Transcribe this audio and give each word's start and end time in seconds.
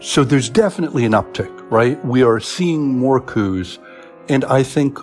So 0.00 0.24
there's 0.24 0.50
definitely 0.50 1.04
an 1.04 1.12
uptick, 1.12 1.70
right? 1.70 2.02
We 2.04 2.22
are 2.22 2.38
seeing 2.38 2.98
more 2.98 3.20
coups. 3.20 3.78
And 4.28 4.44
I 4.44 4.62
think 4.62 4.98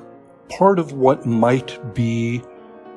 part 0.49 0.77
of 0.80 0.94
what 0.94 1.25
might 1.25 1.94
be 1.94 2.44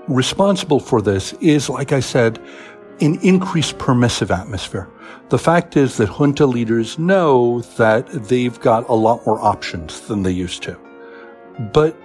responsible 0.08 0.80
for 0.80 1.00
this 1.00 1.33
is, 1.34 1.69
like 1.69 1.92
I 1.92 2.00
said, 2.00 2.39
an 3.00 3.19
increased 3.22 3.78
permissive 3.78 4.30
atmosphere. 4.30 4.89
The 5.28 5.39
fact 5.39 5.77
is 5.77 5.97
that 5.97 6.08
junta 6.08 6.47
leaders 6.47 6.98
know 6.98 7.61
that 7.77 8.06
they've 8.28 8.58
got 8.61 8.89
a 8.89 8.94
lot 8.94 9.24
more 9.27 9.41
options 9.41 10.00
than 10.02 10.22
they 10.22 10.30
used 10.30 10.62
to. 10.64 10.78
But 11.72 11.97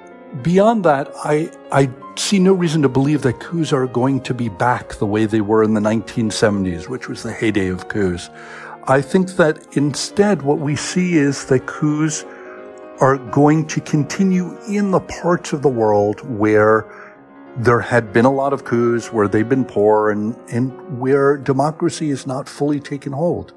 beyond 0.44 0.84
that, 0.86 1.12
I, 1.24 1.52
I 1.72 1.90
see 2.16 2.40
no 2.40 2.54
reason 2.54 2.82
to 2.82 2.90
believe 2.90 3.22
that 3.24 3.40
coups 3.40 3.74
are 3.74 3.88
going 3.88 4.22
to 4.22 4.34
be 4.34 4.50
back 4.50 4.96
the 4.96 5.06
way 5.06 5.26
they 5.26 5.42
were 5.42 5.64
in 5.64 5.74
the 5.74 5.82
1970s, 5.82 6.88
which 6.88 7.08
was 7.08 7.24
the 7.24 7.34
heyday 7.34 7.68
of 7.68 7.88
coups. 7.88 8.30
I 8.88 9.02
think 9.02 9.30
that 9.32 9.78
instead 9.78 10.42
what 10.42 10.60
we 10.60 10.76
see 10.76 11.16
is 11.16 11.46
that 11.46 11.68
coups 11.68 12.26
are 13.00 13.18
going 13.18 13.68
to 13.68 13.82
continue 13.82 14.58
in 14.68 14.92
the 14.92 15.00
parts 15.02 15.54
of 15.54 15.62
the 15.62 15.70
world 15.70 16.22
where 16.28 16.92
there 17.58 17.80
had 17.80 18.12
been 18.12 18.26
a 18.26 18.32
lot 18.32 18.54
of 18.54 18.64
coups, 18.66 19.12
where 19.12 19.28
they've 19.28 19.48
been 19.48 19.66
poor 19.66 20.10
and, 20.10 20.36
and 20.50 21.00
where 21.00 21.38
democracy 21.38 22.10
is 22.10 22.26
not 22.26 22.50
fully 22.50 22.80
taken 22.80 23.12
hold. 23.12 23.54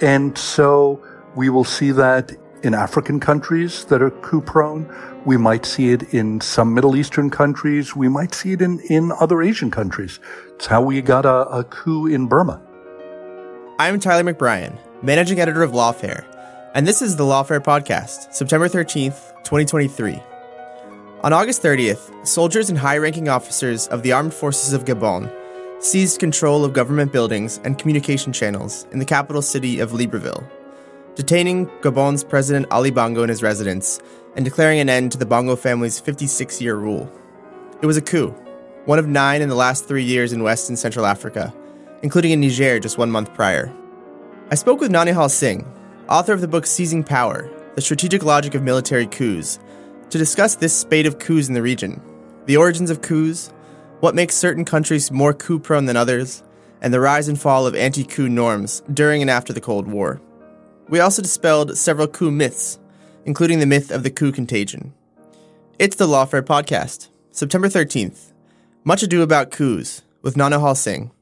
And 0.00 0.36
so 0.36 1.02
we 1.36 1.48
will 1.48 1.64
see 1.64 1.90
that 1.92 2.32
in 2.62 2.74
African 2.74 3.18
countries 3.18 3.84
that 3.86 4.02
are 4.02 4.10
coup 4.10 4.42
prone. 4.42 4.92
We 5.24 5.36
might 5.38 5.64
see 5.64 5.92
it 5.92 6.12
in 6.12 6.40
some 6.40 6.74
Middle 6.74 6.96
Eastern 6.96 7.30
countries. 7.30 7.96
We 7.96 8.08
might 8.08 8.34
see 8.34 8.52
it 8.52 8.60
in, 8.60 8.80
in 8.80 9.12
other 9.12 9.40
Asian 9.40 9.70
countries. 9.70 10.20
It's 10.56 10.66
how 10.66 10.82
we 10.82 11.00
got 11.00 11.24
a, 11.24 11.48
a 11.48 11.64
coup 11.64 12.06
in 12.06 12.26
Burma. 12.26 12.60
I'm 13.80 13.98
Tyler 13.98 14.30
McBrien, 14.30 14.76
managing 15.02 15.40
editor 15.40 15.62
of 15.62 15.70
Lawfare, 15.70 16.26
and 16.74 16.86
this 16.86 17.00
is 17.00 17.16
the 17.16 17.24
Lawfare 17.24 17.64
podcast, 17.64 18.30
September 18.30 18.68
13th, 18.68 19.32
2023. 19.42 20.22
On 21.22 21.32
August 21.32 21.62
30th, 21.62 22.26
soldiers 22.26 22.68
and 22.68 22.78
high 22.78 22.98
ranking 22.98 23.30
officers 23.30 23.86
of 23.86 24.02
the 24.02 24.12
Armed 24.12 24.34
Forces 24.34 24.74
of 24.74 24.84
Gabon 24.84 25.32
seized 25.78 26.20
control 26.20 26.62
of 26.62 26.74
government 26.74 27.10
buildings 27.10 27.58
and 27.64 27.78
communication 27.78 28.34
channels 28.34 28.86
in 28.92 28.98
the 28.98 29.04
capital 29.06 29.40
city 29.40 29.80
of 29.80 29.92
Libreville, 29.92 30.46
detaining 31.14 31.66
Gabon's 31.80 32.22
President 32.22 32.66
Ali 32.70 32.90
Bongo 32.90 33.22
in 33.22 33.30
his 33.30 33.42
residence 33.42 33.98
and 34.36 34.44
declaring 34.44 34.80
an 34.80 34.90
end 34.90 35.10
to 35.12 35.16
the 35.16 35.24
Bongo 35.24 35.56
family's 35.56 35.98
56 35.98 36.60
year 36.60 36.76
rule. 36.76 37.10
It 37.80 37.86
was 37.86 37.96
a 37.96 38.02
coup, 38.02 38.28
one 38.84 38.98
of 38.98 39.08
nine 39.08 39.40
in 39.40 39.48
the 39.48 39.54
last 39.54 39.88
three 39.88 40.04
years 40.04 40.34
in 40.34 40.42
West 40.42 40.68
and 40.68 40.78
Central 40.78 41.06
Africa 41.06 41.54
including 42.02 42.32
in 42.32 42.40
Niger 42.40 42.80
just 42.80 42.98
one 42.98 43.10
month 43.10 43.32
prior. 43.34 43.72
I 44.50 44.54
spoke 44.54 44.80
with 44.80 44.90
Naunihal 44.90 45.30
Singh, 45.30 45.66
author 46.08 46.32
of 46.32 46.40
the 46.40 46.48
book 46.48 46.66
Seizing 46.66 47.04
Power 47.04 47.50
The 47.74 47.80
Strategic 47.80 48.22
Logic 48.24 48.54
of 48.54 48.62
Military 48.62 49.06
Coups, 49.06 49.58
to 50.10 50.18
discuss 50.18 50.56
this 50.56 50.76
spate 50.76 51.06
of 51.06 51.18
coups 51.18 51.48
in 51.48 51.54
the 51.54 51.62
region, 51.62 52.02
the 52.46 52.56
origins 52.56 52.90
of 52.90 53.02
coups, 53.02 53.52
what 54.00 54.14
makes 54.14 54.34
certain 54.34 54.64
countries 54.64 55.12
more 55.12 55.32
coup 55.32 55.60
prone 55.60 55.84
than 55.84 55.96
others, 55.96 56.42
and 56.80 56.92
the 56.92 57.00
rise 57.00 57.28
and 57.28 57.40
fall 57.40 57.66
of 57.66 57.74
anti 57.74 58.02
coup 58.02 58.28
norms 58.28 58.82
during 58.92 59.20
and 59.20 59.30
after 59.30 59.52
the 59.52 59.60
Cold 59.60 59.86
War. 59.86 60.20
We 60.88 60.98
also 61.00 61.22
dispelled 61.22 61.76
several 61.78 62.08
coup 62.08 62.30
myths, 62.30 62.78
including 63.24 63.60
the 63.60 63.66
myth 63.66 63.90
of 63.90 64.02
the 64.02 64.10
coup 64.10 64.32
contagion. 64.32 64.94
It's 65.78 65.96
the 65.96 66.08
Lawfare 66.08 66.42
Podcast, 66.42 67.08
September 67.30 67.68
13th. 67.68 68.32
Much 68.82 69.02
Ado 69.02 69.22
About 69.22 69.50
Coups, 69.50 70.02
with 70.22 70.34
Naunihal 70.34 70.76
Singh. 70.76 71.12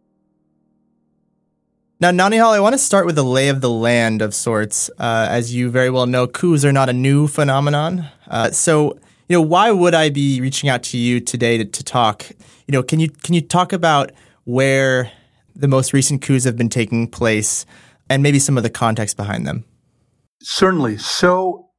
Now, 2.01 2.13
Naunihal, 2.13 2.53
I 2.53 2.61
want 2.61 2.75
to 2.75 2.79
start 2.79 3.07
with 3.07 3.19
a 3.19 3.25
lay 3.25 3.49
of 3.49 3.61
the 3.61 3.69
land 3.69 4.23
of 4.23 4.33
sorts. 4.33 4.89
Uh, 5.01 5.27
as 5.29 5.53
you 5.53 5.69
very 5.69 5.91
well 5.91 6.07
know, 6.07 6.29
coups 6.29 6.65
are 6.65 6.71
not 6.71 6.89
a 6.89 6.93
new 6.93 7.27
phenomenon. 7.27 8.07
Uh, 8.29 8.53
so, 8.53 8.93
you 9.29 9.37
know, 9.37 9.41
why 9.41 9.73
would 9.73 9.95
I 9.95 10.09
be 10.09 10.41
reaching 10.41 10.71
out 10.71 10.85
to 10.85 10.97
you 10.97 11.19
today 11.19 11.59
to, 11.59 11.65
to 11.65 11.83
talk? 11.83 12.31
You 12.69 12.73
know, 12.73 12.85
can 12.85 13.01
you 13.01 13.09
can 13.09 13.35
you 13.35 13.41
talk 13.41 13.73
about 13.73 14.13
where 14.45 15.11
the 15.57 15.67
most 15.67 15.93
recent 15.93 16.23
coups 16.23 16.45
have 16.45 16.57
been 16.57 16.69
taking 16.69 17.09
place, 17.09 17.67
and 18.09 18.23
maybe 18.23 18.39
some 18.39 18.57
of 18.57 18.63
the 18.63 18.71
context 18.71 19.17
behind 19.17 19.45
them? 19.45 19.65
Certainly. 20.41 20.99
So, 20.99 21.71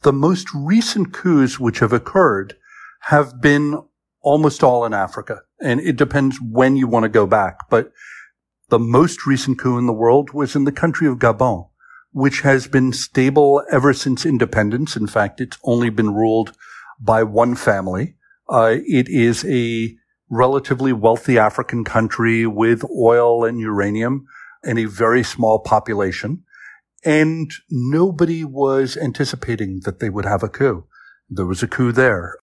the 0.00 0.12
most 0.12 0.48
recent 0.54 1.12
coups 1.12 1.60
which 1.60 1.80
have 1.80 1.92
occurred 1.92 2.54
have 3.00 3.42
been 3.42 3.82
almost 4.22 4.64
all 4.64 4.86
in 4.86 4.94
Africa, 4.94 5.42
and 5.60 5.80
it 5.80 5.96
depends 5.96 6.38
when 6.40 6.76
you 6.76 6.88
want 6.88 7.02
to 7.02 7.10
go 7.10 7.26
back, 7.26 7.68
but 7.68 7.92
the 8.70 8.78
most 8.78 9.26
recent 9.26 9.58
coup 9.58 9.78
in 9.78 9.86
the 9.86 9.92
world 9.92 10.32
was 10.32 10.56
in 10.56 10.64
the 10.64 10.72
country 10.72 11.06
of 11.06 11.18
Gabon, 11.18 11.68
which 12.12 12.40
has 12.40 12.66
been 12.66 12.92
stable 12.92 13.62
ever 13.70 13.92
since 13.92 14.24
independence. 14.24 14.96
In 14.96 15.06
fact, 15.06 15.40
it's 15.40 15.58
only 15.64 15.90
been 15.90 16.14
ruled 16.14 16.52
by 17.00 17.22
one 17.22 17.56
family. 17.56 18.14
Uh, 18.48 18.76
it 18.86 19.08
is 19.08 19.44
a 19.44 19.94
relatively 20.28 20.92
wealthy 20.92 21.38
African 21.38 21.84
country 21.84 22.46
with 22.46 22.84
oil 22.96 23.44
and 23.44 23.58
uranium 23.60 24.26
and 24.62 24.78
a 24.78 24.84
very 24.84 25.24
small 25.24 25.58
population. 25.58 26.44
And 27.04 27.50
nobody 27.70 28.44
was 28.44 28.96
anticipating 28.96 29.80
that 29.84 30.00
they 30.00 30.10
would 30.10 30.26
have 30.26 30.42
a 30.42 30.48
coup. 30.48 30.84
There 31.28 31.46
was 31.46 31.62
a 31.62 31.68
coup 31.68 31.92
there. 31.92 32.36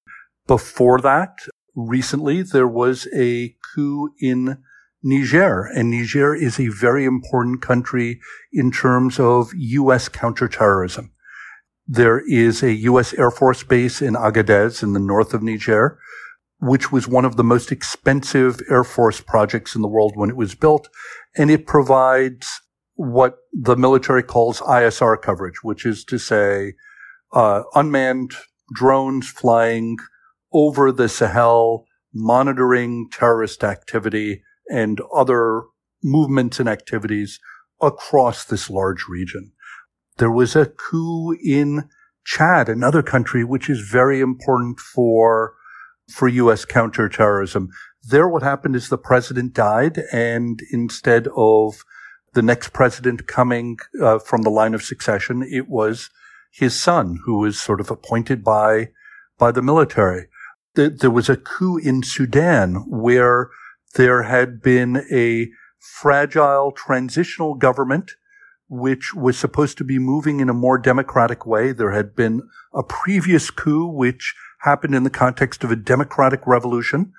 Before 0.48 1.00
that, 1.02 1.38
recently, 1.76 2.42
there 2.42 2.68
was 2.68 3.08
a 3.16 3.56
coup 3.74 4.10
in 4.20 4.58
Niger. 5.04 5.64
And 5.64 5.92
Niger 5.92 6.34
is 6.34 6.60
a 6.60 6.68
very 6.68 7.06
important 7.06 7.62
country 7.62 8.20
in 8.52 8.72
terms 8.72 9.20
of 9.20 9.52
U.S. 9.56 10.10
counterterrorism. 10.10 11.12
There 11.88 12.20
is 12.28 12.64
a 12.64 12.74
U.S. 12.74 13.14
Air 13.14 13.32
Force 13.32 13.64
base 13.64 14.02
in 14.02 14.16
Agadez 14.16 14.84
in 14.84 14.94
the 14.94 15.00
north 15.00 15.34
of 15.34 15.42
Niger, 15.42 16.00
which 16.60 16.92
was 16.92 17.08
one 17.08 17.24
of 17.24 17.38
the 17.38 17.44
most 17.44 17.72
expensive 17.72 18.60
Air 18.70 18.84
Force 18.84 19.22
projects 19.22 19.76
in 19.76 19.82
the 19.82 19.88
world 19.88 20.14
when 20.16 20.30
it 20.30 20.36
was 20.36 20.56
built. 20.56 20.90
And 21.38 21.50
it 21.50 21.66
provides 21.66 22.48
what 22.96 23.38
the 23.54 23.78
military 23.78 24.24
calls 24.24 24.60
ISR 24.62 25.22
coverage, 25.22 25.64
which 25.64 25.86
is 25.86 26.04
to 26.06 26.18
say, 26.18 26.74
uh, 27.32 27.64
unmanned 27.76 28.32
drones 28.74 29.30
flying 29.30 29.98
over 30.52 30.92
the 30.92 31.08
Sahel, 31.08 31.86
monitoring 32.14 33.08
terrorist 33.12 33.64
activity 33.64 34.44
and 34.70 35.00
other 35.14 35.64
movements 36.04 36.60
and 36.60 36.70
activities 36.70 37.40
across 37.82 38.44
this 38.44 38.70
large 38.70 39.06
region. 39.10 39.52
There 40.18 40.32
was 40.32 40.56
a 40.56 40.66
coup 40.66 41.36
in 41.44 41.90
Chad, 42.26 42.70
another 42.70 43.04
country 43.04 43.44
which 43.44 43.70
is 43.70 43.80
very 43.80 44.20
important 44.20 44.80
for, 44.80 45.54
for 46.12 46.28
U.S. 46.28 46.66
counterterrorism. 46.66 47.70
There, 48.04 48.28
what 48.28 48.44
happened 48.44 48.76
is 48.76 48.90
the 48.90 48.98
president 48.98 49.54
died, 49.54 50.02
and 50.12 50.60
instead 50.72 51.28
of 51.36 51.84
the 52.34 52.42
next 52.42 52.74
president 52.74 53.28
coming 53.28 53.78
uh, 54.02 54.20
from 54.20 54.42
the 54.42 54.50
line 54.50 54.74
of 54.74 54.84
succession, 54.84 55.44
it 55.44 55.70
was 55.70 56.10
his 56.52 56.76
son 56.80 57.20
who 57.26 57.40
was 57.40 57.60
sort 57.60 57.80
of 57.80 57.92
appointed 57.92 58.44
by 58.44 58.90
by 59.38 59.52
the 59.52 59.62
military. 59.62 60.28
th- 60.76 61.00
there 61.00 61.12
was 61.12 61.30
a 61.30 61.38
coup 61.38 61.78
in 61.78 62.02
Sudan 62.04 62.76
where 62.88 63.50
there 63.98 64.24
had 64.24 64.62
been 64.62 65.06
a 65.12 65.50
fragile 65.80 66.72
transitional 66.72 67.56
government 67.56 68.14
which 68.70 69.14
was 69.14 69.38
supposed 69.38 69.78
to 69.78 69.84
be 69.84 69.98
moving 69.98 70.40
in 70.40 70.50
a 70.50 70.54
more 70.54 70.78
democratic 70.78 71.46
way. 71.46 71.72
There 71.72 71.92
had 71.92 72.16
been 72.16 72.42
a 72.74 72.84
previous 72.84 73.50
coup 73.50 73.88
which 73.88 74.36
happened 74.60 74.94
in 74.94 75.04
the 75.04 75.10
context 75.10 75.64
of 75.64 75.72
a 75.72 75.76
democratic 75.76 76.46
revolution. 76.46 77.14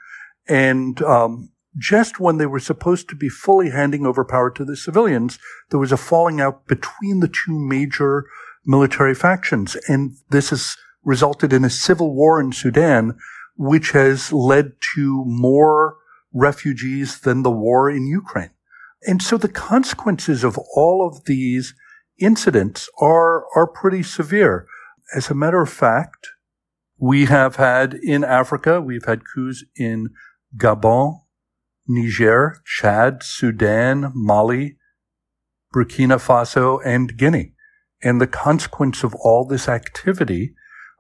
And 0.47 1.01
um, 1.03 1.51
just 1.77 2.21
when 2.21 2.37
they 2.37 2.47
were 2.47 2.61
supposed 2.61 3.09
to 3.09 3.17
be 3.17 3.29
fully 3.29 3.71
handing 3.71 4.05
over 4.05 4.25
power 4.25 4.51
to 4.51 4.65
the 4.65 4.77
civilians, 4.77 5.39
there 5.71 5.81
was 5.81 5.93
a 5.93 5.97
falling 5.97 6.41
out 6.41 6.67
between 6.67 7.21
the 7.21 7.29
two 7.29 7.59
major 7.59 8.27
military 8.67 9.15
factions. 9.15 9.77
And 9.89 10.17
this 10.31 10.51
has 10.51 10.77
resulted 11.03 11.53
in 11.53 11.65
a 11.65 11.71
civil 11.71 12.15
war 12.15 12.41
in 12.41 12.53
Sudan, 12.53 13.17
which 13.57 13.93
has 13.93 14.33
led 14.33 14.73
to 14.95 15.25
more 15.27 15.97
refugees 16.39 17.21
than 17.21 17.43
the 17.43 17.51
war 17.51 17.91
in 17.91 18.07
Ukraine. 18.07 18.51
And 19.07 19.23
so 19.23 19.37
the 19.37 19.49
consequences 19.49 20.45
of 20.45 20.59
all 20.75 21.07
of 21.07 21.25
these 21.25 21.75
incidents 22.19 22.89
are, 23.01 23.45
are 23.57 23.67
pretty 23.67 24.03
severe. 24.03 24.67
As 25.15 25.31
a 25.31 25.35
matter 25.35 25.63
of 25.63 25.71
fact, 25.71 26.29
we 26.99 27.27
have 27.27 27.57
had 27.57 27.95
in 27.95 28.25
Africa, 28.25 28.81
we've 28.81 29.05
had 29.05 29.23
coups 29.33 29.65
in 29.77 30.11
Gabon, 30.57 31.21
Niger, 31.87 32.61
Chad, 32.67 33.23
Sudan, 33.23 34.13
Mali, 34.15 34.77
Burkina 35.75 36.19
Faso, 36.19 36.81
and 36.85 37.17
Guinea. 37.17 37.55
And 38.03 38.21
the 38.21 38.27
consequence 38.27 39.05
of 39.05 39.15
all 39.15 39.45
this 39.45 39.69
activity 39.69 40.55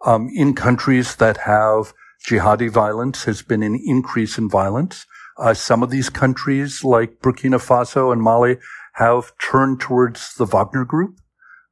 um, 0.04 0.30
in 0.32 0.54
countries 0.54 1.16
that 1.16 1.38
have 1.38 1.92
jihadi 2.26 2.70
violence 2.70 3.24
has 3.24 3.42
been 3.42 3.62
an 3.62 3.80
increase 3.84 4.38
in 4.38 4.48
violence. 4.48 5.06
Uh, 5.38 5.54
some 5.54 5.82
of 5.82 5.90
these 5.90 6.10
countries, 6.10 6.82
like 6.82 7.20
Burkina 7.20 7.58
Faso 7.58 8.12
and 8.12 8.20
Mali, 8.20 8.58
have 8.94 9.32
turned 9.38 9.80
towards 9.80 10.34
the 10.34 10.44
Wagner 10.44 10.84
Group. 10.84 11.20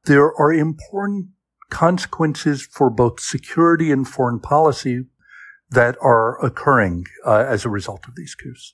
There 0.05 0.33
are 0.39 0.53
important 0.53 1.27
consequences 1.69 2.65
for 2.65 2.89
both 2.89 3.19
security 3.19 3.91
and 3.91 4.07
foreign 4.07 4.39
policy 4.39 5.05
that 5.69 5.97
are 6.01 6.43
occurring 6.43 7.05
uh, 7.25 7.45
as 7.47 7.65
a 7.65 7.69
result 7.69 8.07
of 8.07 8.15
these 8.15 8.35
coups. 8.35 8.73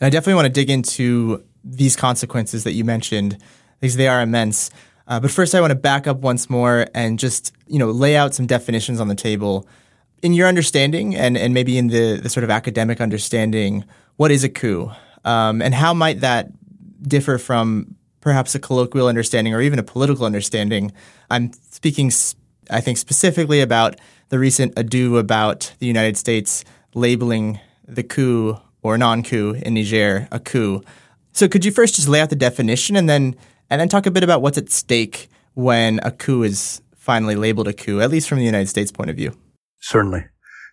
I 0.00 0.10
definitely 0.10 0.34
want 0.34 0.46
to 0.46 0.52
dig 0.52 0.70
into 0.70 1.44
these 1.62 1.96
consequences 1.96 2.64
that 2.64 2.72
you 2.72 2.84
mentioned 2.84 3.38
because 3.80 3.96
they 3.96 4.08
are 4.08 4.22
immense. 4.22 4.70
Uh, 5.06 5.20
but 5.20 5.30
first, 5.30 5.54
I 5.54 5.60
want 5.60 5.70
to 5.70 5.76
back 5.76 6.06
up 6.06 6.18
once 6.18 6.50
more 6.50 6.86
and 6.94 7.18
just 7.18 7.52
you 7.66 7.78
know 7.78 7.90
lay 7.90 8.16
out 8.16 8.34
some 8.34 8.46
definitions 8.46 9.00
on 9.00 9.08
the 9.08 9.14
table. 9.14 9.66
In 10.22 10.32
your 10.32 10.48
understanding, 10.48 11.14
and, 11.14 11.36
and 11.36 11.52
maybe 11.52 11.76
in 11.78 11.88
the, 11.88 12.18
the 12.22 12.28
sort 12.28 12.44
of 12.44 12.50
academic 12.50 13.00
understanding, 13.00 13.84
what 14.16 14.30
is 14.30 14.44
a 14.44 14.48
coup, 14.48 14.90
um, 15.24 15.60
and 15.60 15.74
how 15.74 15.92
might 15.92 16.20
that 16.20 16.48
differ 17.02 17.38
from 17.38 17.96
perhaps 18.20 18.54
a 18.54 18.58
colloquial 18.58 19.08
understanding 19.08 19.54
or 19.54 19.60
even 19.60 19.78
a 19.78 19.82
political 19.82 20.24
understanding? 20.24 20.92
I'm 21.30 21.52
speaking, 21.70 22.10
I 22.70 22.80
think, 22.80 22.98
specifically 22.98 23.60
about 23.60 23.96
the 24.30 24.38
recent 24.38 24.72
ado 24.76 25.18
about 25.18 25.72
the 25.78 25.86
United 25.86 26.16
States 26.16 26.64
labeling 26.94 27.60
the 27.86 28.02
coup 28.02 28.58
or 28.82 28.96
non-coup 28.96 29.56
in 29.62 29.74
Niger 29.74 30.28
a 30.32 30.40
coup. 30.40 30.82
So, 31.32 31.46
could 31.46 31.64
you 31.64 31.70
first 31.70 31.96
just 31.96 32.08
lay 32.08 32.20
out 32.20 32.30
the 32.30 32.36
definition 32.36 32.96
and 32.96 33.08
then 33.08 33.36
and 33.68 33.80
then 33.80 33.88
talk 33.88 34.06
a 34.06 34.10
bit 34.10 34.24
about 34.24 34.42
what's 34.42 34.58
at 34.58 34.70
stake 34.70 35.28
when 35.54 36.00
a 36.02 36.10
coup 36.10 36.42
is 36.42 36.80
finally 36.94 37.36
labeled 37.36 37.68
a 37.68 37.72
coup, 37.72 38.00
at 38.00 38.10
least 38.10 38.28
from 38.28 38.38
the 38.38 38.44
United 38.44 38.68
States 38.68 38.90
point 38.90 39.10
of 39.10 39.16
view? 39.16 39.36
Certainly. 39.86 40.24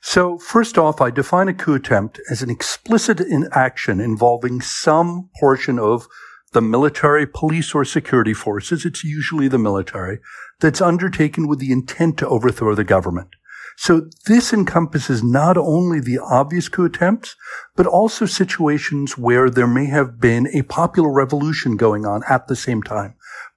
So 0.02 0.40
first 0.40 0.76
off, 0.80 1.00
I 1.00 1.12
define 1.12 1.48
a 1.48 1.54
coup 1.54 1.76
attempt 1.76 2.20
as 2.32 2.42
an 2.42 2.50
explicit 2.50 3.22
action 3.52 4.00
involving 4.00 4.60
some 4.60 5.30
portion 5.40 5.78
of 5.78 6.08
the 6.54 6.64
military, 6.64 7.28
police, 7.28 7.76
or 7.76 7.86
security 7.86 8.34
forces. 8.34 8.86
It's 8.86 9.04
usually 9.04 9.48
the 9.48 9.60
military 9.60 10.18
that's 10.62 10.82
undertaken 10.82 11.48
with 11.48 11.60
the 11.60 11.72
intent 11.72 12.18
to 12.18 12.28
overthrow 12.28 12.74
the 12.74 12.84
government. 12.84 13.30
So 13.78 14.10
this 14.26 14.52
encompasses 14.52 15.24
not 15.24 15.58
only 15.58 16.00
the 16.00 16.18
obvious 16.18 16.68
coup 16.68 16.86
attempts, 16.86 17.36
but 17.76 17.86
also 17.86 18.26
situations 18.26 19.16
where 19.16 19.48
there 19.48 19.68
may 19.68 19.86
have 19.86 20.20
been 20.20 20.48
a 20.48 20.64
popular 20.64 21.12
revolution 21.14 21.78
going 21.78 22.04
on 22.04 22.24
at 22.28 22.48
the 22.48 22.56
same 22.56 22.82
time. 22.82 23.14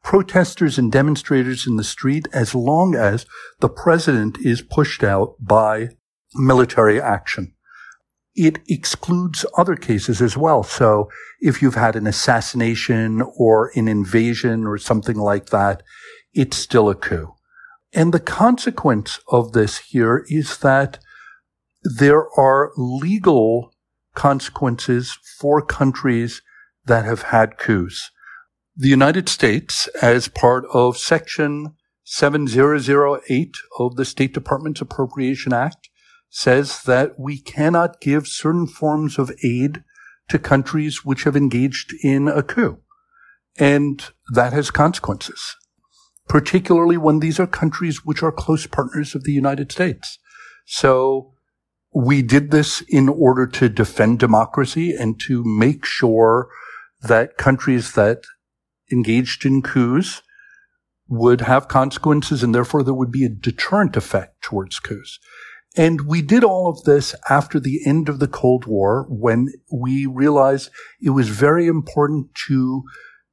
Protesters 0.07 0.79
and 0.79 0.93
demonstrators 0.93 1.67
in 1.67 1.75
the 1.75 1.83
street 1.83 2.29
as 2.33 2.55
long 2.55 2.95
as 2.95 3.27
the 3.59 3.69
president 3.69 4.39
is 4.39 4.63
pushed 4.63 5.03
out 5.03 5.35
by 5.41 5.89
military 6.37 7.03
action. 7.03 7.55
It 8.37 8.61
excludes 8.69 9.45
other 9.59 9.75
cases 9.75 10.23
as 10.23 10.37
well. 10.37 10.63
So 10.63 11.11
if 11.41 11.61
you've 11.61 11.75
had 11.75 11.97
an 11.97 12.07
assassination 12.07 13.21
or 13.37 13.73
an 13.75 13.89
invasion 13.89 14.65
or 14.65 14.79
something 14.79 15.17
like 15.17 15.47
that, 15.47 15.83
it's 16.33 16.57
still 16.57 16.89
a 16.89 16.95
coup. 16.95 17.35
And 17.93 18.15
the 18.15 18.21
consequence 18.21 19.19
of 19.27 19.55
this 19.55 19.79
here 19.79 20.25
is 20.29 20.59
that 20.59 21.01
there 21.83 22.29
are 22.39 22.71
legal 22.77 23.75
consequences 24.15 25.19
for 25.41 25.61
countries 25.61 26.43
that 26.85 27.05
have 27.05 27.23
had 27.23 27.59
coups. 27.59 28.13
The 28.79 28.89
United 28.89 29.31
States, 29.31 29.89
as 30.03 30.29
part 30.29 30.67
of 30.71 30.99
Section 30.99 31.75
7008 32.05 33.55
of 33.79 33.97
the 33.97 34.05
State 34.05 34.35
Department's 34.35 34.83
Appropriation 34.83 35.55
Act, 35.55 35.89
says 36.29 36.83
that 36.83 37.19
we 37.19 37.41
cannot 37.41 38.03
give 38.03 38.29
certain 38.29 38.67
forms 38.67 39.19
of 39.19 39.33
aid 39.43 39.83
to 40.29 40.39
countries 40.39 41.07
which 41.07 41.25
have 41.25 41.37
engaged 41.37 41.95
in 42.03 42.29
a 42.29 42.43
coup. 42.43 42.81
And 43.59 44.11
that 44.35 44.53
has 44.53 44.71
consequences, 44.71 45.57
particularly 46.29 46.99
when 46.99 47.21
these 47.21 47.41
are 47.41 47.47
countries 47.47 48.05
which 48.05 48.23
are 48.23 48.31
close 48.31 48.67
partners 48.67 49.15
of 49.15 49.25
the 49.25 49.33
United 49.33 49.73
States. 49.73 50.19
So 50.67 51.33
we 51.95 52.21
did 52.21 52.51
this 52.51 52.83
in 52.83 53.09
order 53.09 53.47
to 53.47 53.71
defend 53.71 54.19
democracy 54.19 54.95
and 54.95 55.19
to 55.21 55.43
make 55.47 55.87
sure 55.87 56.51
that 57.01 57.39
countries 57.39 57.93
that 57.93 58.25
engaged 58.91 59.45
in 59.45 59.63
coups 59.63 60.23
would 61.09 61.43
have 61.43 61.69
consequences 61.69 62.43
and 62.43 62.55
therefore 62.55 62.83
there 62.83 62.95
would 62.95 63.13
be 63.13 63.25
a 63.25 63.29
deterrent 63.29 63.97
effect 63.97 64.43
towards 64.43 64.79
coups. 64.79 65.19
And 65.77 66.07
we 66.07 66.23
did 66.23 66.43
all 66.43 66.69
of 66.69 66.85
this 66.85 67.15
after 67.29 67.61
the 67.61 67.81
end 67.87 68.09
of 68.09 68.19
the 68.19 68.29
Cold 68.29 68.65
War 68.67 69.07
when 69.11 69.49
we 69.71 70.07
realized 70.07 70.71
it 71.01 71.11
was 71.11 71.29
very 71.29 71.67
important 71.67 72.35
to 72.47 72.83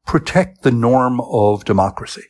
protect 0.05 0.61
the 0.61 0.71
norm 0.71 1.21
of 1.21 1.63
democracy. 1.63 2.23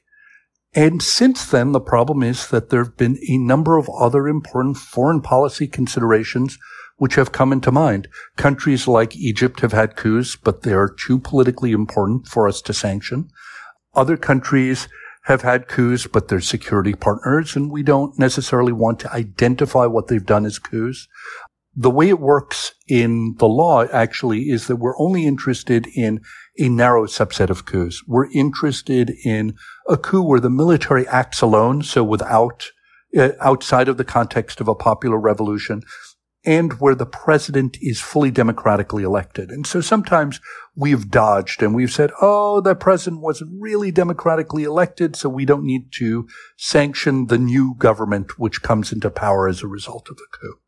And 0.75 1.01
since 1.01 1.45
then, 1.45 1.71
the 1.71 1.79
problem 1.79 2.23
is 2.23 2.47
that 2.49 2.69
there 2.69 2.83
have 2.83 2.97
been 2.97 3.17
a 3.27 3.37
number 3.37 3.77
of 3.77 3.89
other 3.89 4.27
important 4.27 4.77
foreign 4.77 5.21
policy 5.21 5.67
considerations 5.67 6.57
which 7.03 7.15
have 7.15 7.33
come 7.33 7.51
into 7.51 7.69
mind. 7.69 8.07
Countries 8.37 8.87
like 8.87 9.13
Egypt 9.13 9.59
have 9.59 9.73
had 9.73 9.97
coups, 9.97 10.37
but 10.37 10.61
they 10.61 10.71
are 10.71 10.87
too 10.87 11.19
politically 11.19 11.73
important 11.73 12.25
for 12.29 12.47
us 12.47 12.61
to 12.61 12.73
sanction. 12.73 13.27
Other 13.93 14.15
countries 14.15 14.87
have 15.23 15.41
had 15.41 15.67
coups, 15.67 16.07
but 16.07 16.29
they're 16.29 16.39
security 16.39 16.93
partners, 16.93 17.57
and 17.57 17.69
we 17.69 17.83
don't 17.83 18.17
necessarily 18.17 18.71
want 18.71 19.01
to 19.01 19.11
identify 19.11 19.85
what 19.85 20.07
they've 20.07 20.25
done 20.25 20.45
as 20.45 20.59
coups. 20.59 21.09
The 21.75 21.91
way 21.91 22.07
it 22.07 22.21
works 22.21 22.73
in 22.87 23.35
the 23.37 23.49
law 23.49 23.83
actually 23.91 24.43
is 24.43 24.67
that 24.67 24.77
we're 24.77 24.97
only 24.97 25.25
interested 25.25 25.87
in 25.87 26.21
a 26.57 26.69
narrow 26.69 27.05
subset 27.05 27.49
of 27.49 27.65
coups. 27.65 28.01
We're 28.07 28.31
interested 28.31 29.11
in 29.25 29.55
a 29.89 29.97
coup 29.97 30.23
where 30.23 30.39
the 30.39 30.49
military 30.49 31.05
acts 31.09 31.41
alone, 31.41 31.81
so 31.81 32.01
without, 32.01 32.67
uh, 33.17 33.31
outside 33.41 33.89
of 33.89 33.97
the 33.97 34.05
context 34.05 34.61
of 34.61 34.69
a 34.69 34.73
popular 34.89 35.19
revolution, 35.19 35.81
and 36.45 36.73
where 36.73 36.95
the 36.95 37.05
president 37.05 37.77
is 37.81 38.01
fully 38.01 38.29
democratically 38.29 39.03
elected. 39.03 39.49
And 39.49 39.65
so 39.65 39.79
sometimes 39.79 40.41
we've 40.75 41.09
dodged 41.09 41.63
and 41.63 41.73
we've 41.73 41.91
said, 41.91 42.11
oh, 42.21 42.59
the 42.59 42.75
president 42.75 43.21
wasn't 43.21 43.51
really 43.61 43.91
democratically 43.91 44.63
elected, 44.63 45.15
so 45.15 45.29
we 45.29 45.45
don't 45.45 45.63
need 45.63 45.91
to 45.93 46.27
sanction 46.57 47.27
the 47.27 47.37
new 47.37 47.75
government 47.77 48.37
which 48.37 48.61
comes 48.61 48.91
into 48.91 49.09
power 49.09 49.47
as 49.47 49.63
a 49.63 49.67
result 49.67 50.09
of 50.09 50.17
the 50.17 50.27
coup. 50.31 50.59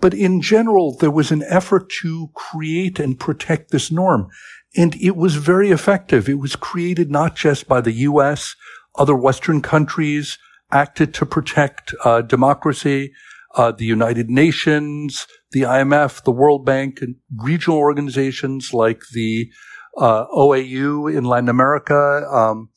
But 0.00 0.14
in 0.14 0.40
general, 0.40 0.96
there 0.96 1.10
was 1.10 1.30
an 1.30 1.44
effort 1.46 1.90
to 2.02 2.30
create 2.34 2.98
and 2.98 3.20
protect 3.20 3.70
this 3.70 3.92
norm. 3.92 4.28
And 4.74 4.96
it 4.96 5.14
was 5.14 5.36
very 5.36 5.70
effective. 5.70 6.28
It 6.28 6.38
was 6.38 6.56
created 6.56 7.10
not 7.10 7.36
just 7.36 7.68
by 7.68 7.82
the 7.82 7.92
U.S., 7.92 8.56
other 8.96 9.14
Western 9.14 9.60
countries 9.60 10.38
acted 10.72 11.12
to 11.14 11.26
protect 11.26 11.94
uh, 12.04 12.22
democracy 12.22 13.12
uh, 13.54 13.72
the 13.72 13.84
United 13.84 14.30
Nations, 14.30 15.26
the 15.52 15.62
IMF, 15.62 16.24
the 16.24 16.32
World 16.32 16.64
Bank, 16.64 17.00
and 17.00 17.16
regional 17.36 17.78
organizations 17.78 18.72
like 18.72 19.02
the 19.12 19.50
uh, 19.98 20.26
OAU 20.26 21.14
in 21.14 21.24
Latin 21.24 21.48
America, 21.48 22.26
um, 22.32 22.70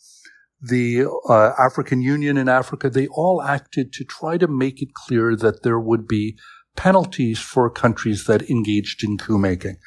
the 0.62 1.06
uh, 1.30 1.52
African 1.60 2.02
Union 2.02 2.38
in 2.38 2.50
Africa, 2.50 2.90
they 2.90 3.08
all 3.08 3.42
acted 3.42 3.94
to 3.94 4.04
try 4.04 4.38
to 4.38 4.48
make 4.48 4.82
it 4.82 4.94
clear 4.94 5.36
that 5.36 5.64
there 5.64 5.80
would 5.80 6.08
be 6.08 6.38
penalties 6.76 7.40
for 7.40 7.70
countries 7.70 8.26
that 8.26 8.50
engaged 8.50 9.04
in 9.04 9.18
coup 9.18 9.38
making. 9.38 9.78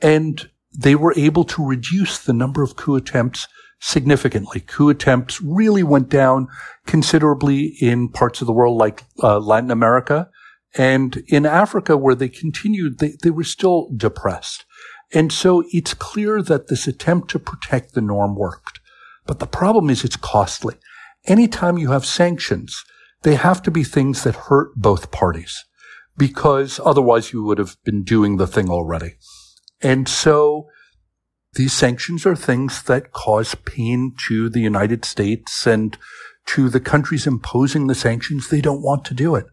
And 0.00 0.50
they 0.76 0.94
were 0.94 1.14
able 1.16 1.44
to 1.44 1.66
reduce 1.66 2.18
the 2.18 2.32
number 2.32 2.62
of 2.62 2.76
coup 2.76 2.94
attempts 2.94 3.48
significantly. 3.80 4.60
Coup 4.60 4.88
attempts 4.88 5.40
really 5.40 5.82
went 5.82 6.08
down 6.08 6.48
considerably 6.86 7.76
in 7.80 8.08
parts 8.08 8.40
of 8.40 8.46
the 8.46 8.52
world 8.52 8.76
like 8.76 9.04
uh, 9.22 9.38
Latin 9.38 9.70
America 9.70 10.28
and 10.76 11.22
in 11.28 11.46
Africa 11.46 11.96
where 11.96 12.14
they 12.14 12.28
continued, 12.28 12.98
they, 12.98 13.14
they 13.22 13.30
were 13.30 13.44
still 13.44 13.90
depressed. 13.96 14.64
And 15.12 15.32
so 15.32 15.64
it's 15.72 15.94
clear 15.94 16.42
that 16.42 16.68
this 16.68 16.86
attempt 16.86 17.30
to 17.30 17.38
protect 17.38 17.94
the 17.94 18.00
norm 18.00 18.36
worked. 18.36 18.80
But 19.26 19.38
the 19.38 19.46
problem 19.46 19.90
is 19.90 20.04
it's 20.04 20.16
costly. 20.16 20.74
Anytime 21.26 21.78
you 21.78 21.90
have 21.92 22.04
sanctions, 22.04 22.84
they 23.22 23.34
have 23.34 23.62
to 23.62 23.70
be 23.70 23.84
things 23.84 24.24
that 24.24 24.34
hurt 24.34 24.74
both 24.76 25.10
parties 25.10 25.64
because 26.16 26.80
otherwise 26.84 27.32
you 27.32 27.42
would 27.44 27.58
have 27.58 27.76
been 27.84 28.02
doing 28.02 28.36
the 28.36 28.46
thing 28.46 28.68
already. 28.68 29.16
And 29.80 30.08
so 30.08 30.68
these 31.54 31.72
sanctions 31.72 32.26
are 32.26 32.36
things 32.36 32.82
that 32.84 33.12
cause 33.12 33.54
pain 33.54 34.14
to 34.28 34.48
the 34.48 34.60
United 34.60 35.04
States 35.04 35.66
and 35.66 35.96
to 36.46 36.68
the 36.68 36.80
countries 36.80 37.26
imposing 37.26 37.86
the 37.86 37.94
sanctions. 37.94 38.48
They 38.48 38.60
don't 38.60 38.82
want 38.82 39.04
to 39.06 39.14
do 39.14 39.34
it. 39.34 39.46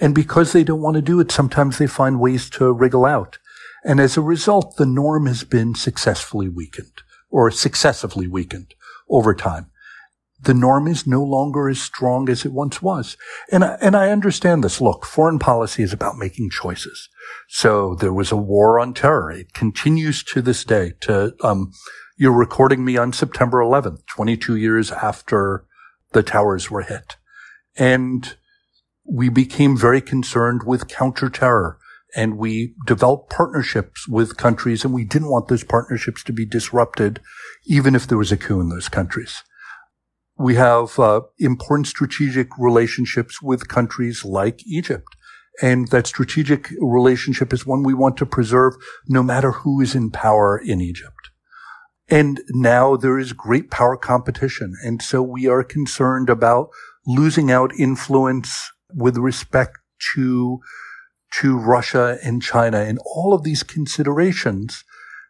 And 0.00 0.14
because 0.14 0.52
they 0.52 0.64
don't 0.64 0.82
want 0.82 0.94
to 0.96 1.02
do 1.02 1.20
it, 1.20 1.32
sometimes 1.32 1.78
they 1.78 1.86
find 1.86 2.20
ways 2.20 2.48
to 2.50 2.72
wriggle 2.72 3.04
out. 3.04 3.38
And 3.84 4.00
as 4.00 4.16
a 4.16 4.22
result, 4.22 4.76
the 4.76 4.86
norm 4.86 5.26
has 5.26 5.44
been 5.44 5.74
successfully 5.74 6.48
weakened 6.48 7.02
or 7.30 7.50
successively 7.50 8.26
weakened 8.26 8.74
over 9.08 9.34
time 9.34 9.70
the 10.40 10.54
norm 10.54 10.86
is 10.86 11.06
no 11.06 11.22
longer 11.22 11.68
as 11.68 11.80
strong 11.80 12.28
as 12.28 12.44
it 12.44 12.52
once 12.52 12.80
was. 12.80 13.16
And 13.50 13.64
I, 13.64 13.76
and 13.80 13.96
I 13.96 14.10
understand 14.10 14.62
this. 14.62 14.80
Look, 14.80 15.04
foreign 15.04 15.38
policy 15.38 15.82
is 15.82 15.92
about 15.92 16.16
making 16.16 16.50
choices. 16.50 17.08
So 17.48 17.94
there 17.96 18.12
was 18.12 18.30
a 18.30 18.36
war 18.36 18.78
on 18.78 18.94
terror. 18.94 19.30
It 19.30 19.52
continues 19.52 20.22
to 20.24 20.40
this 20.40 20.64
day 20.64 20.92
to, 21.00 21.34
um, 21.42 21.72
you're 22.16 22.32
recording 22.32 22.84
me 22.84 22.96
on 22.96 23.12
September 23.12 23.58
11th, 23.58 24.06
22 24.06 24.56
years 24.56 24.92
after 24.92 25.64
the 26.12 26.22
towers 26.22 26.70
were 26.70 26.82
hit. 26.82 27.16
And 27.76 28.36
we 29.04 29.28
became 29.28 29.76
very 29.76 30.00
concerned 30.00 30.62
with 30.64 30.88
counterterror 30.88 31.76
and 32.16 32.38
we 32.38 32.74
developed 32.86 33.30
partnerships 33.30 34.08
with 34.08 34.36
countries 34.36 34.84
and 34.84 34.94
we 34.94 35.04
didn't 35.04 35.30
want 35.30 35.48
those 35.48 35.64
partnerships 35.64 36.22
to 36.24 36.32
be 36.32 36.46
disrupted, 36.46 37.20
even 37.66 37.94
if 37.94 38.06
there 38.06 38.18
was 38.18 38.32
a 38.32 38.36
coup 38.36 38.60
in 38.60 38.68
those 38.68 38.88
countries. 38.88 39.42
We 40.38 40.54
have 40.54 40.98
uh, 40.98 41.22
important 41.38 41.88
strategic 41.88 42.56
relationships 42.58 43.42
with 43.42 43.68
countries 43.68 44.24
like 44.24 44.66
Egypt. 44.66 45.16
And 45.60 45.88
that 45.88 46.06
strategic 46.06 46.70
relationship 46.80 47.52
is 47.52 47.66
one 47.66 47.82
we 47.82 47.94
want 47.94 48.16
to 48.18 48.26
preserve 48.26 48.74
no 49.08 49.24
matter 49.24 49.50
who 49.50 49.80
is 49.80 49.96
in 49.96 50.10
power 50.10 50.56
in 50.56 50.80
Egypt. 50.80 51.30
And 52.08 52.40
now 52.50 52.96
there 52.96 53.18
is 53.18 53.32
great 53.32 53.70
power 53.70 53.96
competition. 53.96 54.74
And 54.84 55.02
so 55.02 55.20
we 55.20 55.48
are 55.48 55.64
concerned 55.64 56.30
about 56.30 56.70
losing 57.06 57.50
out 57.50 57.72
influence 57.76 58.70
with 58.94 59.18
respect 59.18 59.78
to, 60.14 60.60
to 61.32 61.58
Russia 61.58 62.18
and 62.22 62.40
China. 62.40 62.78
And 62.78 62.98
all 63.04 63.34
of 63.34 63.42
these 63.42 63.64
considerations 63.64 64.84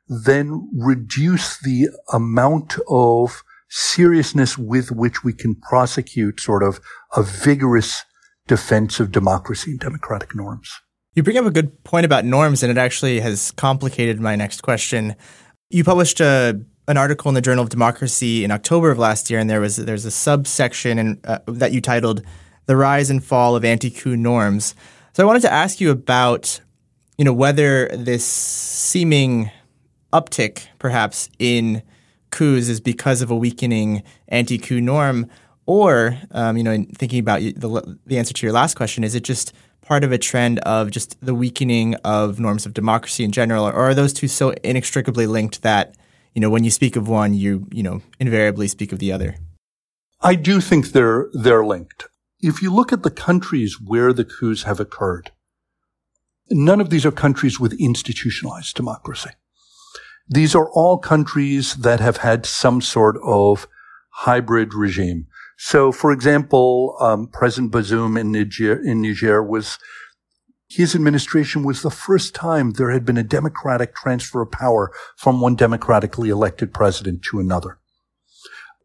then 0.07 0.69
reduce 0.73 1.59
the 1.59 1.89
amount 2.13 2.77
of 2.89 3.43
seriousness 3.69 4.57
with 4.57 4.91
which 4.91 5.23
we 5.23 5.33
can 5.33 5.55
prosecute 5.55 6.41
sort 6.41 6.63
of 6.63 6.81
a 7.17 7.23
vigorous 7.23 8.05
defense 8.47 8.99
of 8.99 9.13
democracy 9.13 9.73
and 9.73 9.81
democratic 9.81 10.35
norms. 10.35 10.71
You 11.15 11.23
bring 11.23 11.37
up 11.37 11.47
a 11.47 11.51
good 11.51 11.85
point 11.85 12.07
about 12.07 12.25
norms, 12.25 12.63
and 12.63 12.71
it 12.71 12.79
actually 12.79 13.21
has 13.21 13.51
complicated 13.53 14.21
my 14.21 14.37
next 14.37 14.63
question. 14.63 15.17
You 15.71 15.85
published 15.85 16.21
a, 16.21 16.61
an 16.87 16.97
article 16.97 17.29
in 17.29 17.35
the 17.35 17.41
Journal 17.41 17.65
of 17.65 17.71
Democracy 17.71 18.45
in 18.45 18.51
October 18.51 18.91
of 18.91 18.99
last 18.99 19.29
year, 19.29 19.39
and 19.41 19.51
there 19.51 19.61
was 19.61 19.77
there's 19.77 20.05
a 20.05 20.11
subsection 20.11 20.99
in, 20.99 21.21
uh, 21.25 21.39
that 21.47 21.73
you 21.73 21.81
titled 21.81 22.23
"The 22.67 22.77
Rise 22.77 23.11
and 23.11 23.23
Fall 23.23 23.57
of 23.57 23.65
Anti-Coup 23.65 24.17
Norms." 24.17 24.75
So 25.13 25.23
I 25.23 25.27
wanted 25.27 25.43
to 25.43 25.53
ask 25.53 25.81
you 25.81 25.91
about, 25.91 26.61
you 27.17 27.25
know, 27.25 27.33
whether 27.33 27.89
this 27.89 28.25
seeming 28.25 29.51
uptick, 30.13 30.69
perhaps 30.79 31.29
in 31.39 31.83
coups 32.31 32.69
is 32.69 32.81
because 32.81 33.23
of 33.23 33.31
a 33.31 33.37
weakening 33.37 34.03
anti-coup 34.29 34.81
norm, 34.81 35.29
or 35.67 36.19
um, 36.31 36.57
you 36.57 36.63
know, 36.63 36.73
in 36.73 36.87
thinking 36.87 37.21
about 37.21 37.41
the 37.41 37.99
the 38.07 38.19
answer 38.19 38.33
to 38.35 38.47
your 38.47 38.53
last 38.53 38.75
question, 38.75 39.05
is 39.05 39.15
it 39.15 39.25
just 39.25 39.53
part 39.83 40.05
of 40.05 40.13
a 40.13 40.19
trend 40.19 40.59
of 40.61 40.91
just 40.91 41.17
the 41.25 41.35
weakening 41.35 41.95
of 42.05 42.39
norms 42.39 42.67
of 42.67 42.75
democracy 42.75 43.25
in 43.25 43.33
general, 43.33 43.65
or 43.65 43.73
are 43.73 43.95
those 43.95 44.13
two 44.13 44.29
so 44.29 44.51
inextricably 44.63 45.27
linked 45.27 45.63
that 45.63 45.97
you 46.35 46.41
know 46.41 46.51
when 46.51 46.65
you 46.65 46.71
speak 46.71 46.97
of 46.97 47.09
one, 47.09 47.35
you 47.35 47.67
you 47.73 47.83
know 47.83 48.03
invariably 48.21 48.69
speak 48.69 48.93
of 48.93 48.99
the 48.99 49.13
other? 49.13 49.37
I 50.21 50.35
do 50.35 50.61
think 50.61 50.89
they're 50.89 51.29
they're 51.33 51.65
linked. 51.65 52.09
If 52.41 52.63
you 52.63 52.73
look 52.73 52.93
at 52.93 53.03
the 53.03 53.11
countries 53.11 53.81
where 53.81 54.13
the 54.13 54.25
coups 54.25 54.63
have 54.63 54.81
occurred, 54.81 55.33
none 56.51 56.81
of 56.81 56.91
these 56.91 57.05
are 57.05 57.13
countries 57.13 57.59
with 57.59 57.73
institutionalized 57.75 58.77
democracy. 58.77 59.31
These 60.29 60.55
are 60.55 60.71
all 60.73 60.99
countries 60.99 61.75
that 61.77 62.01
have 62.01 62.19
had 62.19 62.45
some 62.45 62.81
sort 62.83 63.17
of 63.25 63.67
hybrid 64.11 64.75
regime. 64.75 65.27
So, 65.57 65.91
for 65.91 66.13
example, 66.13 66.97
um, 67.01 67.29
President 67.29 67.73
Bazoum 67.73 68.19
in 68.21 68.31
Niger, 68.31 68.81
in 68.81 69.01
Niger 69.03 69.43
was 69.43 69.79
his 70.69 70.95
administration 70.95 71.63
was 71.63 71.81
the 71.81 71.91
first 71.91 72.35
time 72.35 72.73
there 72.73 72.91
had 72.91 73.07
been 73.07 73.17
a 73.17 73.23
democratic 73.23 73.95
transfer 73.95 74.43
of 74.43 74.51
power 74.51 74.93
from 75.17 75.41
one 75.41 75.57
democratically 75.57 76.29
elected 76.29 76.75
president 76.75 77.23
to 77.23 77.41
another. 77.41 77.79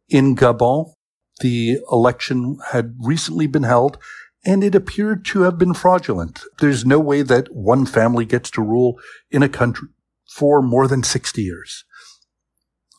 In 0.08 0.36
Gabon, 0.36 0.94
the 1.42 1.80
election 1.92 2.58
had 2.72 2.96
recently 3.00 3.48
been 3.48 3.64
held 3.64 3.98
and 4.46 4.64
it 4.64 4.76
appeared 4.76 5.26
to 5.26 5.42
have 5.42 5.58
been 5.58 5.74
fraudulent. 5.74 6.44
There's 6.60 6.86
no 6.86 7.00
way 7.00 7.22
that 7.22 7.54
one 7.54 7.86
family 7.86 8.26
gets 8.26 8.50
to 8.52 8.62
rule 8.62 8.98
in 9.30 9.44
a 9.44 9.50
country 9.50 9.90
for 10.36 10.62
more 10.62 10.88
than 10.88 11.04
60 11.04 11.42
years. 11.42 11.86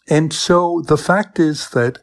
And 0.09 0.33
so 0.33 0.83
the 0.87 0.99
fact 0.99 1.39
is 1.39 1.71
that 1.71 1.99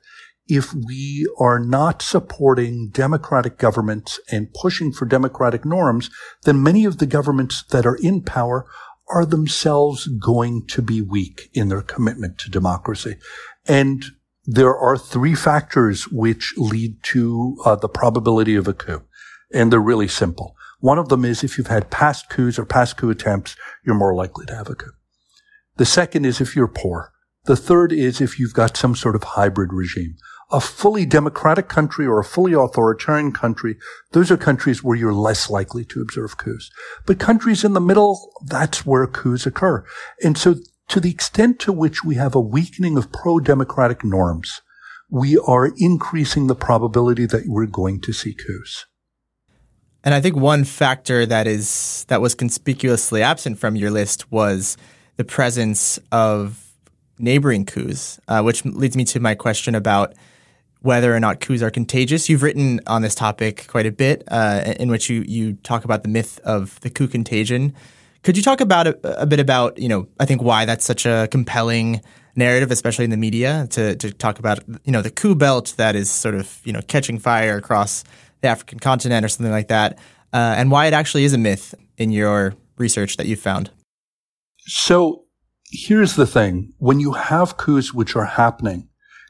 if 0.48 0.74
we 0.74 1.26
are 1.40 1.60
not 1.60 2.02
supporting 2.02 2.90
democratic 2.90 3.58
governments 3.58 4.20
and 4.30 4.54
pushing 4.54 4.92
for 4.92 5.06
democratic 5.06 5.64
norms, 5.64 6.10
then 6.44 6.62
many 6.62 6.84
of 6.84 6.98
the 6.98 7.06
governments 7.06 7.64
that 7.70 7.86
are 7.86 7.96
in 7.96 8.22
power 8.22 8.66
are 9.08 9.26
themselves 9.26 10.08
going 10.08 10.66
to 10.68 10.82
be 10.82 11.02
weak 11.02 11.50
in 11.54 11.70
their 11.70 11.82
commitment 11.82 12.38
to 12.40 12.50
democracy. 12.50 13.16
And 13.68 14.04
there 14.46 14.76
are 14.76 14.98
three 14.98 15.36
factors 15.36 16.08
which 16.10 16.54
lead 16.58 17.02
to 17.04 17.58
uh, 17.66 17.76
the 17.76 17.90
probability 17.90 18.56
of 18.56 18.68
a 18.68 18.74
coup. 18.74 19.04
And 19.54 19.72
they're 19.72 19.80
really 19.80 20.08
simple. 20.08 20.56
One 20.80 20.98
of 20.98 21.10
them 21.10 21.24
is 21.24 21.44
if 21.44 21.58
you've 21.58 21.68
had 21.68 21.92
past 21.92 22.30
coups 22.30 22.58
or 22.58 22.66
past 22.66 22.98
coup 22.98 23.12
attempts, 23.12 23.56
you're 23.86 23.96
more 23.96 24.16
likely 24.16 24.46
to 24.48 24.56
have 24.56 24.70
a 24.70 24.76
coup. 24.76 24.92
The 25.82 25.86
second 25.86 26.28
is 26.28 26.40
if 26.40 26.56
you're 26.56 26.68
poor. 26.68 27.12
The 27.46 27.56
third 27.56 27.92
is 27.92 28.22
if 28.22 28.38
you've 28.38 28.54
got 28.54 28.78
some 28.78 28.96
sort 28.96 29.16
of 29.16 29.24
hybrid 29.24 29.74
regime. 29.74 30.16
A 30.52 30.62
fully 30.62 31.08
democratic 31.08 31.70
country 31.70 32.06
or 32.06 32.20
a 32.20 32.24
fully 32.24 32.54
authoritarian 32.54 33.32
country, 33.32 33.78
those 34.12 34.30
are 34.30 34.38
countries 34.38 34.84
where 34.84 34.96
you're 34.96 35.12
less 35.12 35.50
likely 35.50 35.84
to 35.86 36.00
observe 36.00 36.38
coups. 36.38 36.70
But 37.08 37.18
countries 37.18 37.64
in 37.64 37.74
the 37.74 37.82
middle, 37.82 38.32
that's 38.46 38.86
where 38.86 39.08
coups 39.08 39.48
occur. 39.48 39.84
And 40.24 40.38
so 40.38 40.58
to 40.90 41.00
the 41.00 41.10
extent 41.10 41.58
to 41.62 41.74
which 41.74 42.04
we 42.04 42.14
have 42.14 42.36
a 42.36 42.40
weakening 42.40 42.96
of 42.96 43.12
pro-democratic 43.12 44.04
norms, 44.04 44.62
we 45.10 45.40
are 45.48 45.74
increasing 45.78 46.46
the 46.46 46.54
probability 46.54 47.26
that 47.26 47.46
we're 47.48 47.66
going 47.66 48.02
to 48.02 48.14
see 48.14 48.36
coups. 48.36 48.86
And 50.04 50.14
I 50.14 50.22
think 50.22 50.36
one 50.36 50.64
factor 50.64 51.26
that 51.26 51.48
is 51.48 52.06
that 52.08 52.22
was 52.22 52.36
conspicuously 52.36 53.24
absent 53.24 53.58
from 53.58 53.76
your 53.76 53.90
list 53.90 54.32
was 54.32 54.78
the 55.22 55.26
presence 55.26 56.00
of 56.12 56.74
neighboring 57.20 57.64
coups, 57.64 58.20
uh, 58.28 58.42
which 58.42 58.66
leads 58.66 58.98
me 58.98 59.06
to 59.06 59.20
my 59.20 59.36
question 59.36 59.76
about 59.76 60.16
whether 60.80 61.16
or 61.16 61.20
not 61.20 61.40
coups 61.40 61.62
are 61.62 61.70
contagious. 61.70 62.28
You've 62.28 62.42
written 62.42 62.80
on 62.88 63.04
this 63.04 63.14
topic 63.14 63.68
quite 63.68 63.86
a 63.86 63.92
bit, 63.92 64.24
uh, 64.30 64.74
in 64.80 64.90
which 64.90 65.12
you 65.12 65.24
you 65.28 65.54
talk 65.62 65.86
about 65.86 66.02
the 66.02 66.10
myth 66.10 66.40
of 66.44 66.80
the 66.80 66.90
coup 66.90 67.08
contagion. 67.08 67.76
Could 68.24 68.36
you 68.36 68.42
talk 68.42 68.62
about 68.62 68.88
a, 68.88 69.22
a, 69.22 69.28
bit 69.28 69.40
about 69.40 69.78
you 69.78 69.90
know 69.90 70.08
I 70.20 70.26
think 70.26 70.42
why 70.42 70.66
that's 70.66 70.86
such 70.86 71.06
a 71.06 71.28
compelling 71.30 72.02
narrative, 72.36 72.72
especially 72.72 73.06
in 73.06 73.12
the 73.12 73.18
media, 73.28 73.68
to 73.72 73.96
to 73.98 74.12
talk 74.12 74.40
about 74.40 74.58
you 74.86 74.92
know 74.92 75.04
the 75.04 75.12
coup 75.12 75.36
belt 75.36 75.76
that 75.78 75.96
is 75.96 76.10
sort 76.10 76.34
of 76.34 76.60
you 76.64 76.74
know 76.74 76.82
catching 76.88 77.20
fire 77.20 77.58
across 77.58 78.04
the 78.42 78.48
African 78.48 78.80
continent 78.80 79.24
or 79.24 79.28
something 79.28 79.54
like 79.54 79.68
that, 79.68 80.00
uh, 80.34 80.56
and 80.58 80.72
why 80.72 80.88
it 80.88 80.94
actually 80.94 81.26
is 81.26 81.34
a 81.34 81.38
myth 81.38 81.76
in 82.00 82.10
your 82.10 82.56
research 82.80 83.18
that 83.18 83.28
you 83.28 83.36
found. 83.36 83.70
So 84.66 85.26
here's 85.72 86.16
the 86.16 86.28
thing. 86.28 86.74
When 86.78 87.00
you 87.00 87.14
have 87.14 87.58
coups 87.58 87.94
which 87.94 88.16
are 88.16 88.26
happening 88.26 88.90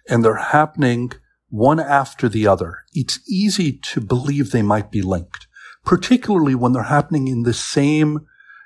and 0.09 0.23
they're 0.23 0.35
happening 0.35 1.11
one 1.49 1.79
after 1.79 2.29
the 2.29 2.47
other, 2.47 2.79
it's 2.93 3.19
easy 3.29 3.73
to 3.91 4.01
believe 4.01 4.51
they 4.51 4.61
might 4.61 4.91
be 4.91 5.01
linked. 5.01 5.47
particularly 5.85 6.55
when 6.55 6.73
they're 6.73 6.83
happening 6.83 7.27
in 7.27 7.43
the 7.43 7.53
same, 7.53 8.19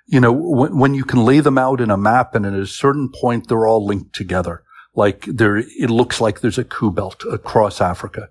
you 0.05 0.19
know, 0.19 0.31
when, 0.31 0.77
when 0.77 0.93
you 0.93 1.03
can 1.03 1.23
lay 1.23 1.39
them 1.39 1.57
out 1.57 1.81
in 1.81 1.89
a 1.89 1.97
map 1.97 2.35
and 2.35 2.45
at 2.45 2.53
a 2.53 2.67
certain 2.67 3.09
point 3.09 3.47
they're 3.47 3.67
all 3.67 3.85
linked 3.85 4.13
together. 4.13 4.63
Like 4.93 5.25
there, 5.25 5.57
it 5.57 5.89
looks 5.89 6.21
like 6.21 6.39
there's 6.39 6.57
a 6.57 6.63
coup 6.63 6.91
belt 6.91 7.23
across 7.29 7.81
Africa. 7.81 8.29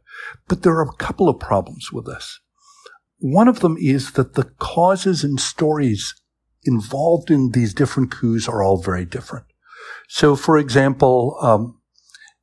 But 0.48 0.62
there 0.62 0.74
are 0.74 0.88
a 0.88 0.96
couple 0.96 1.28
of 1.28 1.40
problems 1.40 1.92
with 1.92 2.06
this. 2.06 2.40
One 3.18 3.48
of 3.48 3.60
them 3.60 3.76
is 3.78 4.12
that 4.12 4.34
the 4.34 4.44
causes 4.58 5.24
and 5.24 5.40
stories 5.40 6.14
involved 6.64 7.30
in 7.30 7.50
these 7.50 7.74
different 7.74 8.10
coups 8.10 8.48
are 8.48 8.62
all 8.62 8.80
very 8.80 9.04
different. 9.04 9.46
So, 10.08 10.36
for 10.36 10.58
example, 10.58 11.36
um, 11.40 11.78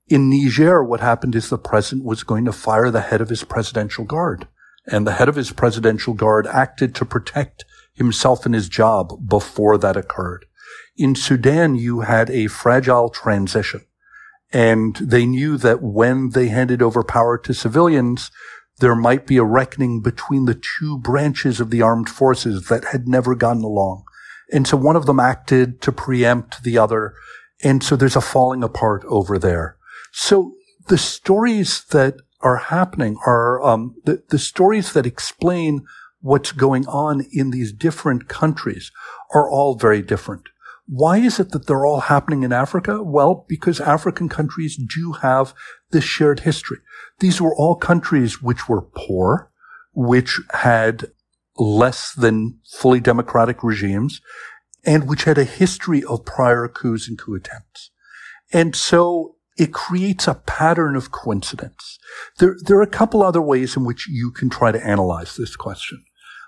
in 0.08 0.30
Niger, 0.30 0.84
what 0.84 1.00
happened 1.00 1.36
is 1.36 1.50
the 1.50 1.58
president 1.58 2.06
was 2.06 2.24
going 2.24 2.46
to 2.46 2.52
fire 2.52 2.92
the 2.92 3.02
head 3.02 3.22
of 3.22 3.30
his 3.30 3.44
presidential 3.44 4.04
guard. 4.04 4.48
And 4.88 5.06
the 5.06 5.14
head 5.14 5.30
of 5.30 5.36
his 5.36 5.52
presidential 5.52 6.14
guard 6.14 6.48
acted 6.48 6.96
to 6.96 7.06
protect 7.06 7.66
himself 7.94 8.46
and 8.46 8.56
his 8.56 8.68
job 8.68 9.28
before 9.28 9.78
that 9.78 9.96
occurred. 9.96 10.46
In 10.98 11.16
Sudan, 11.16 11.76
you 11.76 12.02
had 12.02 12.30
a 12.30 12.48
fragile 12.48 13.10
transition. 13.10 13.82
And 14.52 14.96
they 14.98 15.26
knew 15.26 15.56
that 15.58 15.82
when 15.82 16.32
they 16.32 16.50
handed 16.50 16.82
over 16.82 17.04
power 17.04 17.38
to 17.38 17.54
civilians, 17.54 18.32
there 18.80 18.96
might 18.96 19.26
be 19.26 19.38
a 19.38 19.44
reckoning 19.44 20.02
between 20.02 20.46
the 20.46 20.60
two 20.78 20.98
branches 20.98 21.60
of 21.60 21.70
the 21.70 21.82
armed 21.82 22.10
forces 22.10 22.66
that 22.68 22.86
had 22.86 23.08
never 23.08 23.36
gotten 23.36 23.64
along. 23.64 24.04
And 24.52 24.68
so 24.68 24.78
one 24.78 24.96
of 24.96 25.06
them 25.06 25.20
acted 25.20 25.82
to 25.82 25.92
preempt 25.92 26.64
the 26.64 26.78
other. 26.78 27.14
And 27.64 27.84
so 27.84 27.96
there's 27.96 28.16
a 28.16 28.22
falling 28.22 28.64
apart 28.64 29.04
over 29.08 29.40
there. 29.40 29.78
So 30.12 30.54
the 30.88 30.98
stories 30.98 31.84
that 31.86 32.16
are 32.42 32.58
happening 32.58 33.18
are 33.26 33.62
um, 33.64 33.96
the, 34.04 34.24
the 34.30 34.40
stories 34.40 34.94
that 34.94 35.06
explain 35.06 35.86
what's 36.22 36.52
going 36.52 36.88
on 36.88 37.26
in 37.32 37.52
these 37.52 37.72
different 37.72 38.28
countries 38.28 38.92
are 39.34 39.50
all 39.50 39.76
very 39.76 40.02
different. 40.02 40.44
Why 40.88 41.18
is 41.18 41.40
it 41.40 41.52
that 41.52 41.68
they're 41.68 41.86
all 41.86 42.02
happening 42.02 42.44
in 42.44 42.52
Africa? 42.52 43.02
Well, 43.02 43.46
because 43.48 43.80
African 43.80 44.28
countries 44.28 44.76
do 44.76 45.14
have 45.14 45.54
this 45.92 46.04
shared 46.04 46.42
history. 46.42 46.80
These 47.20 47.40
were 47.40 47.56
all 47.56 47.76
countries 47.76 48.42
which 48.42 48.68
were 48.68 48.82
poor, 48.82 49.52
which 49.94 50.42
had 50.52 51.12
less 51.62 52.12
than 52.14 52.58
fully 52.68 53.00
democratic 53.00 53.64
regimes, 53.64 54.20
and 54.84 55.08
which 55.08 55.26
had 55.26 55.38
a 55.38 55.44
history 55.44 56.04
of 56.04 56.26
prior 56.26 56.68
coups 56.68 57.08
and 57.08 57.20
coup 57.20 57.36
attempts. 57.36 57.92
And 58.52 58.76
so 58.76 59.36
it 59.58 59.72
creates 59.72 60.28
a 60.28 60.34
pattern 60.34 60.96
of 60.96 61.12
coincidence. 61.12 62.00
There, 62.40 62.56
there 62.66 62.78
are 62.78 62.82
a 62.82 62.88
couple 62.88 63.22
other 63.22 63.42
ways 63.42 63.78
in 63.78 63.86
which 63.86 64.08
you 64.08 64.32
can 64.32 64.50
try 64.50 64.72
to 64.72 64.84
analyze 64.84 65.36
this 65.36 65.56
question. 65.56 66.04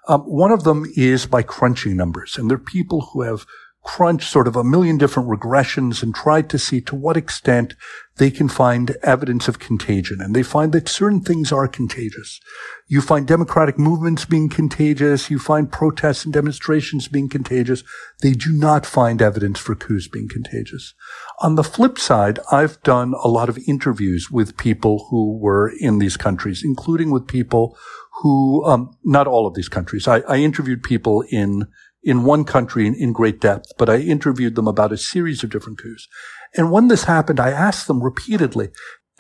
Um, 0.08 0.22
one 0.22 0.52
of 0.52 0.64
them 0.64 0.86
is 0.96 1.28
by 1.28 1.44
crunching 1.44 1.96
numbers, 1.96 2.38
and 2.38 2.50
there 2.50 2.56
are 2.56 2.72
people 2.72 3.12
who 3.14 3.22
have 3.22 3.46
crunched 3.84 4.32
sort 4.32 4.48
of 4.48 4.56
a 4.56 4.64
million 4.64 4.98
different 4.98 5.30
regressions 5.30 6.02
and 6.02 6.16
tried 6.16 6.50
to 6.50 6.58
see 6.58 6.82
to 6.82 6.96
what 6.96 7.18
extent 7.18 7.76
they 8.16 8.32
can 8.32 8.48
find 8.48 8.92
evidence 9.04 9.48
of 9.48 9.60
contagion. 9.60 10.22
And 10.22 10.34
they 10.34 10.44
find 10.44 10.72
that 10.72 10.88
certain 10.88 11.22
things 11.22 11.52
are 11.52 11.68
contagious. 11.68 12.40
You 12.88 13.02
find 13.02 13.26
democratic 13.26 13.80
movements 13.80 14.26
being 14.26 14.50
contagious. 14.50 15.30
You 15.30 15.40
find 15.40 15.72
protests 15.72 16.26
and 16.26 16.34
demonstrations 16.34 17.08
being 17.08 17.30
contagious. 17.30 17.84
They 18.22 18.34
do 18.34 18.52
not 18.52 18.86
find 18.86 19.22
evidence 19.22 19.60
for 19.60 19.76
coups 19.76 20.08
being 20.08 20.28
contagious. 20.28 20.94
On 21.40 21.56
the 21.56 21.64
flip 21.64 21.98
side, 21.98 22.40
I've 22.52 22.82
done 22.84 23.14
a 23.24 23.28
lot 23.28 23.50
of 23.50 23.58
interviews 23.68 24.30
with 24.30 24.58
people 24.58 25.08
who 25.10 25.38
were 25.38 25.72
in 25.80 26.00
these 26.00 26.18
countries, 26.18 26.62
including 26.64 27.12
with 27.12 27.28
people 27.28 27.78
who, 28.22 28.64
um, 28.66 28.98
not 29.04 29.28
all 29.28 29.48
of 29.48 29.54
these 29.54 29.70
countries. 29.70 30.08
I, 30.08 30.20
I 30.22 30.38
interviewed 30.38 30.84
people 30.84 31.24
in 31.30 31.68
in 32.04 32.26
one 32.26 32.44
country 32.44 32.86
in, 32.86 32.94
in 32.96 33.14
great 33.14 33.40
depth, 33.40 33.72
but 33.78 33.90
I 33.90 34.00
interviewed 34.00 34.56
them 34.56 34.68
about 34.68 34.92
a 34.92 34.98
series 34.98 35.42
of 35.44 35.50
different 35.50 35.80
coups. 35.80 36.08
And 36.56 36.72
when 36.72 36.90
this 36.90 37.06
happened, 37.06 37.40
I 37.40 37.52
asked 37.52 37.88
them 37.88 38.04
repeatedly, 38.04 38.70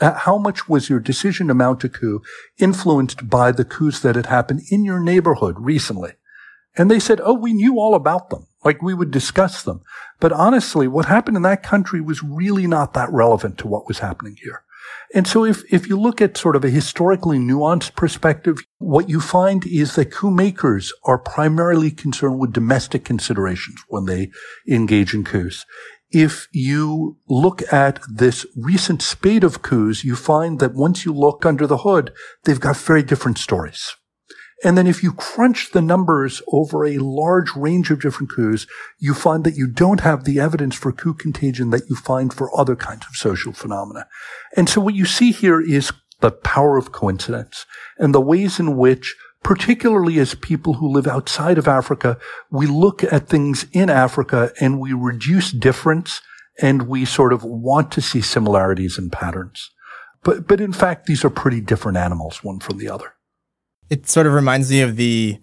Uh, 0.01 0.13
how 0.13 0.38
much 0.38 0.67
was 0.67 0.89
your 0.89 0.99
decision 0.99 1.47
to 1.47 1.53
mount 1.53 1.84
a 1.84 1.89
coup 1.89 2.21
influenced 2.58 3.29
by 3.29 3.51
the 3.51 3.65
coups 3.65 3.99
that 3.99 4.15
had 4.15 4.25
happened 4.25 4.62
in 4.71 4.84
your 4.84 4.99
neighborhood 4.99 5.56
recently? 5.60 6.13
And 6.75 6.89
they 6.89 6.99
said, 6.99 7.21
oh, 7.23 7.34
we 7.34 7.53
knew 7.53 7.79
all 7.79 7.93
about 7.93 8.29
them. 8.29 8.47
Like 8.63 8.82
we 8.82 8.93
would 8.93 9.12
discuss 9.12 9.62
them. 9.62 9.82
But 10.19 10.32
honestly, 10.32 10.88
what 10.88 11.06
happened 11.06 11.38
in 11.38 11.43
that 11.43 11.63
country 11.63 12.01
was 12.01 12.23
really 12.23 12.65
not 12.65 12.93
that 12.93 13.12
relevant 13.12 13.58
to 13.60 13.67
what 13.67 13.88
was 13.88 13.99
happening 13.99 14.38
here. 14.41 14.63
And 15.13 15.27
so 15.27 15.45
if, 15.45 15.62
if 15.71 15.88
you 15.88 15.99
look 15.99 16.21
at 16.21 16.38
sort 16.38 16.56
of 16.56 16.65
a 16.65 16.69
historically 16.69 17.38
nuanced 17.38 17.95
perspective, 17.95 18.58
what 18.79 19.10
you 19.10 19.21
find 19.21 19.65
is 19.65 19.95
that 19.95 20.12
coup 20.12 20.32
makers 20.32 20.91
are 21.03 21.19
primarily 21.19 21.91
concerned 21.91 22.39
with 22.39 22.53
domestic 22.53 23.06
considerations 23.06 23.79
when 23.88 24.06
they 24.06 24.32
engage 24.67 25.13
in 25.13 25.23
coups. 25.23 25.65
If 26.13 26.47
you 26.52 27.17
look 27.28 27.63
at 27.73 27.99
this 28.08 28.45
recent 28.56 29.02
spate 29.02 29.43
of 29.43 29.63
coups, 29.63 30.04
you 30.04 30.15
find 30.15 30.60
that 30.60 30.76
once 30.76 31.06
you 31.06 31.12
look 31.12 31.43
under 31.43 31.65
the 31.65 31.80
hood, 31.80 32.13
they've 32.43 32.60
got 32.60 32.78
very 32.78 33.02
different 33.02 33.39
stories. 33.39 33.95
And 34.63 34.78
then 34.78 34.86
if 34.86 35.02
you 35.02 35.12
crunch 35.12 35.71
the 35.71 35.82
numbers 35.82 36.41
over 36.47 36.86
a 36.86 36.99
large 36.99 37.56
range 37.56 37.89
of 37.89 37.99
different 37.99 38.32
coups, 38.32 38.67
you 38.99 39.15
find 39.15 39.43
that 39.43 39.58
you 39.58 39.67
don't 39.67 40.02
have 40.02 40.23
the 40.23 40.39
evidence 40.39 40.76
for 40.76 40.91
coup 40.91 41.15
contagion 41.15 41.71
that 41.71 41.89
you 41.89 41.95
find 41.95 42.32
for 42.32 42.56
other 42.58 42.76
kinds 42.76 43.06
of 43.10 43.15
social 43.15 43.52
phenomena. 43.52 44.08
And 44.56 44.69
so 44.69 44.80
what 44.82 44.93
you 44.93 45.06
see 45.06 45.32
here 45.32 45.60
is 45.60 45.91
the 46.21 46.32
power 46.32 46.78
of 46.78 46.91
coincidence 46.91 47.65
and 47.97 48.13
the 48.13 48.21
ways 48.21 48.60
in 48.60 48.78
which 48.78 49.15
particularly 49.43 50.19
as 50.19 50.36
people 50.36 50.75
who 50.75 50.88
live 50.88 51.08
outside 51.08 51.58
of 51.58 51.67
Africa, 51.67 52.17
we 52.49 52.65
look 52.65 53.03
at 53.03 53.27
things 53.27 53.65
in 53.73 53.89
Africa 53.89 54.51
and 54.60 54.79
we 54.79 54.93
reduce 54.93 55.51
difference 55.51 56.21
and 56.62 56.88
we 56.88 57.06
sort 57.06 57.34
of 57.34 57.43
want 57.43 57.91
to 57.91 58.01
see 58.01 58.21
similarities 58.21 58.97
and 58.97 59.12
patterns. 59.12 59.69
But, 60.23 60.47
but 60.47 60.62
in 60.62 60.71
fact, 60.71 61.06
these 61.06 61.25
are 61.25 61.29
pretty 61.29 61.60
different 61.60 61.97
animals, 61.97 62.43
one 62.43 62.60
from 62.60 62.77
the 62.77 62.89
other. 62.89 63.13
It 63.89 64.08
sort 64.08 64.25
of 64.25 64.34
reminds 64.34 64.71
me 64.71 64.82
of 64.82 64.95
the, 64.95 65.39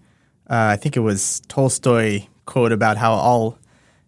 uh, 0.49 0.69
I 0.73 0.75
think 0.77 0.97
it 0.97 1.01
was 1.01 1.41
Tolstoy 1.47 2.25
quote 2.45 2.71
about 2.71 2.97
how 2.97 3.13
all 3.13 3.59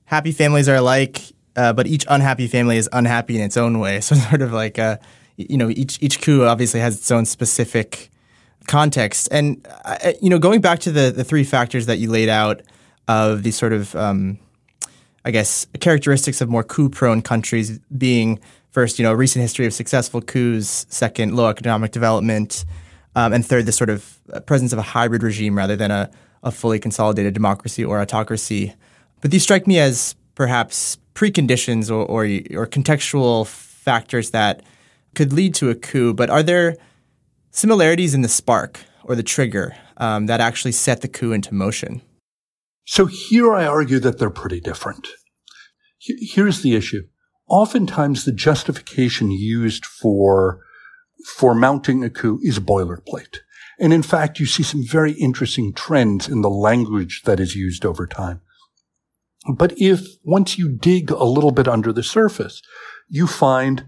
happy 0.05 0.31
families 0.31 0.67
are 0.67 0.75
alike, 0.75 1.21
uh, 1.55 1.73
but 1.73 1.85
each 1.85 2.05
unhappy 2.09 2.47
family 2.47 2.77
is 2.77 2.89
unhappy 2.91 3.35
in 3.35 3.43
its 3.43 3.57
own 3.57 3.79
way. 3.79 4.01
So 4.01 4.15
sort 4.15 4.41
of 4.41 4.51
like, 4.51 4.79
uh, 4.79 4.97
you 5.37 5.57
know, 5.57 5.69
each 5.69 6.01
each 6.01 6.21
coup 6.21 6.43
obviously 6.43 6.79
has 6.79 6.97
its 6.97 7.11
own 7.11 7.25
specific 7.25 8.09
context. 8.67 9.27
And 9.31 9.65
uh, 9.85 10.13
you 10.21 10.29
know, 10.29 10.39
going 10.39 10.61
back 10.61 10.79
to 10.79 10.91
the 10.91 11.11
the 11.11 11.23
three 11.23 11.43
factors 11.43 11.85
that 11.85 11.97
you 11.97 12.09
laid 12.09 12.29
out 12.29 12.61
of 13.07 13.43
these 13.43 13.55
sort 13.55 13.73
of, 13.73 13.95
um, 13.95 14.39
I 15.25 15.31
guess, 15.31 15.67
characteristics 15.79 16.41
of 16.41 16.49
more 16.49 16.63
coup-prone 16.63 17.21
countries 17.21 17.79
being 17.97 18.39
first, 18.71 18.97
you 18.97 19.03
know, 19.03 19.13
recent 19.13 19.41
history 19.41 19.65
of 19.65 19.73
successful 19.73 20.21
coups, 20.21 20.85
second, 20.89 21.35
low 21.35 21.47
economic 21.49 21.91
development, 21.91 22.65
um, 23.15 23.33
and 23.33 23.45
third, 23.45 23.65
the 23.65 23.71
sort 23.71 23.89
of 23.89 24.19
uh, 24.31 24.39
presence 24.39 24.73
of 24.73 24.79
a 24.79 24.81
hybrid 24.81 25.21
regime 25.21 25.57
rather 25.57 25.75
than 25.75 25.91
a, 25.91 26.09
a 26.43 26.51
fully 26.51 26.79
consolidated 26.79 27.33
democracy 27.33 27.83
or 27.83 27.99
autocracy. 27.99 28.73
But 29.21 29.31
these 29.31 29.43
strike 29.43 29.67
me 29.67 29.79
as 29.79 30.15
perhaps 30.35 30.97
preconditions 31.13 31.91
or, 31.91 32.05
or, 32.05 32.23
or 32.59 32.67
contextual 32.67 33.45
factors 33.45 34.31
that 34.31 34.63
could 35.13 35.31
lead 35.31 35.53
to 35.55 35.69
a 35.69 35.75
coup. 35.75 36.13
But 36.13 36.29
are 36.29 36.41
there 36.41 36.75
similarities 37.53 38.13
in 38.13 38.21
the 38.21 38.27
spark 38.27 38.81
or 39.05 39.15
the 39.15 39.23
trigger 39.23 39.73
um, 39.97 40.25
that 40.25 40.41
actually 40.41 40.73
set 40.73 40.99
the 40.99 41.07
coup 41.07 41.31
into 41.31 41.53
motion? 41.53 42.01
So 42.85 43.05
here 43.05 43.53
I 43.53 43.65
argue 43.65 43.99
that 43.99 44.19
they're 44.19 44.29
pretty 44.29 44.59
different. 44.59 45.07
Here's 45.99 46.61
the 46.61 46.75
issue. 46.75 47.03
Oftentimes 47.47 48.25
the 48.25 48.33
justification 48.33 49.31
used 49.31 49.85
for 49.85 50.59
for 51.37 51.55
mounting 51.55 52.03
a 52.03 52.09
coup 52.09 52.39
is 52.41 52.59
boilerplate. 52.59 53.37
And 53.79 53.93
in 53.93 54.03
fact, 54.03 54.39
you 54.39 54.45
see 54.45 54.63
some 54.63 54.83
very 54.85 55.13
interesting 55.13 55.71
trends 55.73 56.27
in 56.27 56.41
the 56.41 56.49
language 56.49 57.21
that 57.23 57.39
is 57.39 57.55
used 57.55 57.85
over 57.85 58.05
time. 58.05 58.41
But 59.55 59.73
if 59.77 60.05
once 60.23 60.57
you 60.57 60.69
dig 60.69 61.11
a 61.11 61.23
little 61.23 61.51
bit 61.51 61.67
under 61.67 61.93
the 61.93 62.03
surface, 62.03 62.61
you 63.07 63.25
find 63.27 63.85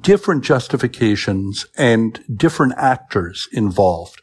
different 0.00 0.44
justifications 0.44 1.66
and 1.76 2.22
different 2.34 2.74
actors 2.76 3.48
involved 3.52 4.22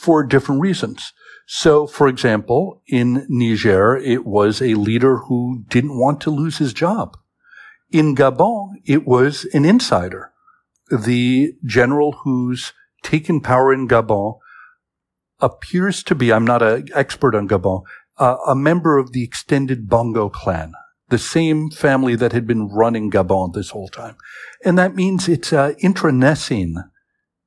for 0.00 0.24
different 0.24 0.60
reasons. 0.60 1.12
So, 1.46 1.86
for 1.86 2.06
example, 2.06 2.80
in 2.86 3.26
Niger, 3.28 3.96
it 3.96 4.24
was 4.24 4.62
a 4.62 4.74
leader 4.74 5.16
who 5.16 5.64
didn't 5.68 5.98
want 5.98 6.20
to 6.22 6.30
lose 6.30 6.58
his 6.58 6.72
job. 6.72 7.16
In 7.90 8.14
Gabon, 8.14 8.74
it 8.84 9.04
was 9.04 9.46
an 9.52 9.64
insider 9.64 10.30
the 10.90 11.54
general 11.64 12.12
who's 12.24 12.72
taken 13.02 13.40
power 13.40 13.72
in 13.72 13.88
Gabon 13.88 14.38
appears 15.40 16.02
to 16.04 16.14
be, 16.14 16.32
I'm 16.32 16.44
not 16.44 16.62
an 16.62 16.88
expert 16.94 17.34
on 17.34 17.48
Gabon, 17.48 17.82
uh, 18.18 18.36
a 18.46 18.54
member 18.54 18.98
of 18.98 19.12
the 19.12 19.24
extended 19.24 19.88
Bongo 19.88 20.28
clan, 20.28 20.72
the 21.10 21.18
same 21.18 21.70
family 21.70 22.16
that 22.16 22.32
had 22.32 22.46
been 22.46 22.68
running 22.68 23.10
Gabon 23.10 23.52
this 23.52 23.70
whole 23.70 23.88
time. 23.88 24.16
And 24.64 24.78
that 24.78 24.94
means 24.94 25.28
it's 25.28 25.52
an 25.52 25.76
internecine 25.80 26.76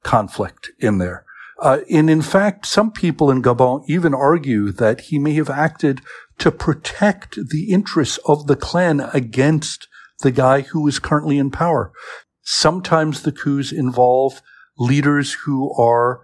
conflict 0.04 0.72
in 0.80 0.98
there. 0.98 1.26
Uh, 1.62 1.80
and 1.90 2.10
in 2.10 2.22
fact, 2.22 2.66
some 2.66 2.92
people 2.92 3.32
in 3.32 3.42
Gabon 3.42 3.84
even 3.88 4.14
argue 4.14 4.72
that 4.72 5.02
he 5.02 5.18
may 5.18 5.34
have 5.36 5.50
acted 5.50 6.02
to 6.40 6.52
protect 6.52 7.36
the 7.50 7.70
interests 7.72 8.20
of 8.26 8.48
the 8.48 8.56
clan 8.56 9.00
against 9.14 9.88
the 10.22 10.32
guy 10.32 10.62
who 10.62 10.88
is 10.88 11.00
currently 11.00 11.38
in 11.38 11.52
power. 11.52 11.92
Sometimes 12.42 13.22
the 13.22 13.32
coups 13.32 13.72
involve 13.72 14.42
leaders 14.78 15.34
who 15.46 15.74
are 15.76 16.22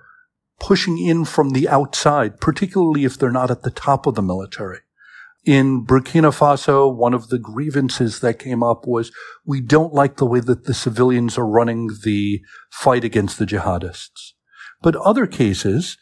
pushing 0.59 0.97
in 0.97 1.23
from 1.23 1.51
the 1.51 1.69
outside, 1.69 2.41
particularly 2.41 3.05
if 3.05 3.17
they're 3.17 3.31
not 3.31 3.51
at 3.51 3.61
the 3.61 3.71
top 3.71 4.05
of 4.05 4.15
the 4.15 4.21
military. 4.21 4.79
In 5.45 5.85
Burkina 5.85 6.35
Faso, 6.37 6.93
one 6.93 7.13
of 7.13 7.29
the 7.29 7.39
grievances 7.39 8.19
that 8.19 8.39
came 8.39 8.61
up 8.61 8.85
was 8.85 9.11
we 9.45 9.61
don't 9.61 9.93
like 9.93 10.17
the 10.17 10.25
way 10.25 10.41
that 10.41 10.65
the 10.65 10.73
civilians 10.73 11.37
are 11.37 11.47
running 11.47 11.89
the 12.03 12.41
fight 12.69 13.03
against 13.03 13.39
the 13.39 13.45
jihadists. 13.45 14.33
But 14.81 14.95
other 14.97 15.25
cases, 15.27 15.97